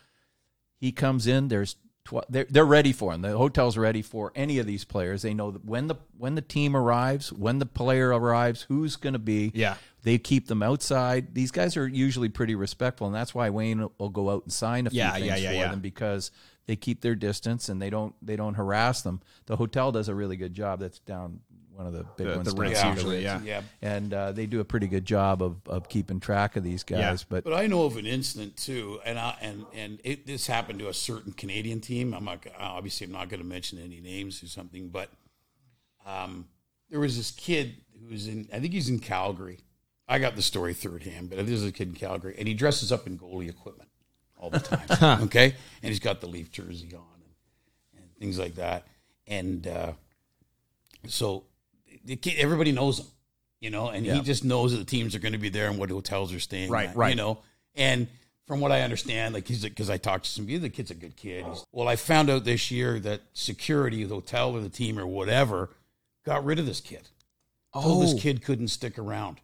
he 0.80 0.92
comes 0.92 1.26
in. 1.26 1.48
There's 1.48 1.76
tw- 2.06 2.26
they're 2.30 2.46
they're 2.50 2.66
ready 2.66 2.92
for 2.94 3.14
him. 3.14 3.22
The 3.22 3.38
hotel's 3.38 3.78
ready 3.78 4.02
for 4.02 4.32
any 4.36 4.60
of 4.60 4.66
these 4.66 4.84
players. 4.84 5.22
They 5.22 5.34
know 5.34 5.52
that 5.52 5.66
when 5.66 5.88
the 5.88 5.96
when 6.18 6.36
the 6.36 6.42
team 6.42 6.76
arrives, 6.76 7.32
when 7.32 7.60
the 7.60 7.66
player 7.66 8.10
arrives, 8.10 8.64
who's 8.64 8.96
going 8.96 9.14
to 9.14 9.20
be. 9.20 9.52
Yeah. 9.54 9.76
They 10.04 10.18
keep 10.18 10.48
them 10.48 10.64
outside. 10.64 11.36
These 11.36 11.52
guys 11.52 11.78
are 11.78 11.88
usually 11.88 12.30
pretty 12.30 12.56
respectful, 12.56 13.06
and 13.06 13.16
that's 13.16 13.36
why 13.36 13.52
Wayne 13.52 13.88
will 14.00 14.10
go 14.10 14.32
out 14.32 14.42
and 14.44 14.52
sign 14.52 14.88
a 14.88 14.90
few 14.90 14.98
Yeah, 14.98 15.14
things 15.14 15.28
yeah, 15.28 15.36
yeah, 15.52 15.64
for 15.66 15.70
them 15.70 15.80
because 15.80 16.32
they 16.66 16.76
keep 16.76 17.02
their 17.02 17.14
distance 17.14 17.70
and 17.70 17.80
they 17.80 17.92
don't 17.92 18.16
they 18.20 18.36
don't 18.36 18.56
harass 18.56 19.04
them. 19.04 19.22
The 19.46 19.58
hotel 19.58 19.92
does 19.92 20.08
a 20.08 20.16
really 20.16 20.38
good 20.38 20.56
job. 20.56 20.80
That's 20.80 20.98
down 21.00 21.42
one 21.74 21.88
of 21.88 21.94
the 21.94 22.04
big 22.18 22.28
The- 22.28 22.36
ones. 22.36 22.48
the 22.48 22.54
down 22.54 22.70
Ritz 22.70 22.84
usually, 22.84 23.24
yeah. 23.24 23.42
yeah. 23.44 23.62
and 23.82 24.14
uh, 24.14 24.32
they 24.32 24.46
do 24.46 24.60
a 24.60 24.66
pretty 24.66 24.88
good 24.88 25.06
job 25.06 25.42
of, 25.42 25.58
of 25.68 25.88
keeping 25.90 26.20
track 26.20 26.56
of 26.56 26.64
these 26.64 26.84
guys. 26.84 27.22
Yeah. 27.22 27.26
But 27.30 27.44
But 27.46 27.54
I 27.54 27.68
know 27.68 27.86
of 27.86 27.98
an 27.98 28.06
incident 28.06 28.58
too, 28.58 29.00
and 29.06 29.18
I, 29.18 29.38
and 29.42 29.66
and 29.74 30.00
it, 30.04 30.26
this 30.28 30.48
happened 30.48 30.80
to 30.80 30.90
a 30.90 30.94
certain 30.94 31.32
Canadian 31.34 31.80
team. 31.82 32.14
I'm 32.14 32.26
not 32.26 32.46
obviously 32.60 33.06
I'm 33.06 33.14
not 33.14 33.30
going 33.30 33.42
to 33.42 33.48
mention 33.48 33.80
any 33.80 34.00
names 34.02 34.44
or 34.44 34.48
something, 34.48 34.90
but 34.90 35.10
um, 36.06 36.48
there 36.90 37.00
was 37.00 37.18
this 37.18 37.32
kid 37.32 37.78
who 38.00 38.12
was 38.12 38.28
in 38.28 38.48
I 38.54 38.60
think 38.60 38.74
he's 38.74 38.90
in 38.90 39.00
Calgary. 39.00 39.60
I 40.08 40.20
got 40.20 40.36
the 40.36 40.42
story 40.42 40.74
third 40.74 41.04
hand, 41.04 41.30
but 41.30 41.38
this 41.46 41.52
is 41.56 41.66
a 41.66 41.72
kid 41.72 41.88
in 41.88 41.96
Calgary, 41.96 42.36
and 42.38 42.48
he 42.48 42.54
dresses 42.54 42.92
up 42.92 43.08
in 43.08 43.18
goalie 43.18 43.50
equipment 43.50 43.90
all 44.38 44.50
the 44.50 44.60
time. 44.60 45.24
okay, 45.24 45.56
and 45.82 45.90
he's 45.90 46.00
got 46.00 46.20
the 46.20 46.28
Leaf 46.28 46.52
jersey 46.52 46.94
on 46.94 47.04
and, 47.24 48.04
and 48.04 48.16
things 48.20 48.38
like 48.38 48.56
that, 48.56 48.86
and 49.26 49.68
uh, 49.68 49.94
so 51.08 51.46
the 52.06 52.16
kid, 52.16 52.36
everybody 52.38 52.72
knows 52.72 53.00
him, 53.00 53.06
you 53.60 53.70
know, 53.70 53.90
and 53.90 54.06
Yeah. 54.06 54.16
he 54.16 54.22
just 54.22 54.44
knows 54.44 54.72
that 54.72 54.78
the 54.80 54.86
teams 54.86 55.16
are 55.16 55.20
going 55.20 55.34
to 55.34 55.38
be 55.40 55.50
there 55.50 55.70
and 55.70 55.78
what 55.80 55.90
hotels 55.90 56.34
are 56.34 56.40
staying 56.40 56.70
Right, 56.70 56.90
at, 56.90 56.96
right. 56.96 57.10
You 57.10 57.16
know, 57.16 57.40
and 57.76 58.08
from 58.48 58.60
what 58.60 58.72
I 58.72 58.82
understand, 58.82 59.34
like 59.34 59.48
he's 59.48 59.62
because 59.64 59.90
I 59.90 59.98
talked 59.98 60.26
to 60.26 60.30
some 60.32 60.46
people, 60.46 60.62
the 60.64 60.70
kid's 60.70 60.92
a 60.92 60.96
good 60.96 61.16
kid. 61.16 61.46
He's, 61.46 61.66
well, 61.72 61.88
I 61.88 61.96
found 61.96 62.30
out 62.30 62.44
this 62.44 62.70
year 62.72 63.00
that 63.00 63.22
security, 63.34 64.04
the 64.04 64.16
hotel 64.16 64.56
or 64.56 64.62
the 64.62 64.70
team 64.70 64.98
or 65.00 65.06
whatever, 65.08 65.70
got 66.26 66.44
rid 66.44 66.60
of 66.60 66.66
this 66.66 66.82
kid. 66.82 67.08
Told 67.74 68.04
Oh. 68.04 68.06
this 68.12 68.22
kid 68.22 68.44
couldn't 68.44 68.68
stick 68.68 69.00
around. 69.00 69.38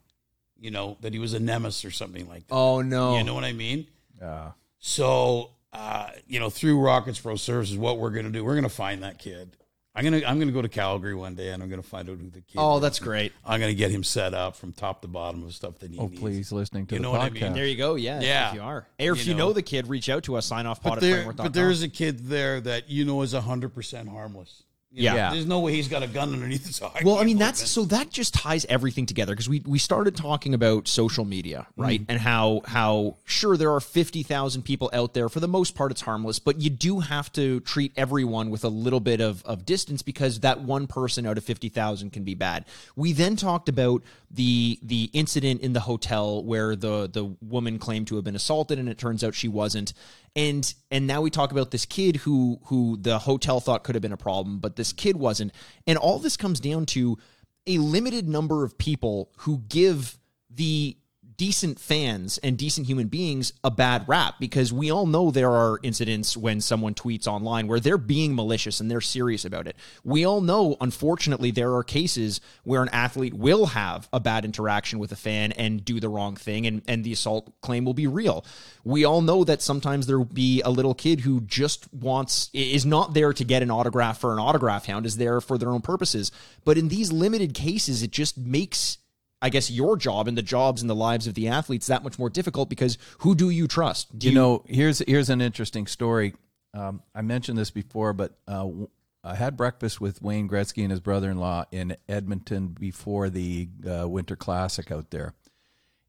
You 0.60 0.72
know 0.72 0.98
that 1.02 1.14
he 1.14 1.20
was 1.20 1.34
a 1.34 1.40
nemesis 1.40 1.86
or 1.86 1.92
something 1.92 2.28
like 2.28 2.48
that. 2.48 2.54
Oh 2.56 2.82
no. 2.82 3.18
You 3.18 3.24
know 3.24 3.36
what 3.36 3.44
I 3.46 3.54
mean? 3.54 3.88
Uh, 4.22 4.52
So, 4.80 5.52
uh, 5.74 6.10
you 6.28 6.40
know, 6.40 6.50
through 6.50 6.80
Rockets 6.80 7.20
Pro 7.20 7.36
Services, 7.36 7.78
what 7.78 8.00
we're 8.00 8.10
going 8.10 8.26
to 8.26 8.32
do, 8.32 8.44
we're 8.44 8.54
going 8.56 8.64
to 8.64 8.70
find 8.70 9.04
that 9.04 9.20
kid. 9.20 9.56
I'm 9.98 10.04
gonna 10.04 10.22
I'm 10.28 10.38
gonna 10.38 10.52
go 10.52 10.62
to 10.62 10.70
Calgary 10.70 11.16
one 11.16 11.34
day 11.34 11.50
and 11.50 11.64
I'm 11.64 11.72
gonna 11.72 11.82
find 11.82 12.08
out 12.08 12.20
who 12.20 12.30
the 12.30 12.42
kid. 12.42 12.58
Oh, 12.58 12.76
is. 12.76 12.84
that's 12.84 13.00
great. 13.00 13.34
I'm 13.44 13.60
gonna 13.60 13.74
get 13.74 13.90
him 13.90 14.04
set 14.04 14.36
up 14.36 14.56
from 14.56 14.72
top 14.72 15.02
to 15.02 15.08
bottom 15.08 15.44
of 15.44 15.52
stuff 15.56 15.80
that 15.80 15.90
he 15.92 15.98
oh, 15.98 16.06
needs. 16.06 16.20
please, 16.20 16.52
listening 16.52 16.86
to 16.86 16.96
You 16.96 17.00
the 17.00 17.04
know 17.04 17.12
what 17.12 17.22
I 17.22 17.30
mean? 17.32 17.54
There 17.54 17.66
you 17.66 17.76
go. 17.76 17.96
Yeah. 17.96 18.22
Yeah. 18.22 18.50
If 18.50 18.56
you 18.56 18.62
are. 18.62 18.78
Or 18.78 18.86
if 19.00 19.26
you, 19.26 19.32
You 19.32 19.38
know, 19.38 19.48
know. 19.48 19.54
the 19.54 19.64
kid, 19.64 19.88
reach 19.88 20.08
out 20.08 20.24
to 20.26 20.36
us. 20.36 20.46
Sign 20.46 20.68
off 20.68 20.84
pod 20.84 20.96
But 20.96 21.02
there, 21.02 21.34
but 21.34 21.52
there's 21.52 21.82
a 21.82 21.90
kid 21.90 22.28
there 22.28 22.62
that 22.62 22.92
you 22.92 23.06
know 23.06 23.24
is 23.24 23.34
hundred 23.34 23.74
percent 23.74 24.08
harmless. 24.08 24.64
You 24.90 25.10
know, 25.10 25.16
Yeah. 25.16 25.32
there's 25.32 25.46
no 25.46 25.60
way 25.60 25.74
he's 25.74 25.90
got 25.90 26.02
a 26.02 26.08
gun 26.08 26.34
underneath 26.34 26.66
his 26.66 26.82
eye. 26.82 27.02
Well, 27.04 27.18
I 27.20 27.26
mean, 27.26 27.38
that's 27.38 27.70
so 27.70 27.84
that 27.86 28.10
just 28.10 28.34
ties 28.34 28.66
everything 28.70 29.06
together 29.06 29.34
because 29.34 29.50
we 29.50 29.62
we 29.66 29.80
started 29.80 30.16
talking 30.16 30.54
about 30.54 30.88
social 30.88 31.26
media, 31.26 31.68
mm. 31.78 31.84
right? 31.84 32.02
And 32.08 32.20
how 32.20 32.62
how 32.66 33.18
sure 33.26 33.58
there 33.58 33.74
are 33.74 33.82
fifty 33.82 34.24
thousand 34.24 34.62
people 34.64 34.90
out 34.94 35.14
there. 35.14 35.28
For 35.28 35.42
the 35.42 35.48
most 35.48 35.76
part, 35.76 35.92
it's 35.92 36.02
harmless, 36.02 36.40
but 36.40 36.62
you 36.62 36.70
do 36.70 37.02
have 37.02 37.32
to 37.34 37.60
treat 37.62 37.92
everyone 37.98 38.50
with 38.50 38.64
a 38.64 38.70
little 38.70 39.02
bit 39.02 39.20
of 39.20 39.44
of 39.44 39.66
distance 39.66 40.02
because 40.02 40.40
that 40.40 40.62
one 40.62 40.88
person 40.88 41.26
out 41.28 41.38
of 41.38 41.44
fifty 41.44 41.68
thousand 41.68 42.12
can 42.14 42.24
be 42.24 42.34
bad. 42.34 42.64
We 42.96 43.12
then 43.12 43.36
talked 43.36 43.68
about 43.68 44.04
the 44.30 44.80
the 44.82 45.10
incident 45.14 45.62
in 45.62 45.74
the 45.74 45.80
hotel 45.80 46.44
where 46.44 46.76
the 46.76 47.10
the 47.12 47.36
woman 47.42 47.80
claimed 47.80 48.08
to 48.08 48.16
have 48.16 48.26
been 48.26 48.36
assaulted, 48.36 48.78
and 48.78 48.90
it 48.90 48.98
turns 48.98 49.24
out 49.24 49.36
she 49.36 49.48
wasn't. 49.48 49.94
And 50.36 50.74
and 50.92 51.08
now 51.08 51.22
we 51.22 51.30
talk 51.30 51.52
about 51.52 51.72
this 51.72 51.86
kid 51.86 52.18
who 52.18 52.60
who 52.66 52.98
the 53.00 53.20
hotel 53.20 53.60
thought 53.60 53.84
could 53.84 53.96
have 53.96 54.02
been 54.02 54.12
a 54.12 54.18
problem, 54.18 54.60
but 54.60 54.76
this 54.76 54.92
kid 54.92 55.16
wasn't. 55.16 55.54
And 55.86 55.98
all 55.98 56.20
this 56.20 56.38
comes 56.38 56.60
down 56.60 56.86
to 56.88 57.18
a 57.66 57.78
limited 57.78 58.28
number 58.28 58.64
of 58.64 58.78
people 58.78 59.32
who 59.40 59.60
give 59.70 60.18
the 60.50 60.98
decent 61.38 61.80
fans 61.80 62.40
and 62.40 62.58
decent 62.58 62.88
human 62.88 63.08
beings 63.08 63.54
a 63.64 63.70
bad 63.70 64.04
rap 64.08 64.36
because 64.40 64.74
we 64.74 64.92
all 64.92 65.06
know 65.06 65.30
there 65.30 65.52
are 65.52 65.80
incidents 65.84 66.36
when 66.36 66.60
someone 66.60 66.96
tweets 66.96 67.28
online 67.28 67.68
where 67.68 67.80
they're 67.80 67.98
being 68.00 68.36
malicious 68.36 68.80
and 68.80 68.90
they're 68.90 69.00
serious 69.00 69.46
about 69.46 69.68
it. 69.68 69.76
We 70.04 70.26
all 70.26 70.42
know, 70.42 70.76
unfortunately, 70.82 71.52
there 71.52 71.76
are 71.76 71.84
cases 71.84 72.42
where 72.64 72.82
an 72.82 72.90
athlete 72.90 73.36
will 73.36 73.68
have 73.68 74.10
a 74.12 74.20
bad 74.20 74.46
interaction 74.46 74.98
with 74.98 75.12
a 75.12 75.16
fan 75.16 75.52
and 75.52 75.86
do 75.86 76.00
the 76.00 76.10
wrong 76.10 76.36
thing 76.36 76.66
and, 76.66 76.82
and 76.88 77.04
the 77.04 77.14
assault 77.14 77.54
claim 77.62 77.86
will 77.86 77.94
be 77.94 78.08
real. 78.08 78.44
We 78.84 79.06
all 79.06 79.22
know 79.22 79.44
that 79.44 79.62
sometimes 79.62 80.08
there 80.08 80.18
will 80.18 80.26
be 80.26 80.62
a 80.64 80.72
little 80.72 80.96
kid 80.96 81.20
who 81.22 81.42
just 81.42 81.94
wants, 81.94 82.50
is 82.52 82.86
not 82.86 83.14
there 83.14 83.32
to 83.34 83.44
get 83.44 83.62
an 83.62 83.70
autograph 83.70 84.20
for 84.20 84.34
an 84.34 84.40
autograph 84.40 84.88
hound, 84.88 85.06
is 85.06 85.18
there 85.18 85.40
for 85.40 85.60
their 85.60 85.70
own 85.70 85.82
purposes. 85.82 86.32
But 86.66 86.80
in 86.80 86.88
these 86.88 87.12
limited 87.12 87.54
cases, 87.54 88.02
it 88.02 88.12
just 88.12 88.40
makes 88.40 88.98
I 89.42 89.50
guess 89.50 89.70
your 89.70 89.98
job 89.98 90.28
and 90.28 90.38
the 90.38 90.42
jobs 90.42 90.82
and 90.82 90.90
the 90.90 90.96
lives 90.96 91.28
of 91.28 91.36
the 91.36 91.48
athletes 91.48 91.88
that 91.88 92.04
much 92.04 92.18
more 92.18 92.30
difficult 92.30 92.70
because 92.70 92.98
who 93.20 93.36
do 93.36 93.50
you 93.50 93.68
trust? 93.68 94.18
Do 94.18 94.28
you 94.28 94.34
know, 94.34 94.64
here's 94.68 95.00
here's 95.00 95.30
an 95.30 95.42
interesting 95.42 95.88
story. 95.88 96.34
Um, 96.74 97.02
I 97.14 97.22
mentioned 97.22 97.58
this 97.58 97.70
before, 97.70 98.14
but 98.14 98.38
uh, 98.48 98.68
I 99.24 99.36
had 99.36 99.56
breakfast 99.56 100.02
with 100.02 100.22
Wayne 100.22 100.50
Gretzky 100.50 100.84
and 100.84 100.92
his 100.92 101.00
brother-in-law 101.00 101.66
in 101.72 101.98
Edmonton 102.10 102.70
before 102.70 103.30
the 103.30 103.70
uh, 103.88 104.08
Winter 104.08 104.36
Classic 104.36 104.92
out 104.92 105.12
there, 105.12 105.34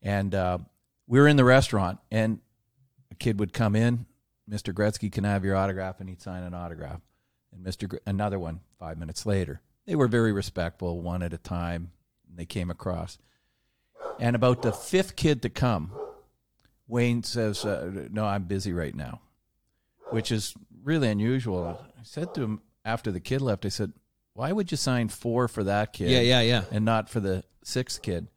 and 0.02 0.34
uh, 0.34 0.58
we 1.06 1.18
were 1.18 1.28
in 1.28 1.36
the 1.36 1.44
restaurant, 1.44 1.98
and 2.10 2.40
a 3.10 3.14
kid 3.14 3.40
would 3.40 3.52
come 3.52 3.74
in. 3.74 4.06
Mr. 4.48 4.72
Gretzky, 4.72 5.12
can 5.12 5.24
I 5.24 5.32
have 5.32 5.44
your 5.44 5.56
autograph? 5.56 6.00
And 6.00 6.08
he'd 6.08 6.22
sign 6.22 6.42
an 6.42 6.54
autograph. 6.54 7.00
And 7.52 7.64
Mr. 7.64 7.88
Gr- 7.88 7.96
another 8.06 8.38
one 8.38 8.60
five 8.78 8.98
minutes 8.98 9.26
later. 9.26 9.60
They 9.86 9.96
were 9.96 10.08
very 10.08 10.32
respectful, 10.32 11.00
one 11.00 11.22
at 11.22 11.32
a 11.32 11.38
time. 11.38 11.92
They 12.38 12.46
came 12.46 12.70
across, 12.70 13.18
and 14.20 14.34
about 14.36 14.62
the 14.62 14.72
fifth 14.72 15.16
kid 15.16 15.42
to 15.42 15.50
come, 15.50 15.90
Wayne 16.86 17.22
says, 17.24 17.64
uh, 17.64 18.06
"No, 18.12 18.24
I'm 18.24 18.44
busy 18.44 18.72
right 18.72 18.94
now," 18.94 19.20
which 20.10 20.30
is 20.32 20.54
really 20.84 21.08
unusual. 21.08 21.84
I 21.98 22.02
said 22.04 22.34
to 22.36 22.42
him 22.42 22.62
after 22.84 23.10
the 23.10 23.18
kid 23.20 23.40
left, 23.42 23.66
I 23.66 23.70
said, 23.70 23.92
"Why 24.34 24.52
would 24.52 24.70
you 24.70 24.76
sign 24.76 25.08
four 25.08 25.48
for 25.48 25.64
that 25.64 25.92
kid? 25.92 26.10
Yeah, 26.10 26.20
yeah, 26.20 26.40
yeah. 26.42 26.64
and 26.70 26.84
not 26.84 27.10
for 27.10 27.18
the 27.20 27.42
sixth 27.64 28.02
kid 28.02 28.28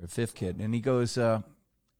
or 0.00 0.08
fifth 0.08 0.34
kid?" 0.34 0.56
And 0.58 0.74
he 0.74 0.80
goes, 0.80 1.18
uh, 1.18 1.42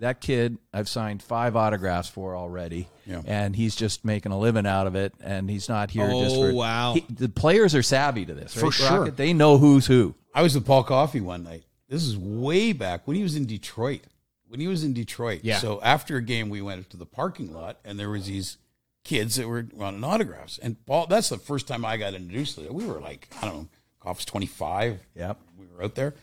"That 0.00 0.22
kid, 0.22 0.56
I've 0.72 0.88
signed 0.88 1.22
five 1.22 1.54
autographs 1.54 2.08
for 2.08 2.34
already, 2.34 2.88
Yeah. 3.04 3.20
and 3.26 3.54
he's 3.54 3.76
just 3.76 4.06
making 4.06 4.32
a 4.32 4.38
living 4.38 4.66
out 4.66 4.86
of 4.86 4.94
it, 4.96 5.12
and 5.20 5.50
he's 5.50 5.68
not 5.68 5.90
here 5.90 6.08
just 6.08 6.34
Oh, 6.36 6.48
for 6.48 6.54
wow. 6.54 6.94
He- 6.94 7.04
the 7.10 7.28
players 7.28 7.74
are 7.74 7.82
savvy 7.82 8.24
to 8.24 8.32
this, 8.34 8.54
For 8.54 8.72
sure. 8.72 9.00
Rocket? 9.00 9.16
They 9.18 9.32
know 9.34 9.58
who's 9.58 9.86
who. 9.86 10.14
I 10.36 10.42
was 10.42 10.54
with 10.54 10.66
Paul 10.66 10.84
Coffey 10.84 11.22
one 11.22 11.44
night. 11.44 11.64
This 11.88 12.02
is 12.02 12.14
way 12.14 12.74
back 12.74 13.06
when 13.06 13.16
he 13.16 13.22
was 13.22 13.36
in 13.36 13.46
Detroit. 13.46 14.02
When 14.48 14.60
he 14.60 14.68
was 14.68 14.84
in 14.84 14.92
Detroit. 14.92 15.40
Yeah. 15.42 15.56
So 15.56 15.80
after 15.82 16.18
a 16.18 16.22
game, 16.22 16.50
we 16.50 16.60
went 16.60 16.90
to 16.90 16.98
the 16.98 17.06
parking 17.06 17.54
lot, 17.54 17.78
and 17.86 17.98
there 17.98 18.10
was 18.10 18.26
these 18.26 18.58
kids 19.02 19.36
that 19.36 19.48
were 19.48 19.66
running 19.72 20.04
autographs. 20.04 20.58
And 20.58 20.76
Paul, 20.84 21.06
that's 21.06 21.30
the 21.30 21.38
first 21.38 21.66
time 21.66 21.86
I 21.86 21.96
got 21.96 22.12
introduced 22.12 22.56
to 22.56 22.64
it. 22.64 22.74
We 22.74 22.84
were 22.84 23.00
like, 23.00 23.28
I 23.40 23.46
don't 23.46 23.54
know, 23.54 23.68
Coff's 23.98 24.26
twenty 24.26 24.46
five. 24.46 25.00
Yep. 25.14 25.40
We 25.58 25.66
were 25.74 25.82
out 25.82 25.94
there, 25.94 26.14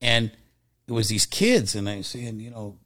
and 0.00 0.30
it 0.86 0.92
was 0.92 1.08
these 1.08 1.26
kids, 1.26 1.74
and 1.74 1.88
I 1.88 1.96
was 1.96 2.06
saying, 2.06 2.38
you 2.38 2.50
know, 2.50 2.76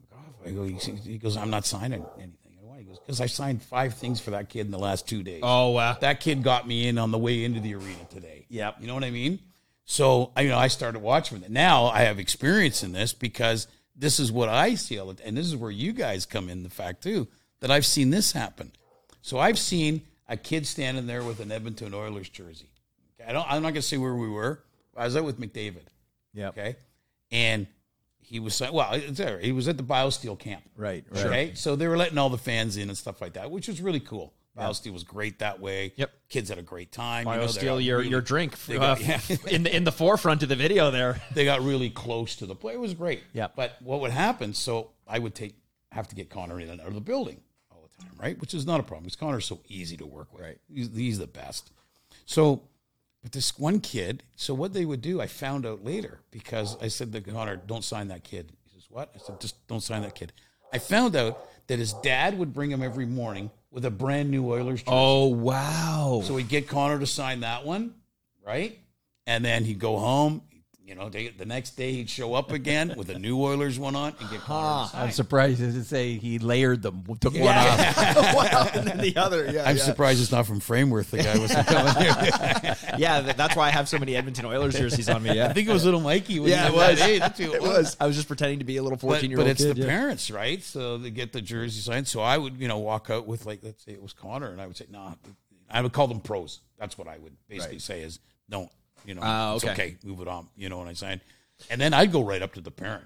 I 0.45 0.53
go, 0.53 0.65
he 0.65 1.19
goes, 1.19 1.37
I'm 1.37 1.51
not 1.51 1.67
signing 1.67 2.05
anything. 2.17 2.57
Why? 2.63 2.79
He 2.79 2.85
goes, 2.85 2.99
because 2.99 3.21
I 3.21 3.27
signed 3.27 3.63
five 3.63 3.95
things 3.95 4.21
for 4.21 4.31
that 4.31 4.49
kid 4.49 4.65
in 4.67 4.73
the 4.73 4.79
last 4.79 5.07
two 5.07 5.23
days. 5.23 5.41
Oh, 5.43 5.71
wow. 5.71 5.99
That 6.01 6.21
kid 6.21 6.43
got 6.43 6.67
me 6.67 6.89
in 6.89 6.97
on 6.97 7.11
the 7.11 7.19
way 7.19 7.45
into 7.45 7.61
the 7.61 7.75
arena 7.75 8.05
today. 8.09 8.47
Yep. 8.49 8.77
You 8.81 8.87
know 8.87 8.95
what 8.95 9.05
I 9.05 9.11
mean? 9.11 9.39
So 9.85 10.33
I, 10.37 10.43
you 10.43 10.49
know, 10.49 10.59
I 10.59 10.69
started 10.69 11.01
watching 11.01 11.39
with 11.39 11.47
it. 11.47 11.53
Now 11.53 11.87
I 11.87 12.03
have 12.03 12.19
experience 12.19 12.83
in 12.83 12.93
this 12.93 13.13
because 13.13 13.67
this 13.97 14.19
is 14.19 14.33
what 14.33 14.49
I 14.49 14.75
see, 14.75 14.99
all 14.99 15.13
the, 15.13 15.27
and 15.27 15.37
this 15.37 15.47
is 15.47 15.57
where 15.57 15.71
you 15.71 15.93
guys 15.93 16.25
come 16.25 16.49
in. 16.49 16.63
The 16.63 16.71
fact 16.71 17.03
too 17.03 17.29
that 17.61 17.71
I've 17.71 17.87
seen 17.87 18.11
this 18.11 18.33
happen. 18.33 18.73
So 19.21 19.39
I've 19.39 19.59
seen 19.59 20.03
a 20.29 20.37
kid 20.37 20.67
standing 20.67 21.07
there 21.07 21.23
with 21.23 21.41
an 21.41 21.53
Edmonton 21.53 21.95
Oilers 21.95 22.29
jersey. 22.29 22.71
Okay, 23.21 23.29
I 23.29 23.33
don't. 23.33 23.47
I'm 23.47 23.63
not 23.63 23.71
going 23.71 23.75
to 23.75 23.83
say 23.83 23.99
where 23.99 24.15
we 24.15 24.29
were. 24.29 24.63
I 24.97 25.05
was 25.05 25.17
out 25.17 25.25
with 25.25 25.41
McDavid. 25.41 25.87
Yeah. 26.33 26.49
Okay, 26.49 26.77
and 27.31 27.67
he 28.21 28.41
was 28.41 28.55
saying, 28.55 28.73
well. 28.73 28.93
He 28.93 29.53
was 29.53 29.69
at 29.69 29.77
the 29.77 29.83
BioSteel 29.83 30.39
camp. 30.39 30.63
Right. 30.77 31.05
Right. 31.11 31.27
Okay, 31.27 31.55
so 31.55 31.77
they 31.77 31.87
were 31.87 31.99
letting 31.99 32.19
all 32.19 32.31
the 32.31 32.39
fans 32.39 32.77
in 32.77 32.89
and 32.89 32.97
stuff 32.97 33.21
like 33.21 33.35
that, 33.35 33.51
which 33.51 33.69
was 33.69 33.83
really 33.83 34.01
cool. 34.01 34.33
BioSteel 34.57 34.93
was 34.93 35.05
great 35.05 35.39
that 35.39 35.61
way. 35.61 35.93
Yep. 35.97 36.11
kids 36.29 36.49
had 36.51 36.59
a 36.59 36.63
great 36.63 36.93
time. 36.93 37.27
You 37.27 37.37
know, 37.37 37.47
steal 37.47 37.81
your 37.81 37.99
really- 37.99 38.11
your 38.11 38.21
drink 38.21 38.55
uh, 38.69 38.75
got- 38.75 39.01
yeah. 39.01 39.21
in 39.51 39.63
the 39.63 39.75
in 39.75 39.85
the 39.85 39.93
forefront 39.93 40.43
of 40.43 40.49
the 40.49 40.57
video 40.57 40.91
there. 40.91 41.21
they 41.33 41.45
got 41.45 41.63
really 41.63 41.89
close 41.91 42.37
to 42.37 42.47
the 42.47 42.55
play. 42.55 42.75
It 42.75 42.81
was 42.81 42.95
great. 42.95 43.23
Yep. 43.33 43.53
But 43.57 43.77
what 43.81 44.01
would 44.01 44.11
happen? 44.11 44.53
So 44.55 44.91
I 45.09 45.19
would 45.19 45.35
take 45.35 45.55
have 45.91 46.09
to 46.09 46.15
get 46.15 46.29
Connor 46.31 46.61
in 46.61 46.69
and 46.69 46.81
out 46.81 46.89
of 46.89 46.95
the 46.95 47.01
building 47.01 47.41
all 47.71 47.83
the 47.83 48.03
time, 48.05 48.13
right? 48.19 48.39
Which 48.41 48.53
is 48.55 48.67
not 48.67 48.81
a 48.81 48.83
problem 48.83 49.05
because 49.05 49.17
Connor's 49.17 49.47
so 49.47 49.61
easy 49.69 49.97
to 49.99 50.07
work 50.07 50.33
with. 50.33 50.43
Right. 50.43 50.59
He's, 50.73 50.95
he's 50.95 51.19
the 51.19 51.27
best. 51.27 51.71
So, 52.25 52.63
but 53.23 53.33
this 53.33 53.59
one 53.59 53.81
kid. 53.81 54.23
So 54.37 54.53
what 54.55 54.73
they 54.75 54.85
would 54.85 55.01
do, 55.01 55.21
I 55.21 55.27
found 55.27 55.65
out 55.67 55.85
later 55.85 56.21
because 56.31 56.77
I 56.83 56.89
said 56.89 57.13
to 57.13 57.21
Connor, 57.23 57.57
"Don't 57.57 57.85
sign 57.85 58.09
that 58.09 58.23
kid." 58.25 58.53
He 58.65 58.71
says, 58.79 58.87
"What?" 58.91 59.13
I 59.15 59.19
said, 59.19 59.41
"Just 59.41 59.67
don't 59.67 59.83
sign 59.83 60.03
that 60.03 60.15
kid." 60.15 60.33
I 60.75 60.79
found 60.79 61.17
out 61.17 61.47
that 61.69 61.79
his 61.79 61.93
dad 61.95 62.39
would 62.39 62.53
bring 62.53 62.71
him 62.71 62.83
every 62.83 63.07
morning 63.07 63.51
with 63.73 63.85
a 63.85 63.91
brand 63.91 64.31
new 64.31 64.49
Oilers 64.49 64.83
jersey. 64.83 64.91
Oh 64.95 65.27
wow. 65.27 66.23
So 66.25 66.35
we'd 66.35 66.49
get 66.49 66.69
Connor 66.69 66.99
to 67.01 67.07
sign 67.07 67.41
that 67.41 67.65
one, 67.65 67.95
right? 68.47 68.79
And 69.27 69.45
then 69.45 69.65
he'd 69.65 69.79
go 69.79 69.99
home. 69.99 70.43
You 70.93 70.99
know, 70.99 71.09
they, 71.09 71.29
the 71.29 71.47
next 71.47 71.71
day 71.71 71.93
he'd 71.93 72.11
show 72.11 72.35
up 72.35 72.53
again 72.53 72.93
with 72.99 73.09
a 73.09 73.19
new 73.19 73.41
Oilers 73.41 73.79
one 73.79 73.97
on 73.97 74.15
and 74.21 74.31
get 74.31 74.41
Connor 74.41 74.85
to 74.85 74.91
sign. 74.93 75.03
I'm 75.05 75.11
surprised 75.11 75.61
to 75.61 75.85
say 75.85 76.19
he 76.19 76.39
layered 76.39 76.83
them, 76.83 77.03
took 77.19 77.33
one 77.33 77.45
off. 77.45 77.97
wow. 78.35 78.69
And 78.75 78.87
then 78.87 78.99
the 78.99 79.17
other. 79.17 79.51
Yeah. 79.51 79.65
I'm 79.67 79.79
yeah. 79.79 79.83
surprised 79.85 80.21
it's 80.21 80.31
not 80.31 80.45
from 80.45 80.61
Frameworth. 80.61 81.11
The 81.11 81.23
guy 81.23 81.39
was 81.39 81.51
coming 81.51 81.95
here. 82.03 82.77
Yeah, 82.99 83.33
that's 83.33 83.57
why 83.57 83.69
I 83.69 83.71
have 83.71 83.89
so 83.89 83.99
many 83.99 84.15
Edmonton 84.17 84.45
Oilers 84.45 84.75
jerseys 84.75 85.09
on 85.09 85.23
me. 85.23 85.35
Yeah. 85.35 85.49
I 85.49 85.55
think 85.55 85.67
it 85.67 85.73
was 85.73 85.87
little 85.87 86.01
Mikey. 86.01 86.41
When 86.41 86.51
Yeah, 86.51 86.69
he 86.69 86.75
it 86.75 86.77
was 86.77 86.91
was. 86.91 86.99
that 86.99 87.09
age. 87.09 87.21
That's 87.21 87.39
who 87.39 87.55
it 87.55 87.63
was. 87.63 87.97
I 87.99 88.07
was 88.07 88.15
just 88.15 88.29
pretending 88.29 88.59
to 88.59 88.67
be 88.67 88.77
a 88.77 88.83
little 88.83 88.99
fourteen 88.99 89.31
year 89.31 89.39
old. 89.39 89.47
but 89.47 89.51
it's 89.53 89.65
kid. 89.65 89.77
the 89.77 89.81
yeah. 89.81 89.87
parents, 89.87 90.31
right? 90.31 90.63
So 90.63 90.99
they 90.99 91.09
get 91.09 91.33
the 91.33 91.41
jersey 91.41 91.81
signed. 91.81 92.07
So 92.07 92.21
I 92.21 92.37
would, 92.37 92.61
you 92.61 92.69
know, 92.69 92.77
walk 92.77 93.09
out 93.09 93.27
with 93.27 93.47
like, 93.47 93.61
let's 93.63 93.83
say 93.83 93.93
it 93.93 94.03
was 94.03 94.13
Connor, 94.13 94.51
and 94.51 94.61
I 94.61 94.67
would 94.67 94.77
say, 94.77 94.85
nah. 94.91 95.15
I 95.71 95.81
would 95.81 95.95
call 95.95 96.07
them 96.07 96.21
pros. 96.21 96.61
That's 96.79 96.99
what 96.99 97.09
I 97.09 97.17
would 97.17 97.35
basically 97.49 97.79
say 97.79 98.03
is 98.03 98.19
don't, 98.51 98.71
you 99.05 99.15
know, 99.15 99.55
it's 99.57 99.65
okay. 99.65 99.73
okay, 99.73 99.97
move 100.05 100.21
it 100.21 100.29
on. 100.29 100.49
You 100.57 100.69
know 100.69 100.79
what 100.79 100.89
I'm 100.89 100.95
saying? 100.95 101.21
And 101.71 101.81
then 101.81 101.95
I'd 101.95 102.13
go 102.13 102.23
right 102.23 102.43
up 102.43 102.55
to 102.55 102.61
the 102.61 102.71
parent, 102.71 103.05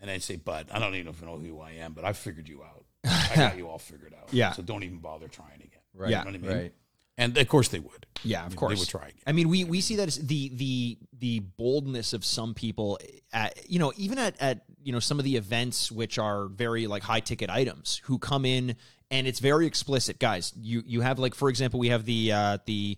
and 0.00 0.10
I'd 0.10 0.22
say, 0.22 0.36
Bud, 0.36 0.68
I 0.72 0.78
don't 0.78 0.94
even 0.94 1.14
know 1.22 1.38
who 1.38 1.60
I 1.60 1.72
am, 1.72 1.92
but 1.92 2.04
I 2.04 2.12
figured 2.12 2.48
you 2.48 2.62
out. 2.62 2.84
I 3.04 3.36
got 3.36 3.56
you 3.58 3.68
all 3.68 3.78
figured 3.78 4.14
out. 4.14 4.28
Yeah. 4.32 4.52
So 4.52 4.62
don't 4.62 4.82
even 4.82 4.98
bother 4.98 5.28
trying 5.28 5.56
again. 5.56 5.68
Right. 5.94 6.10
You 6.10 6.16
know 6.16 6.24
what 6.24 6.34
I 6.34 6.38
mean? 6.38 6.50
Right. 6.50 6.74
And 7.18 7.36
of 7.36 7.48
course 7.48 7.68
they 7.68 7.78
would. 7.78 8.06
Yeah, 8.24 8.46
of 8.46 8.56
course 8.56 8.74
They 8.74 8.80
would 8.80 8.88
try 8.88 9.08
again. 9.08 9.20
I 9.26 9.32
mean, 9.32 9.48
we 9.48 9.64
we 9.64 9.80
see 9.80 9.96
that 9.96 10.08
as 10.08 10.16
the 10.16 10.50
the 10.54 10.98
the 11.18 11.40
boldness 11.40 12.14
of 12.14 12.24
some 12.24 12.54
people 12.54 12.98
at 13.32 13.70
you 13.70 13.78
know 13.78 13.92
even 13.96 14.18
at 14.18 14.40
at 14.40 14.64
you 14.82 14.92
know 14.92 14.98
some 14.98 15.18
of 15.18 15.24
the 15.24 15.36
events 15.36 15.92
which 15.92 16.18
are 16.18 16.46
very 16.46 16.86
like 16.86 17.02
high 17.02 17.20
ticket 17.20 17.50
items 17.50 18.00
who 18.04 18.18
come 18.18 18.46
in 18.46 18.76
and 19.10 19.26
it's 19.26 19.40
very 19.40 19.66
explicit, 19.66 20.18
guys. 20.18 20.54
You 20.58 20.82
you 20.86 21.02
have 21.02 21.18
like 21.18 21.34
for 21.34 21.50
example, 21.50 21.78
we 21.78 21.88
have 21.88 22.06
the 22.06 22.32
uh 22.32 22.58
the 22.64 22.96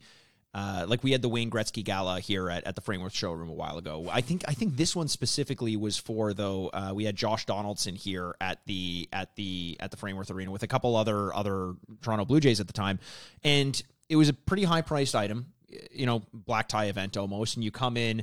uh, 0.54 0.86
like 0.88 1.02
we 1.02 1.10
had 1.10 1.20
the 1.20 1.28
Wayne 1.28 1.50
Gretzky 1.50 1.82
gala 1.82 2.20
here 2.20 2.48
at, 2.48 2.64
at 2.64 2.76
the 2.76 2.80
Frameworth 2.80 3.12
showroom 3.12 3.48
a 3.48 3.54
while 3.54 3.76
ago. 3.76 4.08
I 4.10 4.20
think 4.20 4.44
I 4.46 4.54
think 4.54 4.76
this 4.76 4.94
one 4.94 5.08
specifically 5.08 5.76
was 5.76 5.98
for 5.98 6.32
though 6.32 6.70
uh, 6.72 6.92
we 6.94 7.04
had 7.04 7.16
Josh 7.16 7.44
Donaldson 7.44 7.96
here 7.96 8.36
at 8.40 8.64
the 8.66 9.08
at 9.12 9.34
the 9.34 9.76
at 9.80 9.90
the 9.90 9.96
Frameworth 9.96 10.30
Arena 10.30 10.52
with 10.52 10.62
a 10.62 10.68
couple 10.68 10.94
other 10.94 11.34
other 11.34 11.74
Toronto 12.02 12.24
Blue 12.24 12.38
Jays 12.38 12.60
at 12.60 12.68
the 12.68 12.72
time, 12.72 13.00
and 13.42 13.82
it 14.08 14.14
was 14.14 14.28
a 14.28 14.32
pretty 14.32 14.62
high 14.62 14.82
priced 14.82 15.16
item, 15.16 15.46
you 15.90 16.06
know, 16.06 16.22
black 16.32 16.68
tie 16.68 16.86
event 16.86 17.16
almost, 17.16 17.56
and 17.56 17.64
you 17.64 17.72
come 17.72 17.96
in. 17.96 18.22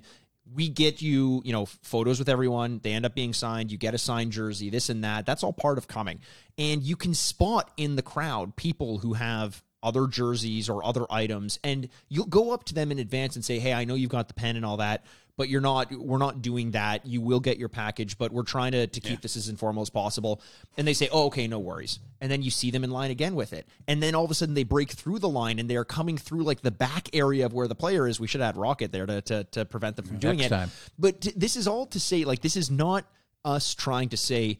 We 0.53 0.67
get 0.67 1.01
you, 1.01 1.41
you 1.45 1.53
know, 1.53 1.65
photos 1.65 2.19
with 2.19 2.27
everyone. 2.27 2.81
They 2.83 2.91
end 2.91 3.05
up 3.05 3.15
being 3.15 3.31
signed. 3.31 3.71
You 3.71 3.77
get 3.77 3.93
a 3.93 3.97
signed 3.97 4.33
jersey, 4.33 4.69
this 4.69 4.89
and 4.89 5.03
that. 5.03 5.25
That's 5.25 5.43
all 5.43 5.53
part 5.53 5.77
of 5.77 5.87
coming. 5.87 6.19
And 6.57 6.83
you 6.83 6.97
can 6.97 7.13
spot 7.13 7.71
in 7.77 7.95
the 7.95 8.01
crowd 8.01 8.57
people 8.57 8.97
who 8.97 9.13
have 9.13 9.63
other 9.83 10.07
jerseys 10.07 10.69
or 10.69 10.83
other 10.85 11.05
items 11.09 11.59
and 11.63 11.89
you'll 12.09 12.25
go 12.25 12.51
up 12.51 12.63
to 12.65 12.73
them 12.73 12.91
in 12.91 12.99
advance 12.99 13.35
and 13.35 13.43
say 13.43 13.59
hey 13.59 13.73
i 13.73 13.83
know 13.83 13.95
you've 13.95 14.09
got 14.09 14.27
the 14.27 14.33
pen 14.33 14.55
and 14.55 14.65
all 14.65 14.77
that 14.77 15.05
but 15.37 15.49
you're 15.49 15.61
not 15.61 15.91
we're 15.93 16.19
not 16.19 16.41
doing 16.43 16.71
that. 16.71 17.05
You 17.05 17.19
will 17.21 17.39
get 17.39 17.57
your 17.57 17.69
package 17.69 18.17
but 18.17 18.31
we're 18.31 18.43
trying 18.43 18.73
to, 18.73 18.85
to 18.85 18.99
keep 18.99 19.21
this 19.21 19.35
as 19.35 19.49
informal 19.49 19.81
as 19.81 19.89
possible. 19.89 20.39
And 20.77 20.87
they 20.87 20.93
say 20.93 21.09
oh 21.11 21.25
okay 21.27 21.47
no 21.47 21.57
worries. 21.57 21.99
And 22.19 22.31
then 22.31 22.43
you 22.43 22.51
see 22.51 22.69
them 22.69 22.83
in 22.83 22.91
line 22.91 23.09
again 23.09 23.33
with 23.33 23.53
it. 23.53 23.67
And 23.87 24.03
then 24.03 24.13
all 24.13 24.23
of 24.23 24.29
a 24.29 24.35
sudden 24.35 24.53
they 24.53 24.63
break 24.63 24.91
through 24.91 25.17
the 25.17 25.29
line 25.29 25.57
and 25.57 25.67
they're 25.69 25.85
coming 25.85 26.17
through 26.17 26.43
like 26.43 26.61
the 26.61 26.69
back 26.69 27.09
area 27.13 27.45
of 27.45 27.53
where 27.53 27.67
the 27.67 27.73
player 27.73 28.07
is. 28.07 28.19
We 28.19 28.27
should 28.27 28.41
add 28.41 28.55
rocket 28.57 28.91
there 28.91 29.07
to, 29.07 29.21
to, 29.21 29.43
to 29.45 29.65
prevent 29.65 29.95
them 29.95 30.05
from 30.05 30.19
doing 30.19 30.37
Next 30.37 30.47
it. 30.47 30.49
time. 30.49 30.71
but 30.99 31.21
t- 31.21 31.33
this 31.35 31.55
is 31.55 31.67
all 31.67 31.87
to 31.87 31.99
say 31.99 32.23
like 32.23 32.41
this 32.41 32.55
is 32.55 32.69
not 32.69 33.05
us 33.43 33.73
trying 33.73 34.09
to 34.09 34.17
say 34.17 34.59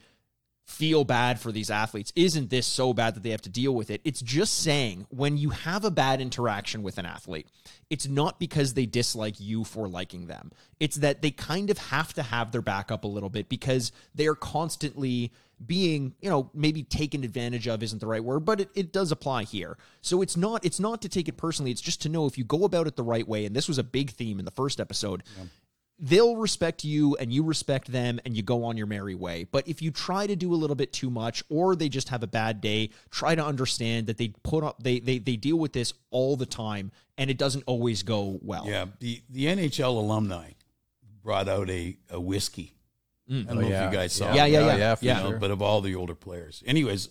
feel 0.72 1.04
bad 1.04 1.40
for 1.40 1.52
these 1.52 1.70
athletes. 1.70 2.14
Isn't 2.16 2.50
this 2.50 2.66
so 2.66 2.94
bad 2.94 3.16
that 3.16 3.24
they 3.24 3.32
have 3.32 3.42
to 3.42 3.50
deal 3.50 3.76
with 3.76 3.92
it? 3.92 4.02
It's 4.04 4.22
just 4.22 4.60
saying 4.60 5.06
when 5.10 5.38
you 5.38 5.50
have 5.50 5.84
a 5.84 5.92
bad 5.92 6.22
interaction 6.22 6.82
with 6.82 6.98
an 6.98 7.06
athlete, 7.06 7.48
it's 7.90 8.08
not 8.08 8.40
because 8.40 8.74
they 8.74 8.86
dislike 8.86 9.40
you 9.40 9.64
for 9.64 9.88
liking 9.88 10.28
them. 10.28 10.52
It's 10.80 10.98
that 10.98 11.22
they 11.22 11.32
kind 11.32 11.70
of 11.70 11.78
have 11.78 12.14
to 12.14 12.24
have 12.24 12.52
their 12.52 12.62
back 12.62 12.92
up 12.92 13.04
a 13.04 13.08
little 13.08 13.30
bit 13.30 13.50
because 13.50 13.92
they 14.16 14.28
are 14.28 14.36
constantly 14.36 15.32
being, 15.64 16.16
you 16.22 16.30
know, 16.30 16.50
maybe 16.54 16.84
taken 16.84 17.24
advantage 17.24 17.68
of 17.68 17.84
isn't 17.84 18.00
the 18.00 18.08
right 18.08 18.24
word, 18.24 18.46
but 18.46 18.62
it, 18.62 18.70
it 18.74 18.92
does 18.92 19.12
apply 19.12 19.44
here. 19.44 19.78
So 20.02 20.22
it's 20.22 20.36
not 20.36 20.66
it's 20.66 20.80
not 20.80 21.02
to 21.04 21.10
take 21.10 21.28
it 21.28 21.38
personally, 21.38 21.72
it's 21.72 21.82
just 21.82 22.02
to 22.04 22.10
know 22.10 22.26
if 22.26 22.38
you 22.38 22.44
go 22.44 22.64
about 22.64 22.88
it 22.88 22.96
the 22.96 23.04
right 23.04 23.28
way, 23.28 23.46
and 23.46 23.56
this 23.56 23.68
was 23.68 23.78
a 23.78 23.84
big 23.84 24.12
theme 24.12 24.40
in 24.40 24.46
the 24.46 24.52
first 24.52 24.80
episode 24.80 25.24
they'll 26.04 26.36
respect 26.36 26.84
you 26.84 27.16
and 27.18 27.32
you 27.32 27.44
respect 27.44 27.92
them 27.92 28.20
and 28.26 28.36
you 28.36 28.42
go 28.42 28.64
on 28.64 28.76
your 28.76 28.88
merry 28.88 29.14
way. 29.14 29.46
But 29.50 29.68
if 29.68 29.82
you 29.82 29.92
try 29.92 30.26
to 30.26 30.36
do 30.36 30.52
a 30.54 30.56
little 30.58 30.76
bit 30.76 30.92
too 30.92 31.12
much 31.12 31.44
or 31.48 31.76
they 31.76 31.88
just 31.90 32.10
have 32.10 32.24
a 32.24 32.28
bad 32.28 32.60
day, 32.60 32.90
try 33.12 33.36
to 33.36 33.46
understand 33.46 34.08
that 34.08 34.18
they 34.18 34.34
put 34.44 34.64
up 34.64 34.82
they 34.82 35.00
they, 35.00 35.20
they 35.20 35.36
deal 35.36 35.58
with 35.58 35.74
this 35.74 35.94
all 36.10 36.36
the 36.36 36.46
time 36.48 36.92
and 37.18 37.30
it 37.30 37.38
doesn't 37.38 37.64
always 37.68 38.02
go 38.04 38.40
well. 38.42 38.66
Yeah, 38.68 38.86
the 39.00 39.22
the 39.30 39.46
NHL 39.46 39.96
alumni 39.96 40.52
brought 41.24 41.48
out 41.48 41.70
a, 41.70 41.96
a 42.10 42.20
whiskey. 42.20 42.74
I 43.30 43.34
don't 43.34 43.62
know 43.62 43.68
yeah. 43.70 43.86
if 43.86 43.92
you 43.94 43.98
guys 43.98 44.12
saw. 44.12 44.26
Mm. 44.26 44.36
Yeah, 44.36 44.46
it, 44.46 44.52
yeah, 44.52 44.60
Oh, 44.60 44.66
yeah. 44.68 44.76
yeah, 44.78 44.96
Yeah. 45.00 45.20
know, 45.24 45.30
sure. 45.30 45.38
but 45.40 45.52
of 45.52 45.62
all 45.62 45.80
the 45.80 45.96
older 45.96 46.16
players. 46.16 46.64
Anyways, 46.66 47.08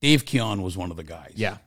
Dave 0.00 0.24
Keon 0.24 0.62
was 0.62 0.76
one 0.76 0.90
of 0.90 0.96
the 0.96 1.04
guys. 1.04 1.34
Yeah. 1.36 1.58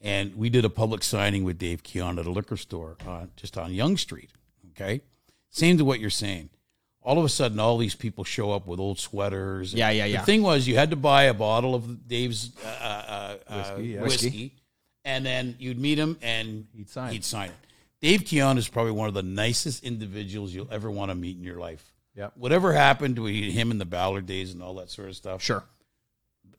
And 0.00 0.34
we 0.34 0.48
did 0.48 0.64
a 0.64 0.70
public 0.70 1.02
signing 1.02 1.44
with 1.44 1.58
Dave 1.58 1.82
Keon 1.82 2.18
at 2.18 2.24
a 2.24 2.30
liquor 2.30 2.56
store 2.56 2.96
uh, 3.06 3.26
just 3.36 3.58
on 3.58 3.74
Yonge 3.74 4.00
Street. 4.00 4.30
Okay. 4.70 5.02
Same 5.52 5.78
to 5.78 5.84
what 5.84 6.00
you're 6.00 6.10
saying. 6.10 6.48
All 7.02 7.18
of 7.18 7.24
a 7.24 7.28
sudden, 7.28 7.60
all 7.60 7.78
these 7.78 7.94
people 7.94 8.24
show 8.24 8.52
up 8.52 8.66
with 8.66 8.80
old 8.80 8.98
sweaters. 8.98 9.74
Yeah, 9.74 9.90
yeah, 9.90 10.06
yeah. 10.06 10.20
The 10.20 10.26
thing 10.26 10.42
was, 10.42 10.66
you 10.66 10.76
had 10.76 10.90
to 10.90 10.96
buy 10.96 11.24
a 11.24 11.34
bottle 11.34 11.74
of 11.74 12.08
Dave's 12.08 12.52
uh, 12.64 12.68
uh, 12.68 13.36
uh, 13.48 13.56
Whiskey, 13.56 13.86
yeah. 13.88 14.02
whiskey, 14.02 14.54
and 15.04 15.26
then 15.26 15.56
you'd 15.58 15.78
meet 15.78 15.98
him 15.98 16.16
and 16.22 16.66
He'd 16.74 16.88
sign. 16.88 17.12
He'd 17.12 17.24
sign 17.24 17.50
it. 17.50 17.56
Dave 18.00 18.24
Keon 18.24 18.56
is 18.56 18.66
probably 18.68 18.92
one 18.92 19.08
of 19.08 19.14
the 19.14 19.22
nicest 19.22 19.84
individuals 19.84 20.54
you'll 20.54 20.72
ever 20.72 20.90
want 20.90 21.10
to 21.10 21.14
meet 21.14 21.36
in 21.36 21.44
your 21.44 21.58
life. 21.58 21.92
Yeah. 22.14 22.28
Whatever 22.34 22.72
happened 22.72 23.16
to 23.16 23.24
him 23.26 23.70
in 23.70 23.78
the 23.78 23.84
Ballard 23.84 24.26
days 24.26 24.52
and 24.52 24.62
all 24.62 24.74
that 24.74 24.90
sort 24.90 25.08
of 25.08 25.16
stuff, 25.16 25.42
Sure. 25.42 25.64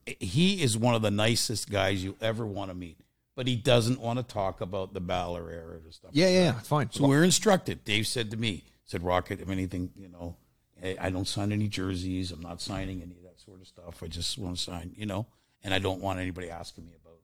he 0.06 0.62
is 0.62 0.76
one 0.76 0.94
of 0.94 1.02
the 1.02 1.10
nicest 1.10 1.70
guys 1.70 2.02
you 2.04 2.16
ever 2.20 2.46
want 2.46 2.70
to 2.70 2.74
meet. 2.74 2.98
But 3.36 3.48
he 3.48 3.56
doesn't 3.56 4.00
want 4.00 4.18
to 4.20 4.22
talk 4.22 4.60
about 4.60 4.94
the 4.94 5.00
Ballard 5.00 5.52
era 5.52 5.78
and 5.82 5.92
stuff. 5.92 6.10
Yeah, 6.12 6.28
yeah, 6.28 6.44
yeah. 6.44 6.52
Fine. 6.60 6.92
So 6.92 7.08
we're 7.08 7.24
instructed. 7.24 7.84
Dave 7.84 8.06
said 8.06 8.30
to 8.30 8.36
me, 8.36 8.62
said, 8.84 9.02
Rocket, 9.02 9.40
if 9.40 9.48
anything, 9.50 9.90
you 9.96 10.08
know, 10.08 10.36
I 10.82 10.96
I 11.00 11.10
don't 11.10 11.26
sign 11.28 11.52
any 11.52 11.68
jerseys. 11.68 12.30
I'm 12.32 12.40
not 12.40 12.60
signing 12.60 13.02
any 13.02 13.16
of 13.16 13.22
that 13.22 13.40
sort 13.40 13.60
of 13.60 13.66
stuff. 13.66 14.02
I 14.02 14.06
just 14.08 14.38
want 14.38 14.56
to 14.56 14.62
sign, 14.62 14.92
you 14.96 15.06
know, 15.06 15.26
and 15.62 15.72
I 15.74 15.78
don't 15.78 16.00
want 16.00 16.18
anybody 16.20 16.50
asking 16.50 16.86
me 16.86 16.92
about, 17.02 17.18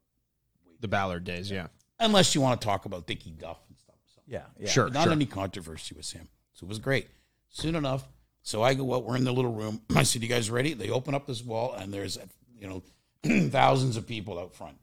the 0.81 0.89
Ballard 0.89 1.25
days, 1.25 1.51
yeah. 1.51 1.67
unless 1.99 2.35
you 2.35 2.41
want 2.41 2.61
to 2.61 2.65
talk 2.67 2.87
about 2.87 3.07
Dickie 3.07 3.33
Duff 3.33 3.59
and 3.69 3.77
stuff. 3.79 3.97
So, 4.15 4.23
Yeah, 4.27 4.45
yeah. 4.59 4.69
Sure. 4.69 4.85
but 4.85 4.95
not 4.95 5.09
any 5.09 5.27
controversy 5.27 5.95
with 5.95 6.11
him. 6.11 6.29
So 6.55 6.65
it 6.65 6.69
was 6.69 6.79
great. 6.79 7.09
Soon 7.51 7.75
enough, 7.75 8.09
so 8.43 8.63
I 8.63 8.73
go 8.75 8.95
out. 8.95 9.05
We're 9.05 9.17
in 9.17 9.25
the 9.25 9.33
little 9.33 9.53
room. 9.53 9.83
I 9.95 10.05
said, 10.05 10.23
"You 10.23 10.29
guys 10.29 10.51
ready?" 10.51 10.73
They 10.73 10.89
open 10.91 11.15
up 11.15 11.27
this 11.27 11.43
wall, 11.45 11.75
and 11.75 11.93
there's 11.93 12.17
you 12.59 12.67
know 12.69 12.83
thousands 13.51 13.97
of 13.99 14.07
people 14.07 14.39
out 14.39 14.55
front, 14.55 14.79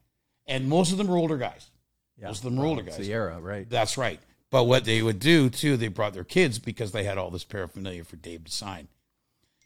and 0.45 0.67
most 0.69 0.91
of 0.91 0.97
them 0.99 1.09
are 1.09 1.17
older 1.17 1.37
guys. 1.37 1.69
Yeah. 2.19 2.27
Most 2.27 2.43
of 2.43 2.51
them 2.51 2.59
are 2.59 2.65
older 2.65 2.81
It's 2.81 2.97
guys. 2.97 3.07
the 3.07 3.13
era, 3.13 3.39
right? 3.39 3.69
That's 3.69 3.97
right. 3.97 4.19
But 4.49 4.63
what 4.63 4.85
they 4.85 5.01
would 5.01 5.19
do 5.19 5.49
too, 5.49 5.75
they 5.77 5.89
brought 5.89 6.13
their 6.13 6.23
kids 6.23 6.57
because 6.59 6.91
they 6.91 7.03
had 7.03 7.17
all 7.17 7.29
this 7.29 7.43
paraphernalia 7.43 8.03
for 8.03 8.15
Dave 8.15 8.45
to 8.45 8.51
sign. 8.51 8.87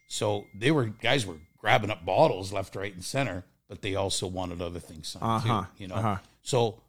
So 0.07 0.45
they 0.55 0.71
were 0.71 0.85
guys 0.85 1.25
were 1.25 1.37
grabbing 1.57 1.91
up 1.91 2.03
bottles 2.05 2.51
left, 2.51 2.75
right, 2.75 2.93
and 2.93 3.03
center, 3.03 3.43
but 3.69 3.81
they 3.81 3.95
also 3.95 4.27
wanted 4.27 4.61
other 4.61 4.79
things 4.79 5.07
signed 5.09 5.23
Uh-huh, 5.25 5.61
too. 5.61 5.67
You 5.83 5.87
know. 5.87 5.95
uh-huh. 5.95 6.17
So 6.41 6.81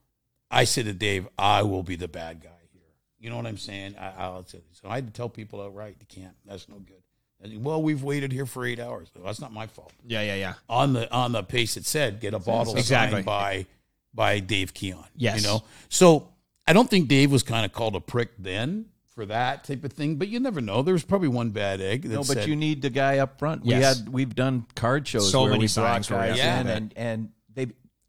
I 0.51 0.65
said 0.65 0.87
to 0.87 0.93
Dave, 0.95 1.29
I 1.39 1.63
will 1.63 1.83
be 1.83 1.97
the 1.97 2.09
bad 2.09 2.41
guy 2.43 2.49
here. 2.73 2.81
You 3.21 3.31
know 3.31 3.37
what 3.37 3.47
I'm 3.47 3.59
saying? 3.59 3.97
I, 3.99 4.13
I'll 4.19 4.43
tell 4.43 4.61
you. 4.61 4.67
So 4.73 4.89
I 4.89 4.95
had 4.97 5.07
to 5.07 5.13
tell 5.13 5.29
people 5.29 5.61
outright, 5.63 5.97
you 6.01 6.07
can't. 6.09 6.35
That's 6.47 6.69
no 6.69 6.77
good. 6.77 6.97
And, 7.43 7.65
well, 7.65 7.83
we've 7.83 8.03
waited 8.03 8.33
here 8.33 8.47
for 8.47 8.65
eight 8.65 8.81
hours. 8.81 9.09
Well, 9.15 9.25
that's 9.25 9.41
not 9.41 9.53
my 9.53 9.67
fault. 9.67 9.93
Yeah, 10.07 10.23
yeah, 10.23 10.37
yeah. 10.37 10.55
On 10.69 10.93
the 10.95 11.13
on 11.13 11.33
the 11.33 11.43
pace 11.43 11.77
it 11.77 11.85
said, 11.85 12.21
get 12.21 12.33
a 12.35 12.39
bottle 12.39 12.75
Exactly. 12.77 13.17
signed 13.17 13.27
by 13.27 13.67
by 14.15 14.41
Dave 14.41 14.73
Keon. 14.75 15.05
Yes. 15.17 15.43
You 15.43 15.47
know? 15.49 15.63
So 15.89 16.29
I 16.67 16.73
don't 16.73 16.89
think 16.89 17.09
Dave 17.09 17.33
was 17.33 17.43
kind 17.43 17.65
of 17.65 17.73
called 17.73 17.97
a 17.97 18.01
prick 18.01 18.31
then 18.39 18.87
for 19.15 19.27
that 19.27 19.65
type 19.65 19.85
of 19.85 19.93
thing, 19.93 20.17
but 20.17 20.29
you 20.29 20.41
never 20.41 20.61
know. 20.61 20.83
There 20.83 20.95
was 20.95 21.05
probably 21.05 21.29
one 21.29 21.51
bad 21.51 21.81
egg. 21.81 22.03
That 22.03 22.15
No, 22.15 22.19
but 22.19 22.27
said, 22.27 22.49
you 22.49 22.57
need 22.57 22.83
the 22.83 22.91
guy 22.91 23.19
up 23.19 23.39
front. 23.39 23.65
We 23.65 23.75
had 23.75 24.09
we've 24.09 24.35
done 24.35 24.67
card 24.75 25.07
shows 25.07 25.31
So 25.31 25.43
where 25.43 25.51
many 25.51 25.65
we 25.65 25.69
brought 25.75 26.03
signings 26.03 26.11
where 26.11 26.21
we 26.21 26.27
guys 26.29 26.41
have 26.41 26.65
to 26.67 26.71
in, 26.71 26.77
and 26.77 26.93
and 26.97 27.29
they 27.53 27.67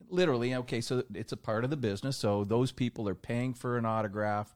literally 0.10 0.56
okay. 0.56 0.82
So 0.82 1.04
it's 1.14 1.32
a 1.32 1.38
part 1.38 1.64
of 1.64 1.70
the 1.70 1.78
business. 1.78 2.16
So 2.16 2.43
those 2.43 2.72
people 2.72 3.10
are 3.10 3.16
paying 3.16 3.54
for 3.54 3.78
an 3.78 3.86
autograph. 3.86 4.56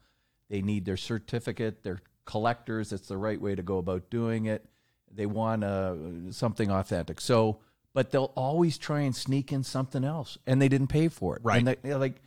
They 0.49 0.61
need 0.61 0.85
their 0.85 0.97
certificate. 0.97 1.83
They're 1.83 2.01
collectors. 2.25 2.93
It's 2.93 3.07
the 3.07 3.17
right 3.17 3.41
way 3.41 3.55
to 3.55 3.63
go 3.63 3.79
about 3.79 4.09
doing 4.09 4.45
it. 4.45 4.65
They 5.11 5.25
want 5.25 5.63
uh, 5.63 6.31
something 6.31 6.69
authentic. 6.69 7.19
So, 7.19 7.59
but 7.93 8.11
they'll 8.11 8.33
always 8.35 8.77
try 8.77 9.01
and 9.01 9.15
sneak 9.15 9.51
in 9.51 9.63
something 9.63 10.03
else, 10.03 10.37
and 10.45 10.61
they 10.61 10.69
didn't 10.69 10.87
pay 10.87 11.07
for 11.07 11.35
it. 11.35 11.41
Right. 11.43 11.65
And 11.65 11.75
they, 11.81 11.95
like, 11.95 12.21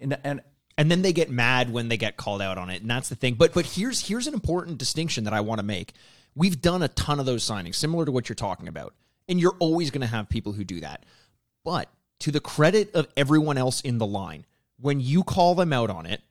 and 0.00 0.18
and 0.22 0.42
and 0.78 0.88
then 0.88 1.02
they 1.02 1.12
get 1.12 1.28
mad 1.28 1.70
when 1.70 1.88
they 1.88 1.96
get 1.96 2.16
called 2.16 2.40
out 2.40 2.56
on 2.56 2.70
it 2.70 2.80
and 2.80 2.90
that's 2.90 3.10
the 3.10 3.16
thing. 3.16 3.34
But 3.34 3.52
but 3.52 3.66
here's 3.66 4.06
here's 4.06 4.26
an 4.28 4.32
important 4.32 4.78
distinction 4.78 5.24
that 5.24 5.34
i 5.34 5.40
want 5.40 5.58
to 5.58 5.66
make. 5.66 5.92
We've 6.34 6.62
done 6.62 6.82
a 6.82 6.88
ton 6.88 7.20
of 7.20 7.26
those 7.26 7.44
signings 7.44 7.74
similar 7.74 8.06
to 8.06 8.12
what 8.12 8.28
you're 8.28 8.36
talking 8.36 8.68
about 8.68 8.94
and 9.28 9.38
you're 9.38 9.56
always 9.58 9.90
going 9.90 10.00
to 10.02 10.06
have 10.06 10.28
people 10.28 10.52
who 10.52 10.64
do 10.64 10.80
that. 10.80 11.04
But 11.64 11.90
to 12.20 12.30
the 12.30 12.40
credit 12.40 12.94
of 12.94 13.08
everyone 13.16 13.58
else 13.58 13.80
in 13.80 13.98
the 13.98 14.06
line 14.06 14.46
when 14.80 15.00
you 15.00 15.24
call 15.24 15.56
them 15.56 15.72
out 15.72 15.90
on 15.90 16.06
it 16.06 16.22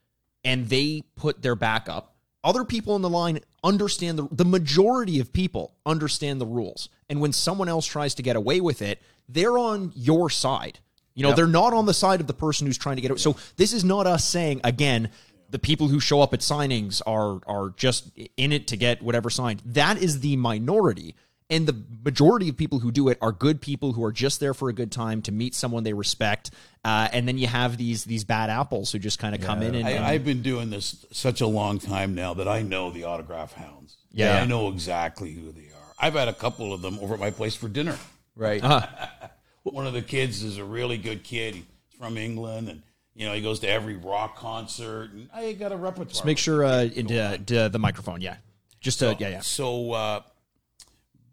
and 0.44 0.70
they 0.70 1.04
put 1.16 1.42
their 1.42 1.56
back 1.56 1.90
up 1.90 2.16
other 2.44 2.64
people 2.64 2.96
in 2.96 3.02
the 3.02 3.10
line 3.10 3.42
understand 3.64 4.18
the 4.18 4.28
the 4.32 4.46
majority 4.46 5.20
of 5.20 5.34
people 5.34 5.76
understand 5.86 6.40
the 6.40 6.46
rules. 6.46 6.88
And 7.10 7.20
when 7.20 7.34
someone 7.34 7.68
else 7.68 7.86
tries 7.86 8.16
to 8.16 8.24
get 8.24 8.38
away 8.38 8.62
with 8.62 8.82
it 8.82 9.02
they're 9.30 9.58
on 9.58 9.92
your 9.94 10.30
side 10.30 10.80
you 11.18 11.24
know, 11.24 11.34
they're 11.34 11.48
not 11.48 11.74
on 11.74 11.88
the 11.88 11.96
side 11.96 12.22
of 12.22 12.28
the 12.28 12.34
person 12.34 12.68
who's 12.68 12.78
trying 12.78 12.98
to 12.98 13.02
get 13.02 13.10
it. 13.10 13.20
So 13.20 13.36
this 13.56 13.74
is 13.74 13.84
not 13.84 14.06
us 14.06 14.24
saying 14.24 14.62
again, 14.64 15.10
the 15.50 15.58
people 15.58 15.88
who 15.88 16.00
show 16.00 16.22
up 16.22 16.32
at 16.34 16.42
signings 16.42 17.02
are 17.08 17.40
are 17.48 17.74
just 17.76 18.12
in 18.38 18.52
it 18.52 18.68
to 18.68 18.78
get 18.78 19.02
whatever 19.02 19.32
signed. 19.32 19.64
That 19.66 19.98
is 19.98 20.20
the 20.20 20.38
minority. 20.38 21.16
And 21.50 21.66
the 21.66 21.82
majority 22.04 22.50
of 22.50 22.58
people 22.58 22.80
who 22.80 22.92
do 22.92 23.08
it 23.08 23.18
are 23.20 23.32
good 23.32 23.62
people 23.62 23.94
who 23.94 24.04
are 24.04 24.12
just 24.12 24.40
there 24.40 24.54
for 24.54 24.70
a 24.70 24.74
good 24.74 24.92
time 24.92 25.22
to 25.24 25.32
meet 25.32 25.56
someone 25.56 25.84
they 25.84 25.94
respect. 25.94 26.52
Uh, 26.84 27.08
and 27.12 27.28
then 27.28 27.40
you 27.40 27.48
have 27.48 27.78
these 27.78 28.04
these 28.04 28.24
bad 28.24 28.52
apples 28.52 28.92
who 28.92 29.00
just 29.00 29.18
kind 29.18 29.34
of 29.34 29.42
come 29.42 29.64
in 29.64 29.74
and, 29.74 29.88
I, 29.88 30.12
I've 30.12 30.26
been 30.26 30.44
doing 30.44 30.70
this 30.70 31.04
such 31.12 31.42
a 31.42 31.48
long 31.48 31.80
time 31.80 32.14
now 32.14 32.36
that 32.36 32.48
I 32.48 32.62
know 32.62 32.92
the 32.92 33.06
autograph 33.06 33.54
hounds. 33.54 33.96
Yeah. 34.12 34.40
I 34.40 34.46
know 34.46 34.68
exactly 34.68 35.32
who 35.32 35.52
they 35.52 35.70
are. 35.70 35.94
I've 35.98 36.14
had 36.14 36.28
a 36.28 36.34
couple 36.34 36.74
of 36.74 36.84
them 36.84 37.00
over 37.00 37.16
at 37.16 37.20
my 37.20 37.32
place 37.32 37.56
for 37.56 37.70
dinner. 37.70 37.98
right. 38.36 38.62
One 39.74 39.88
of 39.88 39.94
the 39.94 40.02
kids 40.02 40.44
is 40.44 40.58
a 40.58 40.66
really 40.66 40.98
good 40.98 41.24
kid. 41.24 41.56
He's 41.56 41.64
from 42.00 42.18
England, 42.18 42.70
and 42.70 42.82
You 43.16 43.26
know, 43.26 43.34
he 43.34 43.42
goes 43.42 43.60
to 43.62 43.70
every 43.70 43.96
rock 43.96 44.38
concert. 44.38 45.12
And 45.12 45.30
I 45.34 45.54
got 45.54 45.72
a 45.72 45.78
repertoire. 45.78 46.06
Just 46.06 46.26
make 46.26 46.38
sure 46.38 46.64
uh, 46.64 46.84
into 46.84 47.38
to 47.48 47.70
the 47.70 47.80
microphone. 47.80 48.22
Yeah, 48.22 48.38
just 48.80 49.00
to, 49.00 49.16
yeah, 49.20 49.30
yeah. 49.30 49.40
So, 49.40 49.92
uh, 49.94 50.22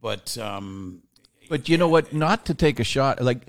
but 0.01 0.37
um, 0.39 1.03
But 1.49 1.69
you 1.69 1.77
know 1.77 1.89
what? 1.89 2.13
Not 2.13 2.47
to 2.47 2.55
take 2.55 2.81
a 2.81 2.85
shot, 2.85 3.23
like 3.23 3.49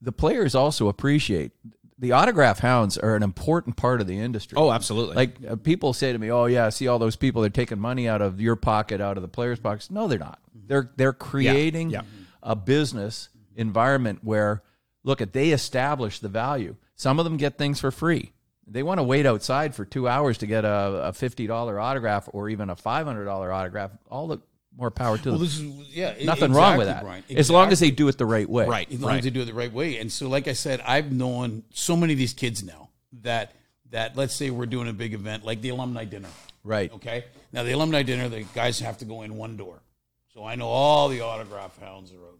the 0.00 0.12
players 0.12 0.54
also 0.54 0.88
appreciate 0.88 1.52
the 1.98 2.12
autograph 2.12 2.58
hounds 2.58 2.98
are 2.98 3.16
an 3.16 3.22
important 3.22 3.76
part 3.76 4.00
of 4.00 4.06
the 4.06 4.18
industry. 4.18 4.56
Oh, 4.56 4.70
absolutely. 4.70 5.16
Like 5.16 5.36
uh, 5.48 5.56
people 5.56 5.92
say 5.92 6.12
to 6.12 6.18
me, 6.18 6.30
"Oh 6.30 6.46
yeah, 6.46 6.66
I 6.66 6.68
see 6.68 6.88
all 6.88 6.98
those 6.98 7.16
people. 7.16 7.42
They're 7.42 7.50
taking 7.50 7.78
money 7.78 8.08
out 8.08 8.22
of 8.22 8.40
your 8.40 8.56
pocket, 8.56 9.00
out 9.00 9.16
of 9.16 9.22
the 9.22 9.28
players' 9.28 9.58
pockets." 9.58 9.90
No, 9.90 10.06
they're 10.06 10.18
not. 10.18 10.38
They're 10.54 10.90
they're 10.96 11.12
creating 11.12 11.90
yeah. 11.90 12.02
a 12.42 12.54
business 12.54 13.28
environment 13.56 14.20
where 14.22 14.62
look 15.02 15.20
at 15.20 15.32
they 15.32 15.50
establish 15.50 16.20
the 16.20 16.28
value. 16.28 16.76
Some 16.94 17.18
of 17.18 17.24
them 17.24 17.36
get 17.36 17.58
things 17.58 17.80
for 17.80 17.90
free. 17.90 18.32
They 18.66 18.82
want 18.82 18.98
to 18.98 19.04
wait 19.04 19.26
outside 19.26 19.74
for 19.74 19.84
two 19.84 20.08
hours 20.08 20.38
to 20.38 20.46
get 20.46 20.64
a, 20.64 21.04
a 21.04 21.12
fifty 21.12 21.46
dollar 21.46 21.80
autograph 21.80 22.28
or 22.32 22.48
even 22.48 22.70
a 22.70 22.76
five 22.76 23.06
hundred 23.06 23.24
dollar 23.24 23.52
autograph. 23.52 23.90
All 24.10 24.26
the 24.28 24.38
more 24.76 24.90
power 24.90 25.16
to 25.18 25.30
well, 25.30 25.38
them. 25.38 25.46
this 25.46 25.58
is 25.58 25.96
yeah, 25.96 26.14
Nothing 26.22 26.52
wrong 26.52 26.76
with 26.76 26.86
that, 26.86 27.02
exactly, 27.02 27.36
as 27.36 27.50
long 27.50 27.72
as 27.72 27.80
they 27.80 27.90
do 27.90 28.08
it 28.08 28.18
the 28.18 28.26
right 28.26 28.48
way. 28.48 28.66
right, 28.66 28.92
as 28.92 29.00
long 29.00 29.12
right. 29.12 29.18
as 29.18 29.24
they 29.24 29.30
do 29.30 29.40
it 29.40 29.46
the 29.46 29.54
right 29.54 29.72
way. 29.72 29.98
And 29.98 30.12
so, 30.12 30.28
like 30.28 30.48
I 30.48 30.52
said, 30.52 30.82
I've 30.86 31.10
known 31.12 31.62
so 31.70 31.96
many 31.96 32.12
of 32.12 32.18
these 32.18 32.34
kids 32.34 32.62
now 32.62 32.90
that 33.22 33.52
that 33.90 34.16
let's 34.16 34.34
say 34.34 34.50
we're 34.50 34.66
doing 34.66 34.88
a 34.88 34.92
big 34.92 35.14
event 35.14 35.44
like 35.44 35.60
the 35.62 35.70
alumni 35.70 36.04
dinner. 36.04 36.28
Right. 36.64 36.92
Okay. 36.92 37.24
Now 37.52 37.62
the 37.62 37.72
alumni 37.72 38.02
dinner, 38.02 38.28
the 38.28 38.42
guys 38.54 38.80
have 38.80 38.98
to 38.98 39.04
go 39.04 39.22
in 39.22 39.36
one 39.36 39.56
door. 39.56 39.80
So 40.34 40.44
I 40.44 40.56
know 40.56 40.66
all 40.66 41.08
the 41.08 41.22
autograph 41.22 41.78
hounds 41.78 42.12
are 42.12 42.16
out. 42.16 42.35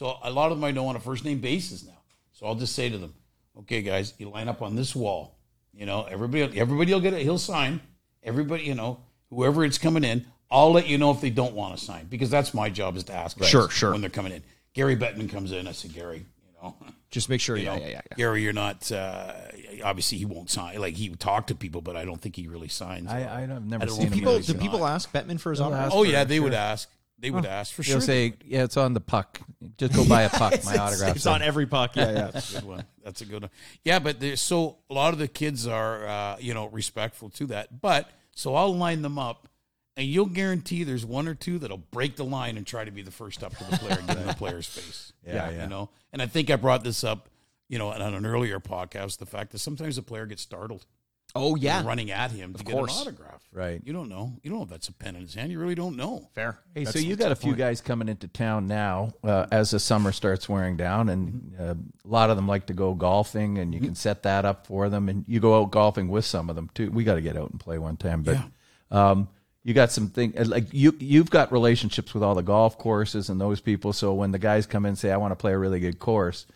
So 0.00 0.16
a 0.22 0.30
lot 0.30 0.50
of 0.50 0.56
them 0.56 0.64
I 0.64 0.70
know 0.70 0.86
on 0.86 0.96
a 0.96 0.98
first 0.98 1.26
name 1.26 1.40
basis 1.40 1.84
now. 1.84 1.98
So 2.32 2.46
I'll 2.46 2.54
just 2.54 2.74
say 2.74 2.88
to 2.88 2.96
them, 2.96 3.12
"Okay, 3.58 3.82
guys, 3.82 4.14
you 4.16 4.30
line 4.30 4.48
up 4.48 4.62
on 4.62 4.74
this 4.74 4.96
wall. 4.96 5.36
You 5.74 5.84
know, 5.84 6.04
everybody, 6.04 6.58
everybody 6.58 6.94
will 6.94 7.02
get 7.02 7.12
it. 7.12 7.20
He'll 7.20 7.36
sign. 7.36 7.82
Everybody, 8.22 8.62
you 8.62 8.74
know, 8.74 9.00
whoever 9.28 9.62
it's 9.62 9.76
coming 9.76 10.02
in, 10.02 10.24
I'll 10.50 10.72
let 10.72 10.86
you 10.88 10.96
know 10.96 11.10
if 11.10 11.20
they 11.20 11.28
don't 11.28 11.52
want 11.52 11.76
to 11.76 11.84
sign 11.84 12.06
because 12.06 12.30
that's 12.30 12.54
my 12.54 12.70
job 12.70 12.96
is 12.96 13.04
to 13.04 13.12
ask. 13.12 13.38
guys 13.38 13.50
Sure, 13.50 13.68
sure. 13.68 13.92
When 13.92 14.00
they're 14.00 14.08
coming 14.08 14.32
in, 14.32 14.42
Gary 14.72 14.96
Bettman 14.96 15.28
comes 15.28 15.52
in. 15.52 15.68
I 15.68 15.72
said, 15.72 15.92
Gary, 15.92 16.24
you 16.46 16.52
know, 16.62 16.74
Just 17.10 17.28
make 17.28 17.42
sure. 17.42 17.58
you 17.58 17.64
Yeah, 17.64 17.74
know, 17.76 17.82
yeah, 17.82 17.88
yeah, 17.88 18.00
yeah. 18.10 18.16
Gary, 18.16 18.42
you're 18.42 18.54
not. 18.54 18.90
Uh, 18.90 19.34
obviously, 19.84 20.16
he 20.16 20.24
won't 20.24 20.48
sign. 20.48 20.80
Like 20.80 20.94
he 20.94 21.10
would 21.10 21.20
talk 21.20 21.48
to 21.48 21.54
people, 21.54 21.82
but 21.82 21.94
I 21.94 22.06
don't 22.06 22.22
think 22.22 22.36
he 22.36 22.48
really 22.48 22.68
signs. 22.68 23.10
I, 23.10 23.18
I 23.18 23.40
have 23.42 23.66
never 23.66 23.82
I 23.82 23.86
don't 23.86 23.96
seen 23.96 24.08
know. 24.08 24.14
People, 24.14 24.32
Maybe 24.32 24.46
do 24.46 24.52
he's 24.54 24.62
people 24.62 24.78
not. 24.78 24.92
ask 24.92 25.12
Bettman 25.12 25.38
for 25.38 25.50
his 25.50 25.58
They'll 25.58 25.68
autograph? 25.68 25.90
Oh 25.92 26.04
yeah, 26.04 26.24
they 26.24 26.36
sure. 26.36 26.44
would 26.44 26.54
ask. 26.54 26.88
They 27.20 27.30
would 27.30 27.44
ask 27.44 27.74
for 27.74 27.82
sure. 27.82 27.96
They'll 27.96 28.00
say, 28.00 28.34
"Yeah, 28.44 28.64
it's 28.64 28.76
on 28.76 28.94
the 28.94 29.00
puck. 29.00 29.40
Just 29.76 29.94
go 29.94 30.06
buy 30.06 30.22
a 30.22 30.30
puck. 30.30 30.54
My 30.64 30.76
autograph." 30.76 31.16
It's 31.16 31.26
on 31.26 31.42
every 31.42 31.66
puck. 31.66 31.94
Yeah, 31.96 32.10
yeah. 32.10 32.30
That's 32.30 32.50
a 32.50 32.60
good 32.60 32.68
one. 32.68 32.84
That's 33.04 33.20
a 33.20 33.24
good 33.26 33.42
one. 33.42 33.50
Yeah, 33.84 33.98
but 33.98 34.20
there's 34.20 34.40
so 34.40 34.78
a 34.88 34.94
lot 34.94 35.12
of 35.12 35.18
the 35.18 35.28
kids 35.28 35.66
are 35.66 36.06
uh, 36.06 36.36
you 36.40 36.54
know 36.54 36.66
respectful 36.68 37.28
to 37.30 37.46
that. 37.48 37.80
But 37.80 38.10
so 38.34 38.54
I'll 38.54 38.74
line 38.74 39.02
them 39.02 39.18
up, 39.18 39.48
and 39.96 40.06
you'll 40.06 40.26
guarantee 40.26 40.84
there's 40.84 41.04
one 41.04 41.28
or 41.28 41.34
two 41.34 41.58
that'll 41.58 41.76
break 41.76 42.16
the 42.16 42.24
line 42.24 42.56
and 42.56 42.66
try 42.66 42.84
to 42.84 42.90
be 42.90 43.02
the 43.02 43.10
first 43.10 43.44
up 43.44 43.56
to 43.58 43.64
the 43.64 43.76
player 43.76 43.98
and 43.98 44.06
get 44.06 44.16
in 44.16 44.26
the 44.26 44.34
player's 44.34 44.66
face. 44.66 45.12
Yeah, 45.26 45.50
yeah. 45.50 45.62
You 45.62 45.68
know, 45.68 45.90
and 46.12 46.22
I 46.22 46.26
think 46.26 46.50
I 46.50 46.56
brought 46.56 46.84
this 46.84 47.04
up, 47.04 47.28
you 47.68 47.78
know, 47.78 47.90
on 47.92 48.00
an 48.00 48.24
earlier 48.24 48.60
podcast. 48.60 49.18
The 49.18 49.26
fact 49.26 49.52
that 49.52 49.58
sometimes 49.58 49.96
the 49.96 50.02
player 50.02 50.24
gets 50.26 50.42
startled. 50.42 50.86
Oh 51.34 51.54
yeah. 51.54 51.84
running 51.84 52.10
at 52.10 52.32
him 52.32 52.54
to 52.54 52.64
get 52.64 52.72
course. 52.72 53.00
an 53.00 53.08
autograph. 53.08 53.39
Right. 53.52 53.82
You 53.84 53.92
don't 53.92 54.08
know. 54.08 54.32
You 54.42 54.50
don't 54.50 54.60
know 54.60 54.64
if 54.64 54.70
that's 54.70 54.88
a 54.88 54.92
pen 54.92 55.16
in 55.16 55.22
his 55.22 55.34
hand. 55.34 55.50
You 55.50 55.58
really 55.58 55.74
don't 55.74 55.96
know. 55.96 56.28
Fair. 56.34 56.60
Hey, 56.72 56.84
so 56.84 57.00
you 57.00 57.16
that's 57.16 57.26
got 57.26 57.32
a 57.32 57.34
the 57.34 57.40
few 57.40 57.50
point. 57.50 57.58
guys 57.58 57.80
coming 57.80 58.08
into 58.08 58.28
town 58.28 58.68
now 58.68 59.12
uh, 59.24 59.46
as 59.50 59.72
the 59.72 59.80
summer 59.80 60.12
starts 60.12 60.48
wearing 60.48 60.76
down, 60.76 61.08
and 61.08 61.52
uh, 61.58 61.74
a 61.74 62.08
lot 62.08 62.30
of 62.30 62.36
them 62.36 62.46
like 62.46 62.66
to 62.66 62.74
go 62.74 62.94
golfing, 62.94 63.58
and 63.58 63.74
you 63.74 63.80
can 63.80 63.96
set 63.96 64.22
that 64.22 64.44
up 64.44 64.66
for 64.68 64.88
them, 64.88 65.08
and 65.08 65.24
you 65.26 65.40
go 65.40 65.60
out 65.60 65.72
golfing 65.72 66.08
with 66.08 66.24
some 66.24 66.48
of 66.48 66.54
them 66.54 66.70
too. 66.74 66.92
We 66.92 67.02
got 67.02 67.16
to 67.16 67.20
get 67.20 67.36
out 67.36 67.50
and 67.50 67.58
play 67.58 67.78
one 67.78 67.96
time, 67.96 68.22
but 68.22 68.38
um, 68.92 69.28
you 69.64 69.74
got 69.74 69.90
some 69.90 70.08
thing 70.10 70.32
uh, 70.38 70.44
like 70.46 70.72
you 70.72 70.94
you've 71.00 71.30
got 71.30 71.50
relationships 71.50 72.14
with 72.14 72.22
all 72.22 72.36
the 72.36 72.42
golf 72.42 72.78
courses 72.78 73.30
and 73.30 73.40
those 73.40 73.60
people. 73.60 73.92
So 73.92 74.14
when 74.14 74.30
the 74.30 74.38
guys 74.38 74.64
come 74.66 74.84
in 74.84 74.90
and 74.90 74.98
say, 74.98 75.10
"I 75.10 75.16
want 75.16 75.32
to 75.32 75.36
play 75.36 75.52
a 75.52 75.58
really 75.58 75.80
good 75.80 75.98
course," 75.98 76.46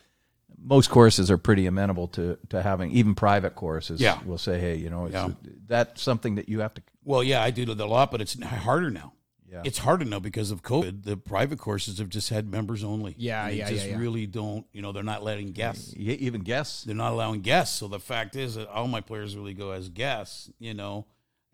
most 0.66 0.88
courses 0.90 1.30
are 1.30 1.38
pretty 1.38 1.66
amenable 1.66 2.08
to 2.08 2.38
to 2.48 2.62
having 2.62 2.90
even 2.92 3.14
private 3.14 3.54
courses. 3.54 4.00
Yeah. 4.00 4.18
will 4.24 4.38
say, 4.38 4.58
"Hey, 4.58 4.76
you 4.76 4.88
know, 4.90 5.04
it's, 5.04 5.12
Yeah. 5.14 5.28
that's 5.66 6.00
something 6.02 6.36
that 6.36 6.48
you 6.48 6.60
have 6.60 6.74
to." 6.74 6.82
Well, 7.04 7.22
yeah, 7.22 7.42
I 7.42 7.50
do 7.50 7.64
that 7.66 7.78
a 7.78 7.84
lot, 7.86 8.10
but 8.10 8.20
it's 8.20 8.40
harder 8.42 8.90
now. 8.90 9.12
Yeah. 9.46 9.60
It's 9.64 9.78
harder 9.78 10.04
now 10.04 10.18
because 10.18 10.50
of 10.50 10.62
COVID. 10.62 11.04
The 11.04 11.16
private 11.16 11.60
courses 11.60 11.98
have 11.98 12.08
just 12.08 12.28
had 12.30 12.50
members 12.50 12.82
only. 12.82 13.14
Yeah, 13.18 13.42
And 13.44 13.52
they 13.52 13.58
yeah, 13.58 13.70
just 13.70 13.84
yeah, 13.86 13.92
yeah. 13.92 13.98
really 13.98 14.26
don't. 14.26 14.66
You 14.72 14.82
know, 14.82 14.90
they're 14.90 15.04
not 15.04 15.22
letting 15.22 15.52
guests. 15.52 15.94
You 15.94 16.16
even 16.18 16.40
guests. 16.40 16.82
They're 16.82 16.96
not 16.96 17.12
allowing 17.12 17.40
guests. 17.42 17.78
So 17.78 17.86
the 17.86 18.00
fact 18.00 18.34
is 18.34 18.56
that 18.56 18.66
all 18.68 18.88
my 18.88 19.00
players 19.00 19.36
really 19.36 19.54
go 19.54 19.70
as 19.70 19.88
guests. 19.90 20.50
You 20.58 20.74
know, 20.74 21.06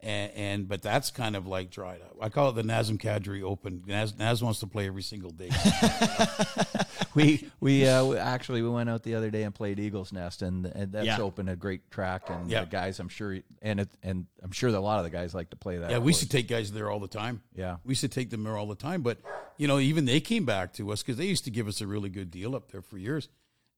and, 0.02 0.32
and 0.34 0.68
but 0.68 0.82
that's 0.82 1.10
kind 1.10 1.36
of 1.36 1.46
like 1.46 1.70
dried 1.70 2.00
up. 2.02 2.16
I 2.20 2.28
call 2.28 2.48
it 2.50 2.54
the 2.54 2.62
Nazem 2.62 2.98
Kadri 3.00 3.42
Open. 3.42 3.82
Naz, 3.86 4.16
Naz 4.18 4.42
wants 4.42 4.60
to 4.60 4.66
play 4.66 4.86
every 4.86 5.02
single 5.02 5.30
day. 5.30 5.50
we 7.14 7.48
we 7.60 7.86
uh, 7.86 8.04
we- 8.04 8.16
actually 8.16 8.62
we 8.62 8.68
went 8.68 8.88
out 8.90 9.02
the 9.02 9.14
other 9.14 9.30
day 9.30 9.42
and 9.42 9.54
played 9.54 9.78
Eagles 9.78 10.12
Nest, 10.12 10.42
and 10.42 10.66
and 10.66 10.92
that's 10.92 11.06
Yeah. 11.06 11.20
open 11.20 11.48
a 11.48 11.56
great 11.56 11.90
track, 11.90 12.30
and 12.30 12.50
Yeah. 12.50 12.60
the 12.64 12.70
guys, 12.70 12.98
I'm 13.00 13.08
sure, 13.08 13.38
and 13.62 13.80
it, 13.80 13.88
and 14.02 14.26
I'm 14.42 14.52
sure 14.52 14.70
that 14.70 14.78
a 14.78 14.80
lot 14.80 14.98
of 14.98 15.04
the 15.04 15.10
guys 15.10 15.34
like 15.34 15.50
to 15.50 15.56
play 15.56 15.78
that. 15.78 15.90
yeah, 15.90 15.98
we 15.98 16.12
course. 16.12 16.20
used 16.22 16.30
to 16.30 16.36
take 16.36 16.48
guys 16.48 16.72
there 16.72 16.90
all 16.90 17.00
the 17.00 17.08
time. 17.08 17.42
Yeah. 17.54 17.76
we 17.84 17.90
used 17.92 18.00
to 18.02 18.08
take 18.08 18.30
them 18.30 18.44
there 18.44 18.56
all 18.56 18.66
the 18.66 18.74
time. 18.74 19.02
But 19.02 19.18
you 19.56 19.68
know, 19.68 19.78
even 19.78 20.04
they 20.04 20.20
came 20.20 20.44
back 20.44 20.72
to 20.74 20.90
us 20.92 21.02
because 21.02 21.16
they 21.18 21.26
used 21.26 21.44
to 21.44 21.50
give 21.50 21.68
us 21.68 21.80
a 21.80 21.86
really 21.86 22.08
good 22.08 22.30
deal 22.30 22.54
up 22.56 22.70
there 22.72 22.82
for 22.82 22.96
years. 22.98 23.28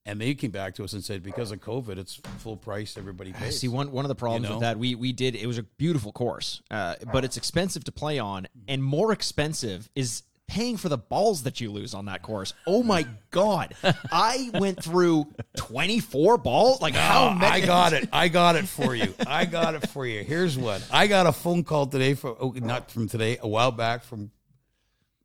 And 0.05 0.20
they 0.20 0.34
came 0.34 0.50
back 0.50 0.74
to 0.74 0.84
us 0.84 0.94
and 0.94 1.05
said, 1.05 1.22
because 1.22 1.53
of 1.53 1.61
COVID, 1.61 1.96
it's 1.96 2.20
full 2.38 2.57
price. 2.57 2.96
Everybody 2.98 3.32
pays. 3.32 3.61
See, 3.61 3.68
one 3.68 3.92
one 3.92 4.05
of 4.05 4.09
the 4.09 4.16
problems 4.16 4.44
You 4.44 4.48
know? 4.50 4.55
with 4.57 4.62
that, 4.62 4.78
we 4.78 4.94
we 4.96 5.12
did 5.12 5.36
it 5.36 5.46
was 5.46 5.59
a 5.59 5.62
beautiful 5.62 6.11
course, 6.11 6.61
uh, 6.72 6.96
but 7.12 7.24
it's 7.24 7.36
expensive 7.36 7.84
to 7.84 7.92
play 7.92 8.18
on, 8.18 8.48
and 8.66 8.82
more 8.82 9.12
expensive 9.12 9.88
is 9.94 10.24
paying 10.48 10.76
for 10.76 10.88
the 10.88 10.98
balls 10.98 11.44
that 11.44 11.61
you 11.61 11.70
lose 11.70 11.94
on 11.94 12.07
that 12.07 12.20
course. 12.20 12.53
Oh 12.66 12.82
my 12.82 13.07
god, 13.30 13.74
I 14.12 14.50
went 14.55 14.82
through 14.82 15.28
twenty 15.57 16.00
four 16.00 16.36
balls. 16.36 16.82
Like 16.82 16.94
how 16.94 17.28
Oh, 17.28 17.34
many? 17.34 17.62
I 17.62 17.64
got 17.64 17.92
it. 17.92 18.09
I 18.12 18.26
got 18.26 18.57
it 18.57 18.66
for 18.66 18.96
you. 18.96 19.14
I 19.24 19.44
got 19.44 19.76
it 19.76 19.88
for 19.90 20.05
you. 20.05 20.24
Here's 20.24 20.59
what 20.59 20.84
I 20.92 21.07
got 21.07 21.26
a 21.28 21.32
phone 21.32 21.62
call 21.62 21.86
today 21.86 22.14
from 22.14 22.34
oh, 22.40 22.50
not 22.57 22.90
from 22.90 23.09
today, 23.09 23.38
a 23.40 23.46
while 23.46 23.70
back 23.70 24.03
from 24.03 24.32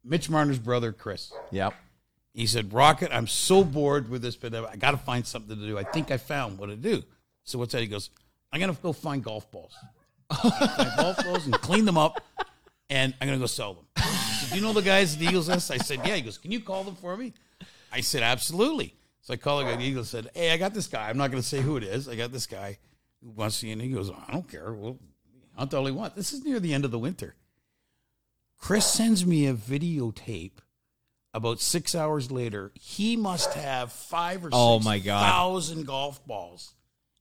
Mitch 0.03 0.30
Marner's 0.30 0.59
brother 0.59 0.91
Chris. 0.93 1.34
Yep. 1.49 1.73
He 2.38 2.45
said, 2.45 2.71
"Rocket, 2.71 3.09
I'm 3.11 3.25
so 3.25 3.63
bored 3.63 4.09
with 4.09 4.21
this 4.21 4.35
pandemic. 4.35 4.69
I 4.71 4.75
got 4.75 4.91
to 4.91 4.97
find 4.97 5.25
something 5.25 5.57
to 5.57 5.65
do. 5.65 5.75
I 5.75 5.83
think 5.83 6.11
I 6.11 6.17
found 6.17 6.59
what 6.59 6.67
to 6.67 6.75
do." 6.75 7.03
So 7.43 7.57
what's 7.57 7.71
that? 7.71 7.81
He 7.81 7.88
goes, 7.88 8.11
"I'm 8.53 8.59
gonna 8.59 8.77
go 8.79 8.93
find 8.93 9.23
golf 9.23 9.49
balls, 9.49 9.73
find 10.31 10.91
golf 10.97 11.17
balls, 11.23 11.45
and 11.45 11.55
clean 11.55 11.83
them 11.85 11.97
up, 11.97 12.23
and 12.91 13.15
I'm 13.19 13.27
gonna 13.27 13.39
go 13.39 13.47
sell 13.47 13.73
them." 13.73 13.85
He 13.95 14.03
said, 14.03 14.49
Do 14.51 14.55
you 14.57 14.61
know 14.61 14.71
the 14.71 14.83
guys 14.83 15.15
at 15.15 15.19
the 15.19 15.25
Eagles 15.25 15.49
Nest? 15.49 15.71
I 15.71 15.77
said, 15.77 16.01
"Yeah." 16.05 16.13
He 16.13 16.21
goes, 16.21 16.38
"Can 16.38 16.51
you 16.51 16.59
call 16.59 16.83
them 16.83 16.95
for 16.95 17.17
me?" 17.17 17.33
I 17.91 18.01
said, 18.01 18.21
"Absolutely." 18.21 18.93
So 19.21 19.33
I 19.33 19.38
called 19.38 19.65
the 19.65 19.81
Eagles. 19.81 20.11
Said, 20.11 20.29
"Hey, 20.35 20.51
I 20.51 20.57
got 20.57 20.75
this 20.75 20.85
guy. 20.85 21.09
I'm 21.09 21.17
not 21.17 21.31
gonna 21.31 21.41
say 21.41 21.61
who 21.61 21.75
it 21.77 21.83
is. 21.83 22.07
I 22.07 22.15
got 22.15 22.31
this 22.31 22.45
guy 22.45 22.77
who 23.23 23.31
wants 23.31 23.55
to." 23.55 23.61
see," 23.61 23.71
And 23.71 23.81
he 23.81 23.89
goes, 23.89 24.11
"I 24.11 24.31
don't 24.31 24.47
care. 24.47 24.71
Well, 24.75 24.99
I'll 25.57 25.65
tell 25.65 25.88
you 25.88 25.95
what. 25.95 26.15
This 26.15 26.33
is 26.33 26.43
near 26.43 26.59
the 26.59 26.75
end 26.75 26.85
of 26.85 26.91
the 26.91 26.99
winter." 26.99 27.35
Chris 28.59 28.85
sends 28.85 29.25
me 29.25 29.47
a 29.47 29.55
videotape 29.55 30.59
about 31.38 31.61
six 31.61 31.95
hours 31.95 32.31
later, 32.31 32.71
he 32.75 33.15
must 33.15 33.53
have 33.53 33.91
five 33.91 34.43
or 34.45 34.49
Oh, 34.51 34.77
six 34.77 34.85
my 34.85 34.99
God. 34.99 35.21
thousand 35.29 35.85
golf 35.88 36.25
balls 36.27 36.73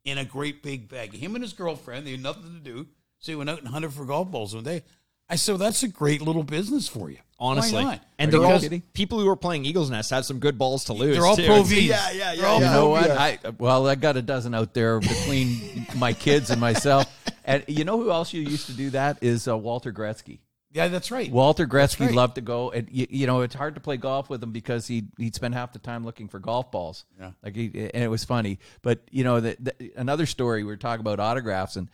in 0.05 0.19
a 0.19 0.25
great 0.25 0.63
big 0.63 0.89
bag. 0.89 1.15
Him 1.15 1.35
and 1.37 1.45
his 1.45 1.53
girlfriend, 1.53 2.07
they 2.07 2.13
had 2.13 2.23
nothing 2.23 2.55
to 2.55 2.61
do, 2.61 2.87
so 3.19 3.33
he 3.33 3.37
went 3.37 3.51
out 3.51 3.59
and 3.59 3.69
hunted 3.69 3.93
for 3.93 4.05
golf 4.05 4.31
balls 4.31 4.55
one 4.55 4.65
day. 4.65 4.83
I 5.29 5.35
said, 5.35 5.53
well, 5.53 5.59
"That's 5.59 5.83
a 5.83 5.89
great 5.89 6.23
little 6.23 6.45
business 6.45 6.87
for 6.87 7.11
you." 7.11 7.19
Honestly, 7.39 7.75
Why 7.75 7.83
not? 7.83 8.01
and 8.19 8.29
Are 8.33 8.39
they're 8.39 8.47
all 8.47 8.81
people 8.95 9.19
who 9.21 9.29
are 9.29 9.37
playing 9.37 9.65
Eagles 9.67 9.91
Nest 9.91 10.11
have 10.11 10.25
some 10.25 10.39
good 10.39 10.57
balls 10.57 10.85
to 10.85 10.93
lose. 10.93 11.17
They're 11.17 11.27
all 11.27 11.37
too. 11.37 11.45
Pro 11.47 11.57
It's- 11.57 11.69
Vs. 11.69 11.85
Yeah, 11.85 12.11
yeah, 12.13 12.33
yeah. 12.33 12.47
all 12.47 12.59
You 12.61 12.65
yeah. 12.65 12.73
know 12.73 12.89
what? 12.91 13.11
I 13.11 13.39
well, 13.59 13.87
I 13.89 13.97
got 13.97 14.17
a 14.17 14.23
dozen 14.23 14.55
out 14.55 14.73
there 14.73 15.01
between 15.01 15.87
my 15.97 16.13
kids 16.13 16.51
and 16.51 16.61
myself. 16.61 17.07
And 17.45 17.65
you 17.69 17.85
know 17.85 17.99
who 18.01 18.11
else 18.11 18.33
you 18.33 18.41
used 18.41 18.67
to 18.67 18.73
do 18.73 18.91
that 18.91 19.19
is 19.23 19.47
uh, 19.49 19.57
Walter 19.59 19.93
Gretzky. 19.93 20.39
Yeah, 20.77 20.89
that's 20.89 21.11
right. 21.11 21.33
Walter 21.33 21.67
Gretzky 21.67 22.07
right. 22.07 22.15
loved 22.15 22.35
to 22.35 22.43
go, 22.43 22.71
and 22.71 22.87
you, 22.91 23.07
you 23.09 23.27
know 23.27 23.41
it's 23.41 23.55
hard 23.55 23.77
to 23.77 23.81
play 23.81 23.97
golf 23.97 24.29
with 24.29 24.43
him 24.43 24.53
because 24.53 24.87
he 24.87 25.05
he'd 25.17 25.35
spend 25.35 25.55
half 25.55 25.73
the 25.73 25.79
time 25.79 26.05
looking 26.05 26.29
for 26.29 26.39
golf 26.39 26.71
balls. 26.71 27.07
Yeah. 27.19 27.31
like 27.43 27.57
he, 27.57 27.71
and 27.95 28.05
it 28.05 28.09
was 28.09 28.25
funny. 28.25 28.59
But 28.83 29.01
you 29.11 29.25
know, 29.25 29.41
the, 29.41 29.57
the, 29.59 29.93
another 29.97 30.27
story 30.27 30.65
we 30.65 30.69
were 30.69 30.77
talking 30.77 31.01
about 31.01 31.19
autographs 31.19 31.77
and 31.77 31.89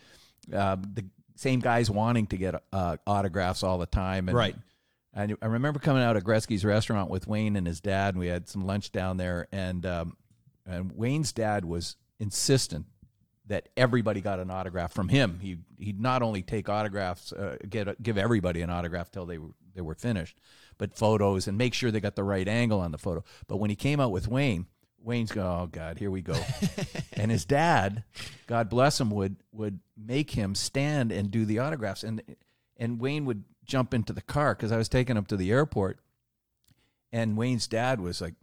uh, 0.53 0.76
the 0.95 1.05
same 1.37 1.61
guys 1.61 1.93
wanting 1.93 2.26
to 2.28 2.37
get 2.37 2.57
uh, 2.72 2.97
autographs 3.07 3.62
all 3.62 3.78
the 3.78 3.87
time. 3.87 4.28
And, 4.28 4.37
Right. 4.37 4.57
And 5.14 5.37
I 5.41 5.47
remember 5.47 5.78
coming 5.78 6.03
out 6.03 6.16
of 6.16 6.24
Gretzky's 6.24 6.64
restaurant 6.64 7.09
with 7.09 7.28
Wayne 7.28 7.55
and 7.55 7.66
his 7.66 7.80
dad, 7.80 8.14
and 8.14 8.18
we 8.18 8.26
had 8.26 8.49
some 8.49 8.66
lunch 8.66 8.91
down 8.91 9.16
there, 9.16 9.47
and 9.53 9.87
um, 9.87 10.16
and 10.66 10.91
Wayne's 10.91 11.33
dad 11.33 11.64
was 11.64 11.95
insistent 12.18 12.87
that 13.47 13.68
everybody 13.76 14.20
got 14.20 14.38
an 14.38 14.51
autograph 14.51 14.93
from 14.93 15.09
him. 15.09 15.38
He 15.40 15.59
he'd 15.78 16.01
not 16.01 16.22
only 16.22 16.43
take 16.43 16.68
autographs, 16.68 17.32
uh, 17.32 17.57
get 17.68 18.03
give 18.03 18.18
everybody 18.18 18.62
an 18.62 18.70
autograph 18.70 19.11
till 19.11 19.26
they 19.26 19.38
were 19.38 19.51
they 19.74 19.80
were 19.80 19.95
finished, 19.95 20.38
but 20.78 20.95
photos 20.95 21.49
and 21.49 21.59
make 21.59 21.74
sure 21.74 21.90
they 21.90 22.01
got 22.01 22.16
the 22.16 22.24
right 22.24 22.47
angle 22.47 22.80
on 22.80 22.93
the 22.93 22.99
photo. 22.99 23.24
But 23.49 23.57
when 23.57 23.70
he 23.70 23.76
came 23.76 24.01
out 24.01 24.12
with 24.12 24.28
Wayne, 24.28 24.66
Wayne's 25.03 25.32
go, 25.32 25.43
oh 25.43 25.68
God, 25.70 25.99
here 25.99 26.11
we 26.11 26.22
go. 26.22 26.40
and 27.14 27.30
his 27.30 27.45
dad, 27.45 28.05
God 28.47 28.68
bless 28.68 29.01
him, 29.01 29.11
would 29.11 29.36
would 29.53 29.80
make 29.97 30.30
him 30.30 30.55
stand 30.55 31.11
and 31.12 31.30
do 31.30 31.45
the 31.45 31.59
autographs, 31.59 32.05
and 32.05 32.22
and 32.76 33.01
Wayne 33.01 33.24
would 33.24 33.45
jump 33.64 33.95
into 33.95 34.12
the 34.12 34.22
car 34.22 34.55
because 34.55 34.72
I 34.72 34.76
was 34.76 34.88
taking 34.88 35.16
him 35.16 35.24
to 35.26 35.36
the 35.36 35.51
airport, 35.51 35.99
and 37.12 37.36
Wayne's 37.36 37.66
dad 37.66 38.01
was 38.01 38.20
like, 38.20 38.34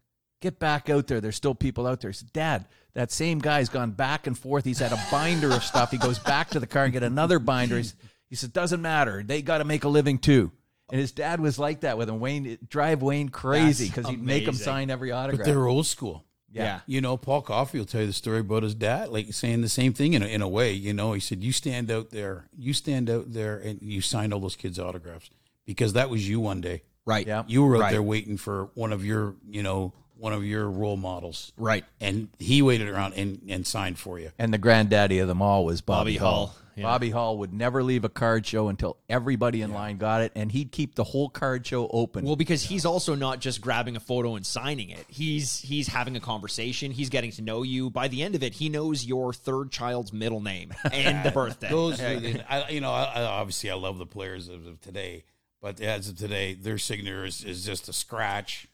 "Get 0.41 0.59
back 0.59 0.89
out 0.89 1.07
there! 1.07 1.21
There's 1.21 1.35
still 1.35 1.55
people 1.55 1.85
out 1.87 2.01
there." 2.01 2.11
He 2.11 2.15
said, 2.15 2.33
"Dad, 2.33 2.65
that 2.93 3.11
same 3.11 3.39
guy's 3.39 3.69
gone 3.69 3.91
back 3.91 4.27
and 4.27 4.37
forth. 4.37 4.65
He's 4.65 4.79
had 4.79 4.91
a 4.91 4.99
binder 5.11 5.51
of 5.51 5.63
stuff. 5.63 5.91
He 5.91 5.97
goes 5.97 6.19
back 6.19 6.49
to 6.51 6.59
the 6.59 6.67
car 6.67 6.83
and 6.85 6.93
get 6.93 7.03
another 7.03 7.39
binder." 7.39 7.77
He's, 7.77 7.95
he 8.29 8.35
said, 8.35 8.53
"Doesn't 8.53 8.81
matter. 8.81 9.23
They 9.25 9.41
got 9.41 9.59
to 9.59 9.65
make 9.65 9.83
a 9.83 9.89
living 9.89 10.17
too." 10.17 10.51
And 10.91 10.99
his 10.99 11.11
dad 11.11 11.39
was 11.39 11.59
like 11.59 11.81
that 11.81 11.97
with 11.99 12.09
him. 12.09 12.19
Wayne 12.19 12.57
drive 12.67 13.01
Wayne 13.03 13.29
crazy 13.29 13.87
because 13.87 14.07
he'd 14.07 14.21
make 14.23 14.43
him 14.43 14.49
amazing. 14.49 14.65
sign 14.65 14.89
every 14.89 15.11
autograph. 15.11 15.45
But 15.45 15.51
they're 15.51 15.67
old 15.67 15.85
school. 15.85 16.25
Yeah. 16.51 16.79
You 16.87 16.99
know, 16.99 17.15
Paul 17.15 17.43
Coffey 17.43 17.77
will 17.77 17.85
tell 17.85 18.01
you 18.01 18.07
the 18.07 18.13
story 18.13 18.39
about 18.39 18.63
his 18.63 18.73
dad, 18.73 19.09
like 19.09 19.31
saying 19.33 19.61
the 19.61 19.69
same 19.69 19.93
thing 19.93 20.13
in 20.13 20.23
a, 20.23 20.25
in 20.25 20.41
a 20.41 20.47
way. 20.47 20.73
You 20.73 20.93
know, 20.95 21.13
he 21.13 21.19
said, 21.19 21.43
"You 21.43 21.51
stand 21.51 21.91
out 21.91 22.09
there, 22.09 22.47
you 22.57 22.73
stand 22.73 23.07
out 23.07 23.31
there, 23.33 23.59
and 23.59 23.79
you 23.83 24.01
signed 24.01 24.33
all 24.33 24.39
those 24.39 24.55
kids' 24.55 24.79
autographs 24.79 25.29
because 25.67 25.93
that 25.93 26.09
was 26.09 26.27
you 26.27 26.39
one 26.39 26.59
day. 26.59 26.81
Right. 27.05 27.27
Yeah. 27.27 27.43
You 27.47 27.63
were 27.63 27.75
out 27.75 27.81
Right. 27.81 27.91
there 27.91 28.01
waiting 28.01 28.37
for 28.37 28.71
one 28.73 28.91
of 28.91 29.05
your, 29.05 29.35
you 29.47 29.61
know, 29.61 29.93
one 30.19 30.33
of 30.33 30.43
your 30.43 30.69
role 30.69 30.97
models, 30.97 31.53
Right. 31.57 31.85
and 32.01 32.27
he 32.39 32.61
waited 32.61 32.89
around 32.89 33.13
and, 33.13 33.41
and 33.49 33.65
signed 33.65 33.97
for 33.97 34.19
you. 34.19 34.31
And 34.37 34.53
the 34.53 34.57
granddaddy 34.57 35.19
of 35.19 35.27
them 35.27 35.41
all 35.41 35.63
was 35.65 35.81
Bobby, 35.81 36.11
Bobby 36.11 36.17
Hull. 36.17 36.45
Hull, 36.47 36.55
yeah. 36.75 36.83
Bobby 36.83 37.09
Hull 37.09 37.37
would 37.39 37.53
never 37.53 37.83
leave 37.83 38.05
a 38.05 38.09
card 38.09 38.45
show 38.45 38.69
until 38.69 38.97
everybody 39.09 39.61
in 39.61 39.73
line 39.73 39.97
got 39.97 40.21
it, 40.21 40.31
and 40.35 40.49
he'd 40.51 40.71
keep 40.71 40.95
the 40.95 41.03
whole 41.03 41.27
card 41.29 41.65
show 41.67 41.89
open. 41.89 42.23
Well, 42.23 42.37
because 42.37 42.63
he's 42.63 42.85
also 42.85 43.15
not 43.15 43.39
just 43.41 43.59
grabbing 43.59 43.97
a 43.97 43.99
photo 43.99 44.35
and 44.35 44.45
signing 44.45 44.89
it. 44.89 45.05
He's 45.09 45.59
he's 45.59 45.87
having 45.87 46.15
a 46.15 46.21
conversation. 46.21 46.91
He's 46.91 47.09
getting 47.09 47.31
to 47.31 47.41
know 47.41 47.63
you. 47.63 47.89
By 47.89 48.07
the 48.07 48.23
end 48.23 48.35
of 48.35 48.43
it, 48.43 48.53
he 48.53 48.69
knows 48.69 49.05
your 49.05 49.33
third 49.33 49.71
child's 49.71 50.13
middle 50.13 50.39
name 50.41 50.73
and 50.93 51.25
the 51.25 51.31
birthday. 51.31 51.69
Those, 51.69 51.99
are 51.99 52.05
I, 52.49 52.69
you 52.69 52.79
know, 52.79 52.91
I, 52.91 53.03
I, 53.03 53.23
obviously 53.23 53.69
I 53.71 53.75
love 53.75 53.97
the 53.97 54.05
players 54.05 54.47
of, 54.47 54.65
of 54.65 54.79
today, 54.79 55.25
but 55.61 55.81
as 55.81 56.07
of 56.07 56.17
today, 56.17 56.53
their 56.53 56.77
signature 56.77 57.25
is, 57.25 57.43
is 57.43 57.65
just 57.65 57.89
a 57.89 57.93
scratch. 57.93 58.68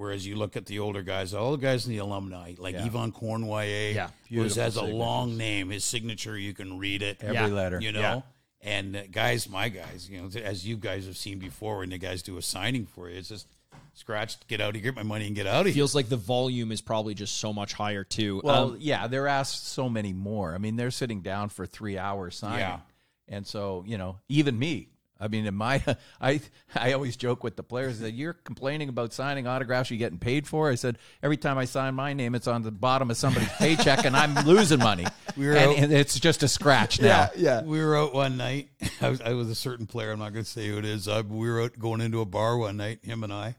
Whereas 0.00 0.26
you 0.26 0.34
look 0.34 0.56
at 0.56 0.64
the 0.64 0.78
older 0.78 1.02
guys, 1.02 1.34
all 1.34 1.50
the 1.52 1.58
guys 1.58 1.84
in 1.86 1.92
the 1.92 1.98
alumni, 1.98 2.54
like 2.56 2.74
Yvan 2.74 3.12
Cournoyer, 3.12 3.92
Yeah. 3.94 4.08
who 4.30 4.42
has 4.44 4.54
Beautiful 4.54 4.84
a 4.86 4.88
long 4.96 5.36
name. 5.36 5.68
His 5.68 5.84
signature, 5.84 6.38
you 6.38 6.54
can 6.54 6.78
read 6.78 7.02
it. 7.02 7.18
Every 7.20 7.34
Yeah. 7.34 7.46
letter. 7.48 7.78
you 7.82 7.92
know. 7.92 8.00
Yeah. 8.00 8.20
And 8.62 8.96
uh, 8.96 9.02
guys, 9.10 9.46
my 9.46 9.68
guys, 9.68 10.08
you 10.10 10.22
know, 10.22 10.28
as 10.40 10.66
you 10.66 10.78
guys 10.78 11.04
have 11.04 11.18
seen 11.18 11.38
before, 11.38 11.78
when 11.80 11.90
the 11.90 11.98
guys 11.98 12.22
do 12.22 12.38
a 12.38 12.42
signing 12.42 12.86
for 12.86 13.10
you, 13.10 13.18
it's 13.18 13.28
just 13.28 13.46
scratched, 13.92 14.48
get 14.48 14.62
out 14.62 14.70
of 14.70 14.74
here, 14.76 14.84
get 14.84 14.96
my 14.96 15.02
money, 15.02 15.26
and 15.26 15.36
get 15.36 15.46
out 15.46 15.60
of 15.60 15.66
here. 15.66 15.74
feels 15.74 15.94
like 15.94 16.08
the 16.08 16.16
volume 16.16 16.72
is 16.72 16.80
probably 16.80 17.12
just 17.12 17.36
so 17.36 17.52
much 17.52 17.74
higher 17.74 18.02
too. 18.02 18.40
Well, 18.42 18.70
Um, 18.70 18.76
yeah, 18.80 19.06
they're 19.06 19.28
asked 19.28 19.66
so 19.68 19.90
many 19.90 20.14
more. 20.14 20.54
I 20.54 20.58
mean, 20.58 20.76
they're 20.76 20.90
sitting 20.90 21.20
down 21.20 21.50
for 21.50 21.66
three 21.66 21.98
hours 21.98 22.36
signing, 22.36 22.60
Yeah. 22.60 22.80
and 23.28 23.46
so 23.46 23.84
you 23.86 23.98
know, 23.98 24.16
even 24.30 24.58
me. 24.58 24.88
I 25.20 25.28
mean, 25.28 25.46
in 25.46 25.54
my, 25.54 25.84
I, 26.20 26.40
I 26.74 26.92
always 26.92 27.16
joke 27.16 27.44
with 27.44 27.56
the 27.56 27.62
players 27.62 28.00
that 28.00 28.12
you're 28.12 28.32
complaining 28.32 28.88
about 28.88 29.12
signing 29.12 29.46
autographs 29.46 29.90
you're 29.90 29.98
getting 29.98 30.18
paid 30.18 30.46
for. 30.46 30.70
I 30.70 30.74
said 30.76 30.98
every 31.22 31.36
time 31.36 31.58
I 31.58 31.66
sign 31.66 31.94
my 31.94 32.12
name, 32.12 32.34
it's 32.34 32.46
on 32.46 32.62
the 32.62 32.70
bottom 32.70 33.10
of 33.10 33.16
somebody's 33.16 33.52
paycheck, 33.52 34.04
and 34.04 34.16
I'm 34.16 34.46
losing 34.46 34.78
money. 34.78 35.06
We 35.36 35.46
were 35.46 35.52
and, 35.52 35.70
out- 35.70 35.76
and 35.78 35.92
it's 35.92 36.18
just 36.18 36.42
a 36.42 36.48
scratch 36.48 37.00
now. 37.00 37.30
yeah. 37.36 37.62
We 37.62 37.84
were 37.84 37.96
out 37.96 38.14
one 38.14 38.36
night. 38.36 38.70
I 39.00 39.10
was, 39.10 39.20
I 39.20 39.32
was 39.34 39.48
a 39.48 39.54
certain 39.54 39.86
player. 39.86 40.12
I'm 40.12 40.18
not 40.18 40.32
going 40.32 40.44
to 40.44 40.50
say 40.50 40.68
who 40.68 40.78
it 40.78 40.84
is. 40.84 41.06
Uh, 41.06 41.22
we 41.28 41.48
were 41.48 41.62
out 41.62 41.78
going 41.78 42.00
into 42.00 42.20
a 42.20 42.26
bar 42.26 42.56
one 42.56 42.76
night, 42.76 43.00
him 43.04 43.22
and 43.24 43.32
I, 43.32 43.56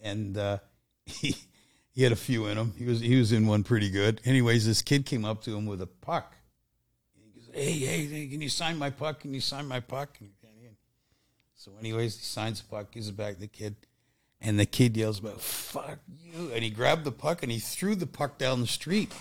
and 0.00 0.36
uh, 0.38 0.58
he 1.06 1.34
he 1.92 2.02
had 2.02 2.12
a 2.12 2.16
few 2.16 2.46
in 2.46 2.56
him. 2.56 2.72
He 2.78 2.84
was 2.84 3.00
he 3.00 3.16
was 3.16 3.32
in 3.32 3.46
one 3.46 3.64
pretty 3.64 3.90
good. 3.90 4.20
Anyways, 4.24 4.66
this 4.66 4.82
kid 4.82 5.06
came 5.06 5.24
up 5.24 5.42
to 5.42 5.56
him 5.56 5.66
with 5.66 5.82
a 5.82 5.86
puck. 5.86 6.34
He 7.14 7.30
goes, 7.40 7.50
"Hey, 7.52 7.72
hey, 7.72 8.06
hey, 8.06 8.26
can 8.28 8.40
you 8.40 8.48
sign 8.48 8.78
my 8.78 8.90
puck? 8.90 9.20
Can 9.20 9.34
you 9.34 9.40
sign 9.40 9.66
my 9.66 9.80
puck?" 9.80 10.16
And, 10.20 10.30
so, 11.60 11.72
anyways, 11.78 12.16
he 12.16 12.24
signs 12.24 12.62
the 12.62 12.68
puck, 12.68 12.90
gives 12.90 13.08
it 13.08 13.16
back 13.18 13.34
to 13.34 13.40
the 13.40 13.46
kid, 13.46 13.76
and 14.40 14.58
the 14.58 14.64
kid 14.64 14.96
yells 14.96 15.18
about 15.18 15.42
"fuck 15.42 15.98
you!" 16.08 16.50
and 16.54 16.64
he 16.64 16.70
grabbed 16.70 17.04
the 17.04 17.12
puck 17.12 17.42
and 17.42 17.52
he 17.52 17.58
threw 17.58 17.94
the 17.94 18.06
puck 18.06 18.38
down 18.38 18.62
the 18.62 18.66
street. 18.66 19.12
So 19.12 19.18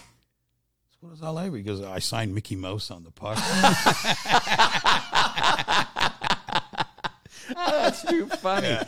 what 1.01 1.13
is 1.15 1.21
all 1.21 1.35
that? 1.35 1.53
He 1.53 1.63
goes, 1.63 1.81
"I 1.81 1.99
signed 1.99 2.33
Mickey 2.33 2.55
Mouse 2.55 2.91
on 2.91 3.03
the 3.03 3.11
puck." 3.11 3.35
That's 7.53 8.03
too 8.03 8.27
funny. 8.27 8.67
So, 8.67 8.87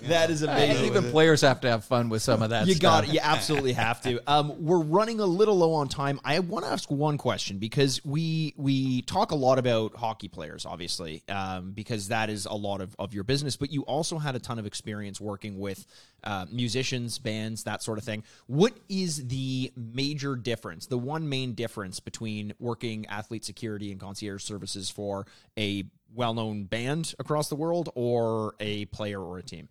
you 0.00 0.08
That 0.08 0.28
know, 0.28 0.32
is 0.34 0.42
amazing. 0.42 0.86
even 0.86 1.10
players 1.10 1.40
have 1.42 1.60
to 1.62 1.70
have 1.70 1.84
fun 1.84 2.08
with 2.08 2.22
some 2.22 2.42
of 2.42 2.50
that. 2.50 2.66
You 2.66 2.78
got 2.78 3.04
it. 3.04 3.12
You 3.12 3.20
absolutely 3.22 3.72
have 3.72 4.00
to. 4.02 4.20
Um, 4.30 4.64
we're 4.64 4.82
running 4.82 5.18
a 5.18 5.26
little 5.26 5.56
low 5.56 5.72
on 5.74 5.88
time. 5.88 6.20
I 6.24 6.38
want 6.38 6.64
to 6.64 6.70
ask 6.70 6.88
one 6.90 7.18
question 7.18 7.58
because 7.58 8.04
we 8.04 8.54
we 8.56 9.02
talk 9.02 9.32
a 9.32 9.34
lot 9.34 9.58
about 9.58 9.96
hockey 9.96 10.28
players, 10.28 10.64
obviously, 10.66 11.22
um, 11.28 11.72
because 11.72 12.08
that 12.08 12.30
is 12.30 12.46
a 12.46 12.52
lot 12.54 12.80
of, 12.80 12.94
of 12.98 13.12
your 13.12 13.24
business. 13.24 13.56
But 13.56 13.72
you 13.72 13.82
also 13.82 14.18
had 14.18 14.36
a 14.36 14.38
ton 14.38 14.58
of 14.58 14.66
experience 14.66 15.20
working 15.20 15.58
with 15.58 15.84
uh, 16.22 16.46
musicians, 16.50 17.18
bands, 17.18 17.64
that 17.64 17.82
sort 17.82 17.98
of 17.98 18.04
thing. 18.04 18.22
What 18.46 18.74
is 18.88 19.26
the 19.26 19.72
major 19.76 20.36
difference? 20.36 20.86
The 20.86 20.98
one 20.98 21.28
main 21.28 21.54
difference 21.54 21.98
between 21.98 22.52
working 22.58 23.06
athlete 23.06 23.44
security 23.44 23.90
and 23.90 24.00
concierge 24.00 24.44
services 24.44 24.90
for 24.90 25.26
a 25.58 25.84
well 26.14 26.34
known 26.34 26.64
band 26.64 27.14
across 27.18 27.48
the 27.48 27.54
world 27.56 27.88
or 27.94 28.54
a 28.60 28.84
player 28.86 29.20
or 29.22 29.38
a 29.38 29.42
team? 29.42 29.68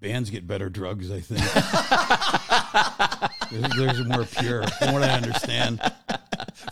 bands 0.00 0.30
get 0.30 0.46
better 0.46 0.70
drugs, 0.70 1.10
I 1.10 1.18
think. 1.18 1.40
there's, 3.50 3.76
there's 3.76 4.04
more 4.06 4.24
pure, 4.24 4.66
from 4.78 4.92
what 4.92 5.02
I 5.02 5.10
understand. 5.10 5.80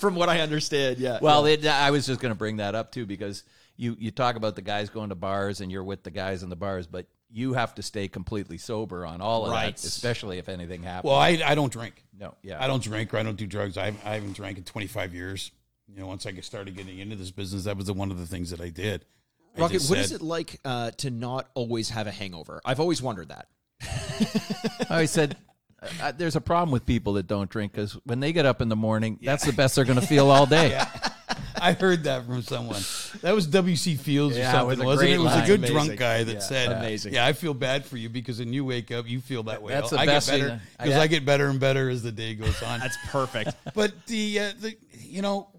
From 0.01 0.15
what 0.15 0.29
I 0.29 0.41
understand, 0.41 0.99
yeah. 0.99 1.19
Well, 1.23 1.47
it, 1.47 1.67
I 1.67 1.91
was 1.91 2.07
just 2.07 2.21
going 2.21 2.33
to 2.33 2.39
bring 2.39 2.59
that 2.59 2.75
up 2.75 2.93
too 2.93 3.07
because 3.07 3.45
you 3.77 3.97
you 3.99 4.11
talk 4.11 4.37
about 4.37 4.55
the 4.57 4.63
guys 4.63 4.91
going 4.91 5.09
to 5.09 5.15
bars 5.15 5.61
and 5.61 5.71
you're 5.73 5.85
with 5.85 6.03
the 6.03 6.11
guys 6.11 6.43
in 6.43 6.51
the 6.51 6.57
bars, 6.57 6.87
but 6.87 7.07
you 7.31 7.55
have 7.55 7.75
to 7.77 7.83
stay 7.83 8.09
completely 8.09 8.59
sober 8.59 9.07
on 9.07 9.21
all 9.21 9.47
of 9.47 9.53
Right. 9.53 9.75
that, 9.77 9.85
especially 9.85 10.39
if 10.39 10.49
anything 10.49 10.83
happens. 10.83 11.09
Well, 11.09 11.19
I, 11.19 11.41
I 11.45 11.55
don't 11.55 11.73
drink. 11.73 12.05
no, 12.19 12.35
yeah, 12.43 12.63
I 12.63 12.67
don't 12.67 12.83
drink 12.83 13.15
or 13.15 13.19
I 13.19 13.23
don't 13.23 13.37
do 13.37 13.47
drugs. 13.47 13.79
I, 13.79 13.87
I 14.05 14.15
haven't 14.15 14.35
drank 14.35 14.59
in 14.59 14.65
25 14.65 15.15
years. 15.15 15.51
You 15.93 16.01
know, 16.01 16.07
once 16.09 16.27
I 16.27 16.33
started 16.41 16.77
getting 16.77 16.99
into 16.99 17.17
this 17.17 17.31
business, 17.31 17.65
that 17.65 17.77
was 17.77 17.87
the, 17.87 17.95
one 17.95 18.11
of 18.11 18.19
the 18.19 18.27
things 18.27 18.51
that 18.51 18.61
I 18.61 18.71
did. 18.71 19.05
I 19.57 19.61
Rocket, 19.61 19.75
just 19.75 19.89
what 19.91 19.99
is 19.99 20.09
said- 20.09 20.17
it 20.21 20.25
like 20.25 20.61
uh, 20.65 20.91
to 20.99 21.11
not 21.11 21.49
always 21.55 21.91
have 21.91 22.07
a 22.07 22.11
hangover? 22.11 22.61
I've 22.65 22.81
always 22.81 23.01
wondered 23.01 23.29
that. 23.29 23.49
I 24.91 24.95
always 24.95 25.11
said. 25.11 25.37
Uh, 26.03 26.11
there's 26.11 26.35
a 26.35 26.41
problem 26.41 26.73
with 26.73 26.85
people 26.85 27.13
that 27.13 27.27
don't 27.29 27.49
drink 27.49 27.71
because 27.71 27.93
when 28.05 28.19
they 28.19 28.33
get 28.33 28.45
up 28.47 28.61
in 28.61 28.69
the 28.69 28.75
morning, 28.77 29.19
that's 29.23 29.45
the 29.45 29.53
best 29.53 29.77
they're 29.77 29.85
going 29.85 30.01
to 30.01 30.07
feel 30.07 30.31
all 30.31 30.47
day. 30.47 30.81
I 31.61 31.73
heard 31.73 32.05
that 32.05 32.27
from 32.27 32.43
someone. 32.43 32.81
That 33.23 33.35
was 33.35 33.47
W.C. 33.47 33.95
Fields 33.97 34.37
or 34.37 34.41
Yeah, 34.41 34.63
it 34.63 34.65
was 34.65 34.79
something, 34.79 34.85
a 34.85 34.87
wasn't 34.87 35.11
it? 35.11 35.15
It 35.15 35.19
was 35.19 35.35
a 35.37 35.47
good 35.47 35.59
Amazing. 35.61 35.75
drunk 35.75 35.99
guy 35.99 36.25
that 36.25 36.33
Yeah, 36.35 36.39
said, 36.41 36.73
amazing. 36.73 37.15
Yeah, 37.15 37.27
I 37.27 37.33
feel 37.35 37.55
bad 37.55 37.85
for 37.87 37.97
you 37.99 38.09
because 38.09 38.39
when 38.41 38.53
you 38.53 38.65
wake 38.65 38.91
up, 38.91 39.09
you 39.09 39.21
feel 39.21 39.45
that 39.45 39.63
way. 39.63 39.75
That's 39.75 39.91
the 39.91 39.99
I 40.01 40.07
best 40.07 40.29
get 40.31 40.41
better 40.41 40.61
because 40.79 40.95
I- 40.95 41.03
I 41.03 41.07
get 41.07 41.25
better 41.25 41.47
and 41.49 41.61
better 41.61 41.89
as 41.89 42.03
the 42.03 42.13
day 42.13 42.35
goes 42.35 42.61
on. 42.63 42.81
That's 42.81 42.97
perfect. 43.09 43.53
But 43.75 43.93
the 44.07 44.41
uh, 44.41 44.53
the 44.61 44.77
you 44.99 45.23
know, 45.23 45.49
uh, 45.55 45.56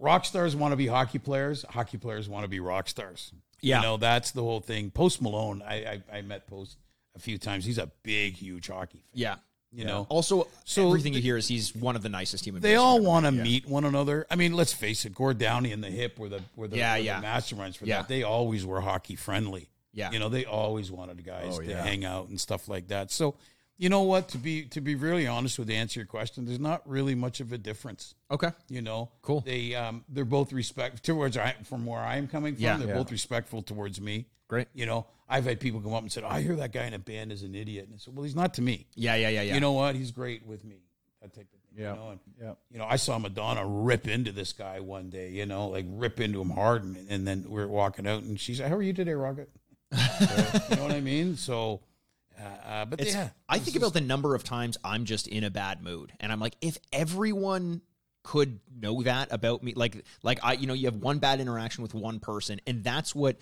rock 0.00 0.24
stars 0.24 0.54
want 0.56 0.72
to 0.72 0.76
be 0.76 0.86
hockey 0.86 1.18
players. 1.18 1.64
Hockey 1.68 1.98
players 1.98 2.28
want 2.28 2.44
to 2.44 2.48
be 2.48 2.60
rock 2.60 2.88
stars. 2.88 3.32
Yeah. 3.60 3.76
you 3.78 3.82
know 3.82 3.96
that's 3.96 4.32
the 4.32 4.42
whole 4.42 4.60
thing. 4.60 4.90
Post 4.90 5.22
Malone, 5.22 5.62
I 5.66 5.74
I, 6.12 6.18
I 6.18 6.22
met 6.22 6.46
Post 6.46 6.76
a 7.16 7.18
few 7.18 7.38
times. 7.38 7.64
He's 7.64 7.78
a 7.78 7.90
big, 8.02 8.34
huge 8.34 8.68
hockey 8.68 8.98
fan. 8.98 9.10
yeah. 9.14 9.34
You 9.76 9.84
know, 9.84 10.06
Also, 10.08 10.46
So 10.64 10.86
everything 10.86 11.14
you 11.14 11.20
hear 11.20 11.36
is 11.36 11.48
he's 11.48 11.74
one 11.74 11.96
of 11.96 12.02
the 12.02 12.08
nicest 12.08 12.44
human 12.46 12.62
they 12.62 12.76
all 12.76 13.00
want 13.00 13.26
to 13.26 13.32
met. 13.32 13.42
meet 13.42 13.66
one 13.68 13.84
another. 13.84 14.24
I 14.30 14.36
mean, 14.36 14.52
let's 14.52 14.72
face 14.72 15.04
it, 15.04 15.12
Gord 15.16 15.38
Downie 15.38 15.72
and 15.72 15.82
the 15.82 15.90
Hip 15.90 16.16
were 16.16 16.28
the 16.28 16.42
were 16.54 16.68
the, 16.68 16.76
Yeah, 16.76 16.92
were 16.94 17.00
yeah. 17.00 17.20
the 17.20 17.26
masterminds 17.26 17.76
for 17.76 17.84
Yeah. 17.84 17.96
that. 18.02 18.08
They 18.08 18.22
always 18.22 18.64
were 18.64 18.80
hockey 18.80 19.16
friendly. 19.16 19.68
Yeah. 19.92 20.12
you 20.12 20.20
know, 20.20 20.28
they 20.28 20.44
always 20.44 20.92
wanted 20.92 21.24
guys 21.24 21.56
Oh, 21.56 21.60
to 21.60 21.68
yeah. 21.68 21.82
hang 21.82 22.04
out 22.04 22.28
and 22.28 22.40
stuff 22.40 22.68
like 22.68 22.86
that. 22.88 23.10
So, 23.10 23.34
you 23.76 23.88
know 23.88 24.02
what? 24.02 24.28
To 24.30 24.38
be 24.38 24.64
to 24.66 24.80
be 24.80 24.94
really 24.94 25.26
honest 25.26 25.58
with, 25.58 25.68
answer 25.70 26.00
your 26.00 26.06
question, 26.06 26.44
there's 26.46 26.60
not 26.60 26.82
really 26.88 27.14
much 27.14 27.40
of 27.40 27.52
a 27.52 27.58
difference. 27.58 28.14
Okay. 28.30 28.50
You 28.68 28.82
know, 28.82 29.10
Cool. 29.22 29.40
They 29.40 29.74
um, 29.74 30.04
they're 30.08 30.24
both 30.24 30.52
respect 30.52 31.02
towards 31.04 31.36
I, 31.36 31.54
from 31.64 31.84
where 31.86 32.00
I 32.00 32.16
am 32.16 32.28
coming 32.28 32.54
from. 32.54 32.62
Yeah. 32.62 32.76
they're 32.76 32.88
Yeah. 32.88 32.94
both 32.94 33.10
respectful 33.10 33.62
towards 33.62 34.00
me. 34.00 34.26
Great. 34.48 34.68
You 34.74 34.86
know, 34.86 35.06
I've 35.28 35.44
had 35.44 35.58
people 35.58 35.80
come 35.80 35.94
up 35.94 36.02
and 36.02 36.12
said, 36.12 36.22
"I 36.24 36.42
hear 36.42 36.54
that 36.56 36.72
guy 36.72 36.84
in 36.84 36.94
a 36.94 36.98
band 36.98 37.32
is 37.32 37.42
an 37.42 37.54
idiot," 37.54 37.86
and 37.86 37.94
I 37.94 37.98
said, 37.98 38.14
"Well, 38.14 38.24
he's 38.24 38.36
not 38.36 38.54
to 38.54 38.62
me. 38.62 38.86
Yeah, 38.94 39.14
yeah, 39.16 39.28
yeah, 39.30 39.42
yeah. 39.42 39.54
You 39.54 39.60
know 39.60 39.72
what? 39.72 39.94
He's 39.96 40.10
great 40.10 40.46
with 40.46 40.64
me." 40.64 40.76
That 41.22 41.32
type 41.34 41.46
of 41.54 41.60
thing. 41.60 41.82
Yeah. 41.82 41.92
You 41.94 41.96
know, 41.98 42.10
and, 42.10 42.20
Yeah. 42.40 42.52
you 42.70 42.78
know, 42.78 42.84
I 42.84 42.96
saw 42.96 43.18
Madonna 43.18 43.66
rip 43.66 44.06
into 44.06 44.30
this 44.32 44.52
guy 44.52 44.80
one 44.80 45.08
day. 45.10 45.30
You 45.30 45.46
know, 45.46 45.68
like 45.68 45.86
rip 45.88 46.20
into 46.20 46.40
him 46.40 46.50
hard, 46.50 46.84
and, 46.84 47.08
and 47.08 47.26
then 47.26 47.46
we 47.48 47.62
are 47.62 47.66
walking 47.68 48.06
out, 48.06 48.22
and 48.22 48.38
she 48.38 48.54
said, 48.54 48.68
"How 48.68 48.76
are 48.76 48.82
you 48.82 48.92
today, 48.92 49.14
Rocket?" 49.14 49.48
So, 49.94 50.60
you 50.70 50.76
know 50.76 50.82
what 50.82 50.92
I 50.92 51.00
mean? 51.00 51.36
So, 51.36 51.80
uh, 52.38 52.68
uh, 52.68 52.84
but 52.84 53.00
It's, 53.00 53.14
yeah, 53.14 53.30
I 53.48 53.58
think 53.58 53.74
just- 53.74 53.76
about 53.76 53.92
the 53.94 54.00
number 54.00 54.34
of 54.34 54.44
times 54.44 54.76
I'm 54.84 55.04
just 55.04 55.26
in 55.28 55.44
a 55.44 55.50
bad 55.50 55.82
mood, 55.82 56.12
and 56.20 56.32
I'm 56.32 56.40
like, 56.40 56.56
if 56.60 56.78
everyone 56.92 57.82
could 58.22 58.60
know 58.74 59.02
that 59.02 59.32
about 59.32 59.62
me, 59.62 59.74
like, 59.74 60.04
like 60.22 60.40
I, 60.42 60.54
you 60.54 60.66
know, 60.66 60.74
you 60.74 60.86
have 60.86 60.96
one 60.96 61.18
bad 61.18 61.40
interaction 61.40 61.82
with 61.82 61.94
one 61.94 62.20
person, 62.20 62.60
and 62.66 62.82
that's 62.82 63.14
what 63.14 63.36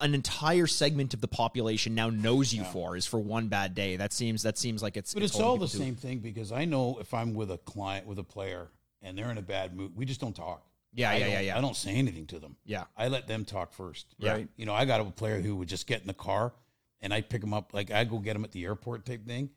an 0.00 0.14
entire 0.14 0.66
segment 0.66 1.12
of 1.12 1.20
the 1.20 1.28
population 1.28 1.94
now 1.94 2.08
knows 2.08 2.52
you 2.54 2.62
for 2.64 2.96
is 2.96 3.04
for 3.04 3.18
one 3.18 3.48
bad 3.48 3.74
day. 3.74 3.96
That 3.96 4.12
seems 4.12 4.42
that 4.44 4.56
seems 4.56 4.82
like 4.82 4.96
it's 4.96 5.12
But 5.12 5.24
it's 5.24 5.32
holding 5.32 5.48
all 5.48 5.56
the 5.56 5.68
same 5.68 5.96
thing 5.96 6.18
because 6.20 6.52
I 6.52 6.64
know 6.64 6.98
if 7.00 7.12
I'm 7.12 7.34
with 7.34 7.50
a 7.50 7.58
client 7.58 8.06
with 8.06 8.18
a 8.18 8.24
player 8.24 8.68
and 9.02 9.18
they're 9.18 9.30
in 9.30 9.38
a 9.38 9.42
bad 9.42 9.76
mood, 9.76 9.92
we 9.96 10.04
just 10.04 10.20
don't 10.20 10.36
talk. 10.36 10.64
Yeah, 10.94 11.10
I 11.10 11.16
yeah, 11.16 11.26
yeah, 11.26 11.40
yeah. 11.40 11.58
I 11.58 11.60
don't 11.60 11.76
say 11.76 11.94
anything 11.94 12.26
to 12.28 12.38
them. 12.38 12.56
Yeah. 12.64 12.84
I 12.96 13.08
let 13.08 13.26
them 13.26 13.44
talk 13.44 13.72
first. 13.72 14.06
Yeah. 14.18 14.32
Right. 14.32 14.48
You 14.56 14.66
know, 14.66 14.74
I 14.74 14.84
got 14.84 15.00
a 15.00 15.04
player 15.04 15.40
who 15.40 15.56
would 15.56 15.68
just 15.68 15.86
get 15.86 16.00
in 16.00 16.06
the 16.06 16.14
car 16.14 16.52
and 17.00 17.12
I'd 17.14 17.28
pick 17.28 17.42
him 17.42 17.54
up, 17.54 17.72
like 17.72 17.90
I'd 17.90 18.10
go 18.10 18.18
get 18.18 18.36
him 18.36 18.44
at 18.44 18.52
the 18.52 18.64
airport 18.64 19.06
type 19.06 19.26
thing, 19.26 19.50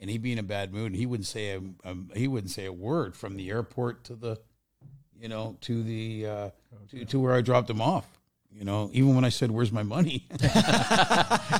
and 0.00 0.10
he'd 0.10 0.22
be 0.22 0.32
in 0.32 0.38
a 0.38 0.42
bad 0.42 0.72
mood 0.72 0.92
and 0.92 0.96
he 0.96 1.06
wouldn't 1.06 1.26
say 1.26 1.50
a, 1.50 1.60
um, 1.84 2.10
he 2.14 2.28
wouldn't 2.28 2.50
say 2.50 2.66
a 2.66 2.72
word 2.72 3.16
from 3.16 3.36
the 3.36 3.50
airport 3.50 4.04
to 4.04 4.14
the, 4.14 4.38
you 5.20 5.28
know, 5.28 5.56
to 5.62 5.82
the 5.82 6.26
uh, 6.26 6.50
to, 6.90 7.04
to 7.04 7.20
where 7.20 7.34
I 7.34 7.40
dropped 7.40 7.70
him 7.70 7.80
off. 7.80 8.17
You 8.58 8.64
know, 8.64 8.90
even 8.92 9.14
when 9.14 9.24
I 9.24 9.28
said, 9.28 9.52
"Where's 9.52 9.70
my 9.70 9.84
money?" 9.84 10.26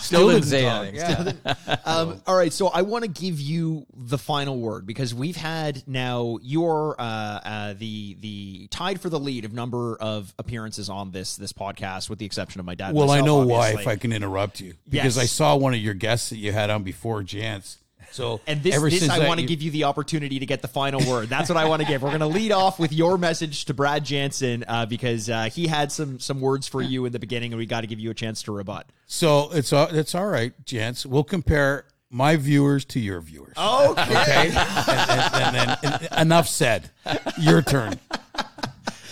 Still 0.00 0.28
didn't 0.30 0.42
didn't 0.42 0.44
say 0.46 0.62
talk. 0.62 0.86
anything. 0.88 1.36
Yeah. 1.46 1.76
Um, 1.84 2.20
all 2.26 2.36
right, 2.36 2.52
so 2.52 2.66
I 2.68 2.82
want 2.82 3.04
to 3.04 3.08
give 3.08 3.40
you 3.40 3.86
the 3.96 4.18
final 4.18 4.58
word 4.58 4.84
because 4.84 5.14
we've 5.14 5.36
had 5.36 5.86
now 5.86 6.38
your 6.42 7.00
uh, 7.00 7.04
uh, 7.04 7.74
the 7.78 8.16
the 8.18 8.66
tied 8.72 9.00
for 9.00 9.08
the 9.10 9.20
lead 9.20 9.44
of 9.44 9.52
number 9.52 9.96
of 9.96 10.34
appearances 10.40 10.90
on 10.90 11.12
this 11.12 11.36
this 11.36 11.52
podcast, 11.52 12.10
with 12.10 12.18
the 12.18 12.26
exception 12.26 12.58
of 12.58 12.66
my 12.66 12.74
dad. 12.74 12.88
and 12.88 12.96
Well, 12.98 13.10
I 13.12 13.20
myself, 13.20 13.26
know 13.26 13.46
why. 13.46 13.70
If 13.74 13.86
I 13.86 13.94
can 13.94 14.12
interrupt 14.12 14.60
you, 14.60 14.74
because 14.88 15.16
Yes. 15.16 15.18
I 15.18 15.26
saw 15.26 15.54
one 15.56 15.74
of 15.74 15.80
your 15.80 15.94
guests 15.94 16.30
that 16.30 16.38
you 16.38 16.50
had 16.50 16.68
on 16.68 16.82
before, 16.82 17.22
Jance. 17.22 17.76
So 18.10 18.40
And 18.46 18.62
this, 18.62 18.74
ever 18.74 18.88
this 18.90 19.00
since 19.00 19.12
I 19.12 19.26
want 19.28 19.40
to 19.40 19.46
give 19.46 19.62
you 19.62 19.70
the 19.70 19.84
opportunity 19.84 20.38
to 20.38 20.46
get 20.46 20.62
the 20.62 20.68
final 20.68 21.00
word. 21.08 21.28
That's 21.28 21.48
what 21.48 21.56
I 21.58 21.66
want 21.68 21.82
to 21.82 21.88
give. 21.88 22.02
We're 22.02 22.08
going 22.08 22.20
to 22.20 22.26
lead 22.26 22.52
off 22.52 22.78
with 22.78 22.92
your 22.92 23.18
message 23.18 23.64
to 23.66 23.74
Brad 23.74 24.04
Jansen 24.04 24.64
uh, 24.66 24.86
because 24.86 25.28
uh, 25.30 25.44
he 25.52 25.66
had 25.66 25.92
some 25.92 26.18
some 26.18 26.40
words 26.40 26.66
for 26.66 26.82
you 26.82 27.04
in 27.04 27.12
the 27.12 27.18
beginning, 27.18 27.52
and 27.52 27.58
we 27.58 27.66
got 27.66 27.82
to 27.82 27.86
give 27.86 27.98
you 28.00 28.10
a 28.10 28.14
chance 28.14 28.42
to 28.44 28.52
rebut. 28.52 28.86
So 29.06 29.50
it's 29.52 29.72
all 29.72 29.86
it's 29.88 30.14
all 30.14 30.26
right, 30.26 30.52
Jance. 30.64 31.06
We'll 31.06 31.24
compare 31.24 31.84
my 32.10 32.36
viewers 32.36 32.84
to 32.86 33.00
your 33.00 33.20
viewers. 33.20 33.54
Okay. 33.56 34.00
Okay, 34.00 34.48
and, 34.48 34.56
and- 34.56 35.34
and 35.34 35.54
then 35.56 35.76
and 35.82 36.08
enough 36.22 36.48
said. 36.48 36.90
Your 37.38 37.62
turn. 37.62 38.00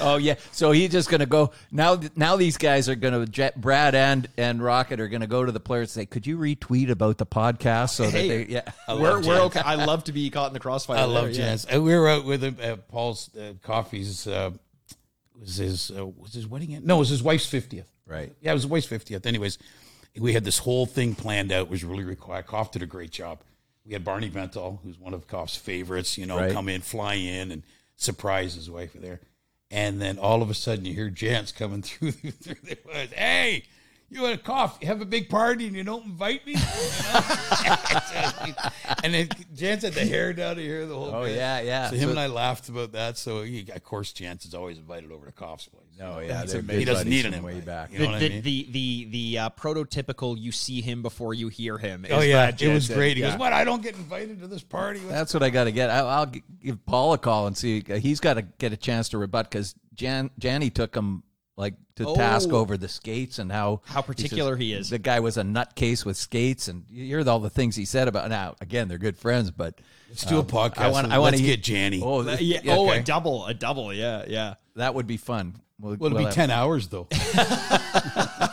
Oh 0.00 0.16
yeah, 0.16 0.34
so 0.52 0.72
he's 0.72 0.90
just 0.90 1.08
going 1.08 1.20
to 1.20 1.26
go 1.26 1.52
now. 1.70 2.00
Now 2.14 2.36
these 2.36 2.56
guys 2.56 2.88
are 2.88 2.94
going 2.94 3.26
to 3.30 3.52
Brad 3.56 3.94
and 3.94 4.28
and 4.36 4.62
Rocket 4.62 5.00
are 5.00 5.08
going 5.08 5.20
to 5.22 5.26
go 5.26 5.44
to 5.44 5.52
the 5.52 5.60
players 5.60 5.96
and 5.96 6.02
say, 6.02 6.06
"Could 6.06 6.26
you 6.26 6.38
retweet 6.38 6.90
about 6.90 7.18
the 7.18 7.26
podcast 7.26 7.90
so 7.90 8.04
Hey. 8.10 8.28
that 8.28 8.46
they 8.48 8.52
yeah." 8.52 8.62
we're, 8.88 9.20
we're 9.22 9.40
okay. 9.42 9.60
I 9.60 9.74
love 9.76 10.04
to 10.04 10.12
be 10.12 10.28
caught 10.30 10.48
in 10.48 10.52
the 10.54 10.60
crossfire. 10.60 10.96
I 10.96 11.00
there, 11.00 11.08
love 11.08 11.30
yeah. 11.30 11.52
Jance. 11.54 11.74
Uh, 11.76 11.80
We 11.80 11.94
were 11.94 12.08
out 12.08 12.24
with 12.24 12.42
him 12.44 12.56
at 12.60 12.88
Paul's 12.88 13.34
uh, 13.36 13.54
Coffey's. 13.62 14.26
Uh, 14.26 14.50
was 15.40 15.56
his 15.56 15.90
uh, 15.90 16.06
was 16.06 16.32
his 16.32 16.46
wedding? 16.46 16.70
yet? 16.70 16.84
No, 16.84 16.96
it 16.96 17.00
was 17.00 17.08
his 17.10 17.22
wife's 17.22 17.46
fiftieth. 17.46 17.90
Right. 18.06 18.34
Yeah, 18.40 18.52
it 18.52 18.54
was 18.54 18.62
his 18.62 18.70
wife's 18.70 18.86
fiftieth. 18.86 19.26
Anyways, 19.26 19.58
we 20.18 20.32
had 20.32 20.44
this 20.44 20.58
whole 20.58 20.86
thing 20.86 21.14
planned 21.14 21.52
out. 21.52 21.62
It 21.66 21.70
was 21.70 21.84
really 21.84 22.04
required. 22.04 22.46
Koff 22.46 22.72
did 22.72 22.82
a 22.82 22.86
great 22.86 23.10
job. 23.10 23.40
We 23.84 23.92
had 23.92 24.04
Barney 24.04 24.30
Bentall, 24.30 24.78
who's 24.82 24.98
one 24.98 25.14
of 25.14 25.28
Koff's 25.28 25.56
favorites. 25.56 26.16
You 26.18 26.26
know, 26.26 26.36
Right. 26.38 26.52
come 26.52 26.68
in, 26.68 26.80
fly 26.80 27.14
in, 27.14 27.52
and 27.52 27.62
surprise 27.96 28.54
his 28.54 28.68
wife 28.70 28.92
there. 28.94 29.20
And 29.70 30.00
then 30.00 30.18
all 30.18 30.42
of 30.42 30.50
a 30.50 30.54
sudden, 30.54 30.84
you 30.84 30.94
hear 30.94 31.10
Jance 31.10 31.54
coming 31.54 31.82
through 31.82 32.12
through 32.12 32.56
the. 32.62 32.78
Hey, 33.12 33.64
you 34.08 34.24
had 34.24 34.34
a 34.34 34.42
cough. 34.42 34.78
You 34.80 34.86
have 34.88 35.00
a 35.00 35.06
big 35.06 35.28
party 35.28 35.66
and 35.66 35.74
you 35.74 35.82
don't 35.82 36.04
invite 36.04 36.46
me. 36.46 36.54
You 37.90 38.52
know? 38.52 38.54
and 39.04 39.14
then 39.14 39.28
Jance 39.54 39.82
had 39.82 39.92
the 39.94 40.04
hair 40.04 40.32
down 40.32 40.56
to 40.56 40.62
here 40.62 40.86
the 40.86 40.94
whole. 40.94 41.14
Oh, 41.14 41.24
bit. 41.24 41.36
yeah, 41.36 41.60
yeah. 41.60 41.90
So 41.90 41.96
him 41.96 42.02
So- 42.04 42.10
and 42.10 42.20
I 42.20 42.26
laughed 42.26 42.68
about 42.68 42.92
that. 42.92 43.16
So 43.18 43.42
he, 43.42 43.66
of 43.74 43.82
course, 43.84 44.12
Jance 44.12 44.46
is 44.46 44.54
always 44.54 44.78
invited 44.78 45.10
over 45.12 45.26
to 45.26 45.32
Koff's 45.32 45.66
place. 45.68 45.82
No, 45.98 46.18
yeah, 46.18 46.28
That's 46.28 46.52
they're 46.52 46.60
amazing. 46.60 46.66
good 46.66 46.78
He 46.80 46.84
doesn't 46.84 47.06
buddies 47.06 47.24
need 47.24 47.26
an 47.26 47.32
from 47.34 47.42
way 47.44 47.52
invite. 47.52 47.66
back. 47.66 47.92
You 47.92 47.98
know 48.00 48.04
the, 48.06 48.14
I 48.16 48.18
the, 48.18 48.28
mean? 48.28 48.42
the 48.42 48.68
the 48.70 49.08
the 49.10 49.38
uh, 49.38 49.50
prototypical 49.50 50.38
you 50.38 50.52
see 50.52 50.80
him 50.82 51.00
before 51.02 51.32
you 51.32 51.48
hear 51.48 51.78
him. 51.78 52.04
is 52.04 52.10
Oh 52.12 52.20
yeah, 52.20 52.50
Brad 52.50 52.62
it 52.62 52.68
was 52.72 52.82
Jansen. 52.88 52.96
great. 52.96 53.16
He 53.16 53.22
Yeah. 53.22 53.30
goes, 53.30 53.38
"What? 53.38 53.52
I 53.54 53.64
don't 53.64 53.82
get 53.82 53.94
invited 53.96 54.40
to 54.40 54.46
this 54.46 54.62
party." 54.62 55.00
That's 55.00 55.32
what 55.32 55.42
I 55.42 55.48
got 55.50 55.64
to 55.64 55.72
get. 55.72 55.88
I, 55.88 55.98
I'll 56.00 56.26
g- 56.26 56.42
give 56.62 56.84
Paul 56.84 57.14
a 57.14 57.18
call 57.18 57.46
and 57.46 57.56
see. 57.56 57.82
uh, 57.90 57.94
He's 57.96 58.20
got 58.20 58.34
to 58.34 58.42
get 58.42 58.72
a 58.72 58.76
chance 58.76 59.08
to 59.10 59.18
rebut 59.18 59.48
because 59.50 59.74
Jan 59.94 60.30
Janny 60.38 60.72
took 60.72 60.94
him 60.94 61.22
like 61.56 61.74
to 61.96 62.14
task 62.14 62.50
Oh. 62.52 62.56
over 62.56 62.76
the 62.76 62.88
skates 62.88 63.38
and 63.38 63.50
how 63.50 63.80
How 63.86 64.02
he 64.02 64.06
particular 64.06 64.52
says 64.54 64.60
he 64.60 64.72
is. 64.74 64.90
The 64.90 64.98
guy 64.98 65.20
was 65.20 65.36
a 65.38 65.42
nutcase 65.42 66.04
with 66.04 66.16
skates, 66.16 66.68
and 66.68 66.84
you 66.90 67.04
hear 67.06 67.26
all 67.28 67.40
the 67.40 67.48
things 67.50 67.76
he 67.76 67.84
said 67.86 68.08
about. 68.08 68.28
Now 68.28 68.56
again, 68.60 68.88
they're 68.88 68.98
good 68.98 69.16
friends, 69.16 69.50
but 69.50 69.80
Let's 70.08 70.24
do 70.24 70.38
a 70.38 70.44
podcast. 70.44 70.78
I 70.78 70.88
want. 70.90 71.12
I 71.12 71.18
want 71.18 71.32
let's 71.36 71.40
to 71.42 71.56
get 71.56 71.62
Janny. 71.62 72.00
Oh, 72.02 72.20
Uh, 72.20 72.36
yeah. 72.40 72.60
yeah, 72.62 72.74
Oh, 72.76 72.90
a 72.90 73.00
double, 73.02 73.46
a 73.46 73.54
double. 73.54 73.92
Yeah, 73.92 74.24
yeah. 74.28 74.54
that 74.76 74.94
would 74.94 75.06
be 75.06 75.16
fun. 75.16 75.56
We'll, 75.80 75.96
well, 75.96 76.06
it'll 76.06 76.14
we'll 76.14 76.18
be 76.18 76.24
have- 76.26 76.34
ten 76.34 76.50
hours 76.50 76.88
though. 76.88 77.08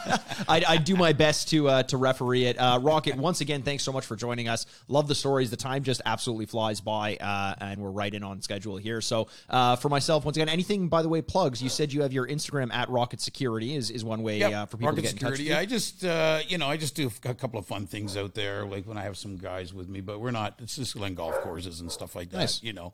I, 0.48 0.64
I 0.68 0.78
do 0.78 0.96
my 0.96 1.14
best 1.14 1.50
to 1.50 1.68
uh, 1.70 1.84
to 1.84 1.98
referee 1.98 2.46
it. 2.46 2.58
Uh, 2.58 2.80
Rocket, 2.82 3.16
once 3.16 3.42
again, 3.42 3.62
thanks 3.64 3.84
so 3.84 3.92
much 3.92 4.06
for 4.06 4.16
joining 4.16 4.48
us. 4.48 4.66
Love 4.88 5.08
the 5.08 5.16
stories. 5.16 5.50
The 5.50 5.58
time 5.58 5.84
just 5.84 6.02
absolutely 6.06 6.46
flies 6.46 6.82
by, 6.82 7.16
uh, 7.18 7.56
and 7.60 7.82
we're 7.82 7.92
right 7.92 8.14
in 8.14 8.24
on 8.24 8.42
schedule 8.42 8.78
here. 8.78 9.02
So, 9.02 9.28
uh, 9.50 9.76
for 9.78 9.90
myself, 9.90 10.26
once 10.26 10.38
again, 10.38 10.50
anything 10.50 10.88
by 10.90 11.02
the 11.02 11.10
way, 11.10 11.22
plugs. 11.22 11.62
You 11.62 11.70
said 11.70 11.94
you 11.94 12.02
have 12.02 12.14
your 12.14 12.28
Instagram 12.28 12.74
at 12.74 12.90
Rocket 12.90 13.22
Security 13.22 13.76
is 13.76 13.90
is 13.90 14.04
one 14.04 14.24
way 14.24 14.40
Yep. 14.40 14.54
uh, 14.54 14.66
for 14.66 14.78
people 14.78 14.88
Market 14.94 14.96
to 14.98 15.02
get 15.04 15.10
security. 15.12 15.24
in 15.24 15.30
touch. 15.30 15.40
With 15.40 15.48
you. 15.48 15.56
I 15.56 15.66
just, 15.66 16.04
uh, 16.06 16.40
you 16.48 16.58
know, 16.58 16.68
I 16.68 16.78
just 16.78 16.96
do 16.96 17.10
a 17.26 17.34
couple 17.34 17.60
of 17.60 17.66
fun 17.66 17.88
things 17.88 18.18
out 18.18 18.34
there, 18.34 18.66
like 18.66 18.86
when 18.86 18.98
I 18.98 19.04
have 19.04 19.18
some 19.18 19.38
guys 19.38 19.74
with 19.74 19.88
me. 19.90 20.02
But 20.02 20.20
we're 20.20 20.32
not. 20.32 20.56
It's 20.62 20.76
just 20.76 20.96
Glen 20.96 21.16
golf 21.16 21.36
courses 21.42 21.80
and 21.80 21.92
stuff 21.92 22.16
like 22.16 22.30
that. 22.32 22.38
Nice. 22.38 22.62
You 22.64 22.74
know, 22.74 22.94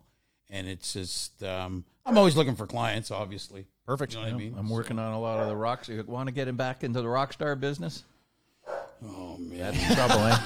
and 0.50 0.68
it's 0.68 0.93
just. 0.93 1.41
Um, 1.43 1.86
I'm 2.06 2.18
always 2.18 2.36
looking 2.36 2.56
for 2.56 2.66
clients, 2.66 3.12
obviously. 3.12 3.68
Perfect. 3.86 4.14
You 4.14 4.20
know 4.20 4.26
what 4.26 4.34
I 4.34 4.38
mean? 4.38 4.56
I'm 4.58 4.70
working 4.70 4.97
on 5.00 5.14
a 5.14 5.20
lot 5.20 5.39
of 5.39 5.47
the 5.47 5.56
rocks. 5.56 5.89
You 5.89 6.04
want 6.08 6.28
to 6.28 6.34
get 6.34 6.47
him 6.47 6.58
back 6.58 6.84
into 6.84 7.02
the 7.02 7.08
rock 7.10 7.34
star 7.34 7.56
business? 7.56 8.04
Oh 9.04 9.38
man, 9.38 9.74
That's 9.74 9.95
trouble, 9.95 10.26
eh? 10.26 10.38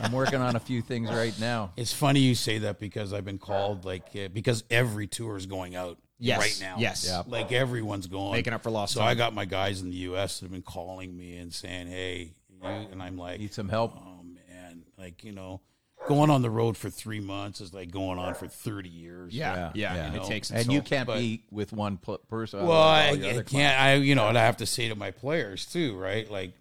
I'm 0.00 0.12
working 0.12 0.40
on 0.40 0.56
a 0.56 0.60
few 0.60 0.80
things 0.80 1.10
right 1.10 1.38
now. 1.38 1.72
it's 1.76 1.92
funny 1.92 2.20
you 2.20 2.34
say 2.34 2.58
that 2.58 2.78
because 2.80 3.12
I've 3.12 3.26
been 3.26 3.38
called 3.38 3.84
like 3.84 4.06
uh, 4.16 4.28
because 4.32 4.64
every 4.70 5.06
tour 5.06 5.36
is 5.36 5.46
going 5.46 5.76
out 5.76 5.98
Yes. 6.18 6.38
right 6.38 6.58
now. 6.60 6.76
Yes. 6.78 7.06
Yeah. 7.06 7.22
like 7.26 7.50
everyone's 7.52 8.06
going 8.06 8.32
Making 8.32 8.52
up 8.54 8.62
for 8.62 8.70
lost 8.70 8.94
So 8.94 9.00
time. 9.00 9.08
I 9.08 9.14
got 9.14 9.34
my 9.34 9.44
guys 9.46 9.80
in 9.82 9.90
the 9.90 9.96
U.S. 9.96 10.38
that 10.40 10.46
have 10.46 10.52
been 10.52 10.62
calling 10.62 11.16
me 11.16 11.36
and 11.38 11.52
saying, 11.52 11.88
"Hey," 11.88 12.32
you, 12.50 12.60
and 12.68 13.02
I'm 13.02 13.16
like, 13.18 13.40
Need 13.40 13.52
some 13.54 13.68
help. 13.68 13.94
Oh 13.96 14.22
man, 14.22 14.82
like 14.98 15.22
you 15.24 15.32
know, 15.32 15.60
going 16.06 16.30
on 16.30 16.42
the 16.42 16.50
road 16.50 16.76
for 16.76 16.90
three 16.90 17.20
months 17.20 17.60
is 17.60 17.72
like 17.74 17.90
going 17.90 18.18
on 18.18 18.34
for 18.34 18.46
thirty 18.48 18.88
years. 18.88 19.34
Yeah, 19.34 19.70
yeah, 19.74 19.94
yeah. 19.94 20.06
and 20.06 20.16
it 20.16 20.24
takes. 20.24 20.50
And 20.50 20.72
you 20.72 20.82
can't 20.82 21.06
but- 21.06 21.18
be 21.18 21.44
with 21.50 21.72
one 21.72 21.96
pl- 21.98 22.18
person. 22.28 22.66
Well, 22.66 22.80
I, 22.80 23.08
otherwise 23.10 23.24
all 23.26 23.32
the 23.34 23.38
I 23.40 23.42
can't. 23.42 23.80
I 23.80 23.94
you 23.94 24.14
know, 24.14 24.28
and 24.28 24.38
I 24.38 24.44
have 24.44 24.58
to 24.58 24.66
say 24.66 24.88
to 24.88 24.94
my 24.94 25.10
players 25.10 25.66
too, 25.66 25.96
right? 25.96 26.30
Like, 26.30 26.52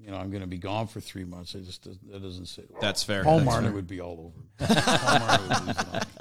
you 0.00 0.10
know, 0.10 0.16
I'm 0.16 0.30
going 0.30 0.42
to 0.42 0.46
be 0.46 0.58
gone 0.58 0.86
for 0.86 1.00
three 1.00 1.24
months. 1.24 1.54
It 1.54 1.64
just 1.64 1.84
that 1.84 2.22
doesn't 2.22 2.46
sit. 2.46 2.70
well. 2.70 2.80
That's 2.80 3.02
fair. 3.02 3.24
Paul 3.24 3.38
That's 3.38 3.46
Marner 3.46 3.66
fair. 3.68 3.74
would 3.74 3.86
be 3.88 4.00
all 4.00 4.32
over. 4.60 4.70
me. 4.70 4.76
Paul 4.80 5.18
Marner 5.18 5.42
would 5.48 5.66
lose 5.66 5.76
it 5.76 5.86
on 5.88 5.92
me. 5.94 6.17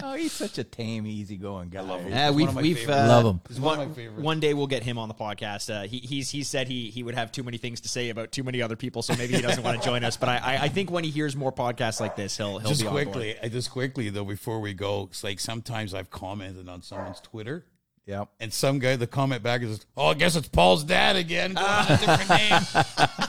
Oh, 0.04 0.14
he's 0.14 0.32
such 0.32 0.58
a 0.58 0.64
tame, 0.64 1.06
easygoing 1.06 1.68
guy. 1.68 1.80
I 1.80 1.82
love 1.82 2.00
him. 2.00 2.10
Yeah, 2.10 2.26
He's 2.28 2.34
we've 2.36 2.46
one 2.46 2.48
of 2.50 2.54
my 2.56 2.62
we've 2.62 2.78
favorites. 2.78 2.98
uh, 3.00 3.08
Love 3.08 3.24
him. 3.26 3.40
He's 3.48 3.60
one 3.60 3.78
One, 3.78 3.80
of 3.86 3.88
my 3.90 3.94
favorites. 3.94 4.22
one 4.22 4.40
day 4.40 4.54
we'll 4.54 4.66
get 4.66 4.82
him 4.82 4.98
on 4.98 5.08
the 5.08 5.14
podcast. 5.14 5.70
Uh, 5.74 5.86
he 5.86 5.98
he's 5.98 6.30
he 6.30 6.42
said 6.42 6.68
he 6.68 6.90
he 6.90 7.02
would 7.02 7.14
have 7.14 7.30
too 7.32 7.42
many 7.42 7.58
things 7.58 7.80
to 7.82 7.88
say 7.88 8.08
about 8.10 8.32
too 8.32 8.42
many 8.42 8.62
other 8.62 8.76
people, 8.76 9.02
so 9.02 9.14
maybe 9.16 9.34
he 9.36 9.42
doesn't 9.42 9.62
want 9.62 9.80
to 9.80 9.84
join 9.86 10.02
us. 10.04 10.16
But 10.16 10.28
I, 10.30 10.36
I 10.38 10.56
I 10.62 10.68
think 10.68 10.90
when 10.90 11.04
he 11.04 11.10
hears 11.10 11.36
more 11.36 11.52
podcasts 11.52 12.00
like 12.00 12.16
this, 12.16 12.36
he'll 12.36 12.58
he'll 12.58 12.68
just 12.70 12.80
be 12.82 12.86
on 12.86 12.92
board. 12.94 13.06
quickly, 13.06 13.36
I 13.42 13.48
just 13.48 13.70
quickly 13.70 14.08
though, 14.10 14.24
before 14.24 14.60
we 14.60 14.72
go, 14.74 15.08
it's 15.10 15.22
like 15.22 15.38
sometimes 15.40 15.94
I've 15.94 16.10
commented 16.10 16.68
on 16.68 16.82
someone's 16.82 17.20
Twitter. 17.20 17.66
Yep. 18.06 18.28
And 18.40 18.52
some 18.52 18.78
guy, 18.80 18.96
the 18.96 19.06
comment 19.06 19.42
back 19.42 19.62
is, 19.62 19.84
"Oh, 19.96 20.08
I 20.08 20.14
guess 20.14 20.34
it's 20.34 20.48
Paul's 20.48 20.82
dad 20.82 21.16
again, 21.16 21.54
going 21.54 21.66
on 21.66 21.84
a 21.86 21.96
different 21.96 22.30
name." 22.30 23.28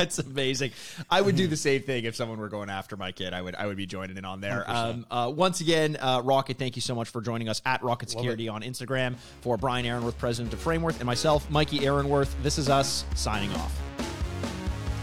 That's 0.00 0.18
amazing. 0.18 0.70
I 1.10 1.20
would 1.20 1.36
do 1.36 1.46
the 1.46 1.58
same 1.58 1.82
thing 1.82 2.04
if 2.04 2.16
someone 2.16 2.38
were 2.38 2.48
going 2.48 2.70
after 2.70 2.96
my 2.96 3.12
kid. 3.12 3.34
I 3.34 3.42
would 3.42 3.54
I 3.54 3.66
would 3.66 3.76
be 3.76 3.84
joining 3.84 4.16
in 4.16 4.24
on 4.24 4.40
there. 4.40 4.64
Um, 4.66 5.04
uh, 5.10 5.30
once 5.34 5.60
again, 5.60 5.98
uh, 6.00 6.22
Rocket, 6.24 6.56
thank 6.56 6.74
you 6.74 6.80
so 6.80 6.94
much 6.94 7.10
for 7.10 7.20
joining 7.20 7.50
us 7.50 7.60
at 7.66 7.82
Rocket 7.82 8.08
Security 8.08 8.48
on 8.48 8.62
Instagram. 8.62 9.16
For 9.42 9.58
Brian 9.58 9.84
Aaronworth, 9.84 10.16
president 10.16 10.54
of 10.54 10.60
Frameworth, 10.60 11.00
and 11.00 11.06
myself, 11.06 11.50
Mikey 11.50 11.84
Aaronworth, 11.84 12.34
this 12.42 12.56
is 12.56 12.70
us 12.70 13.04
signing 13.14 13.52
off. 13.52 13.78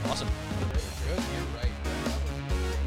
Awesome. 0.06 0.28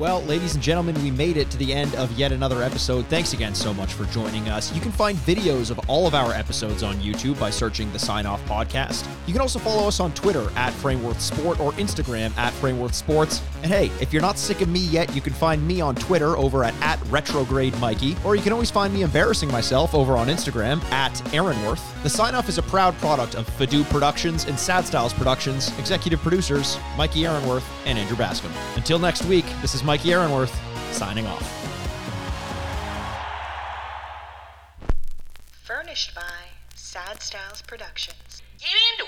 Well, 0.01 0.23
ladies 0.23 0.55
and 0.55 0.65
gentlemen, 0.65 0.95
we 1.03 1.11
made 1.11 1.37
it 1.37 1.51
to 1.51 1.59
the 1.59 1.75
end 1.75 1.95
of 1.97 2.11
yet 2.13 2.33
another 2.33 2.63
episode. 2.63 3.05
Thanks 3.09 3.35
again 3.35 3.55
so 3.55 3.75
much 3.75 3.93
for 3.93 4.07
joining 4.07 4.49
us. 4.49 4.75
You 4.75 4.81
can 4.81 4.93
find 4.93 5.19
videos 5.19 5.71
of 5.71 5.79
all 5.91 6.07
of 6.07 6.15
our 6.15 6.33
episodes 6.33 6.83
on 6.83 6.97
YouTube 7.01 7.39
by 7.39 7.51
searching 7.51 7.93
the 7.93 7.99
Sign 7.99 8.25
Off 8.25 8.43
Podcast. 8.47 9.07
You 9.27 9.35
can 9.35 9.43
also 9.43 9.59
follow 9.59 9.87
us 9.87 10.01
on 10.01 10.15
Twitter 10.15 10.49
at 10.57 10.73
Frameworth 10.73 11.21
Sport 11.21 11.61
or 11.61 11.73
Instagram 11.73 12.35
at 12.39 12.55
Frameworth 12.55 12.95
Sports. 12.95 13.43
And 13.63 13.71
hey, 13.71 13.91
if 14.01 14.11
you're 14.11 14.23
not 14.23 14.39
sick 14.39 14.63
of 14.63 14.71
me 14.71 14.81
yet, 14.81 15.15
you 15.15 15.21
can 15.21 15.35
find 15.35 15.69
me 15.69 15.83
on 15.83 15.95
Twitter 15.97 16.35
over 16.35 16.65
at, 16.65 16.73
at 16.81 16.99
Retrograde 17.09 17.79
Mikey, 17.79 18.17
or 18.25 18.35
you 18.35 18.43
can 18.43 18.55
always 18.55 18.71
find 18.71 18.95
me 18.95 19.03
embarrassing 19.03 19.53
myself 19.53 19.95
over 19.95 20.17
on 20.17 20.29
Instagram 20.29 20.83
at 20.85 21.35
Aaronworth. 21.35 22.03
The 22.03 22.09
Sign 22.09 22.35
Off 22.35 22.49
is 22.49 22.57
a 22.57 22.63
proud 22.63 22.97
product 23.01 23.35
of 23.35 23.47
Fadu 23.59 23.85
Productions 23.91 24.47
and 24.47 24.59
Sad 24.59 24.87
Styles 24.87 25.13
Productions, 25.13 25.79
executive 25.79 26.23
producers 26.23 26.79
Mikey 26.97 27.27
Aaronworth 27.27 27.71
and 27.85 27.99
Andrew 27.99 28.17
Bascom. 28.17 28.51
Until 28.77 28.99
next 28.99 29.27
week, 29.27 29.45
this 29.61 29.75
is 29.75 29.85
Mikey 29.91 30.13
Aaronworth 30.13 30.55
signing 30.93 31.27
off. 31.27 31.43
Furnished 35.65 36.15
by 36.15 36.23
Sad 36.77 37.21
Styles 37.21 37.61
Productions. 37.63 38.41
Give 38.61 38.69
me 38.69 39.05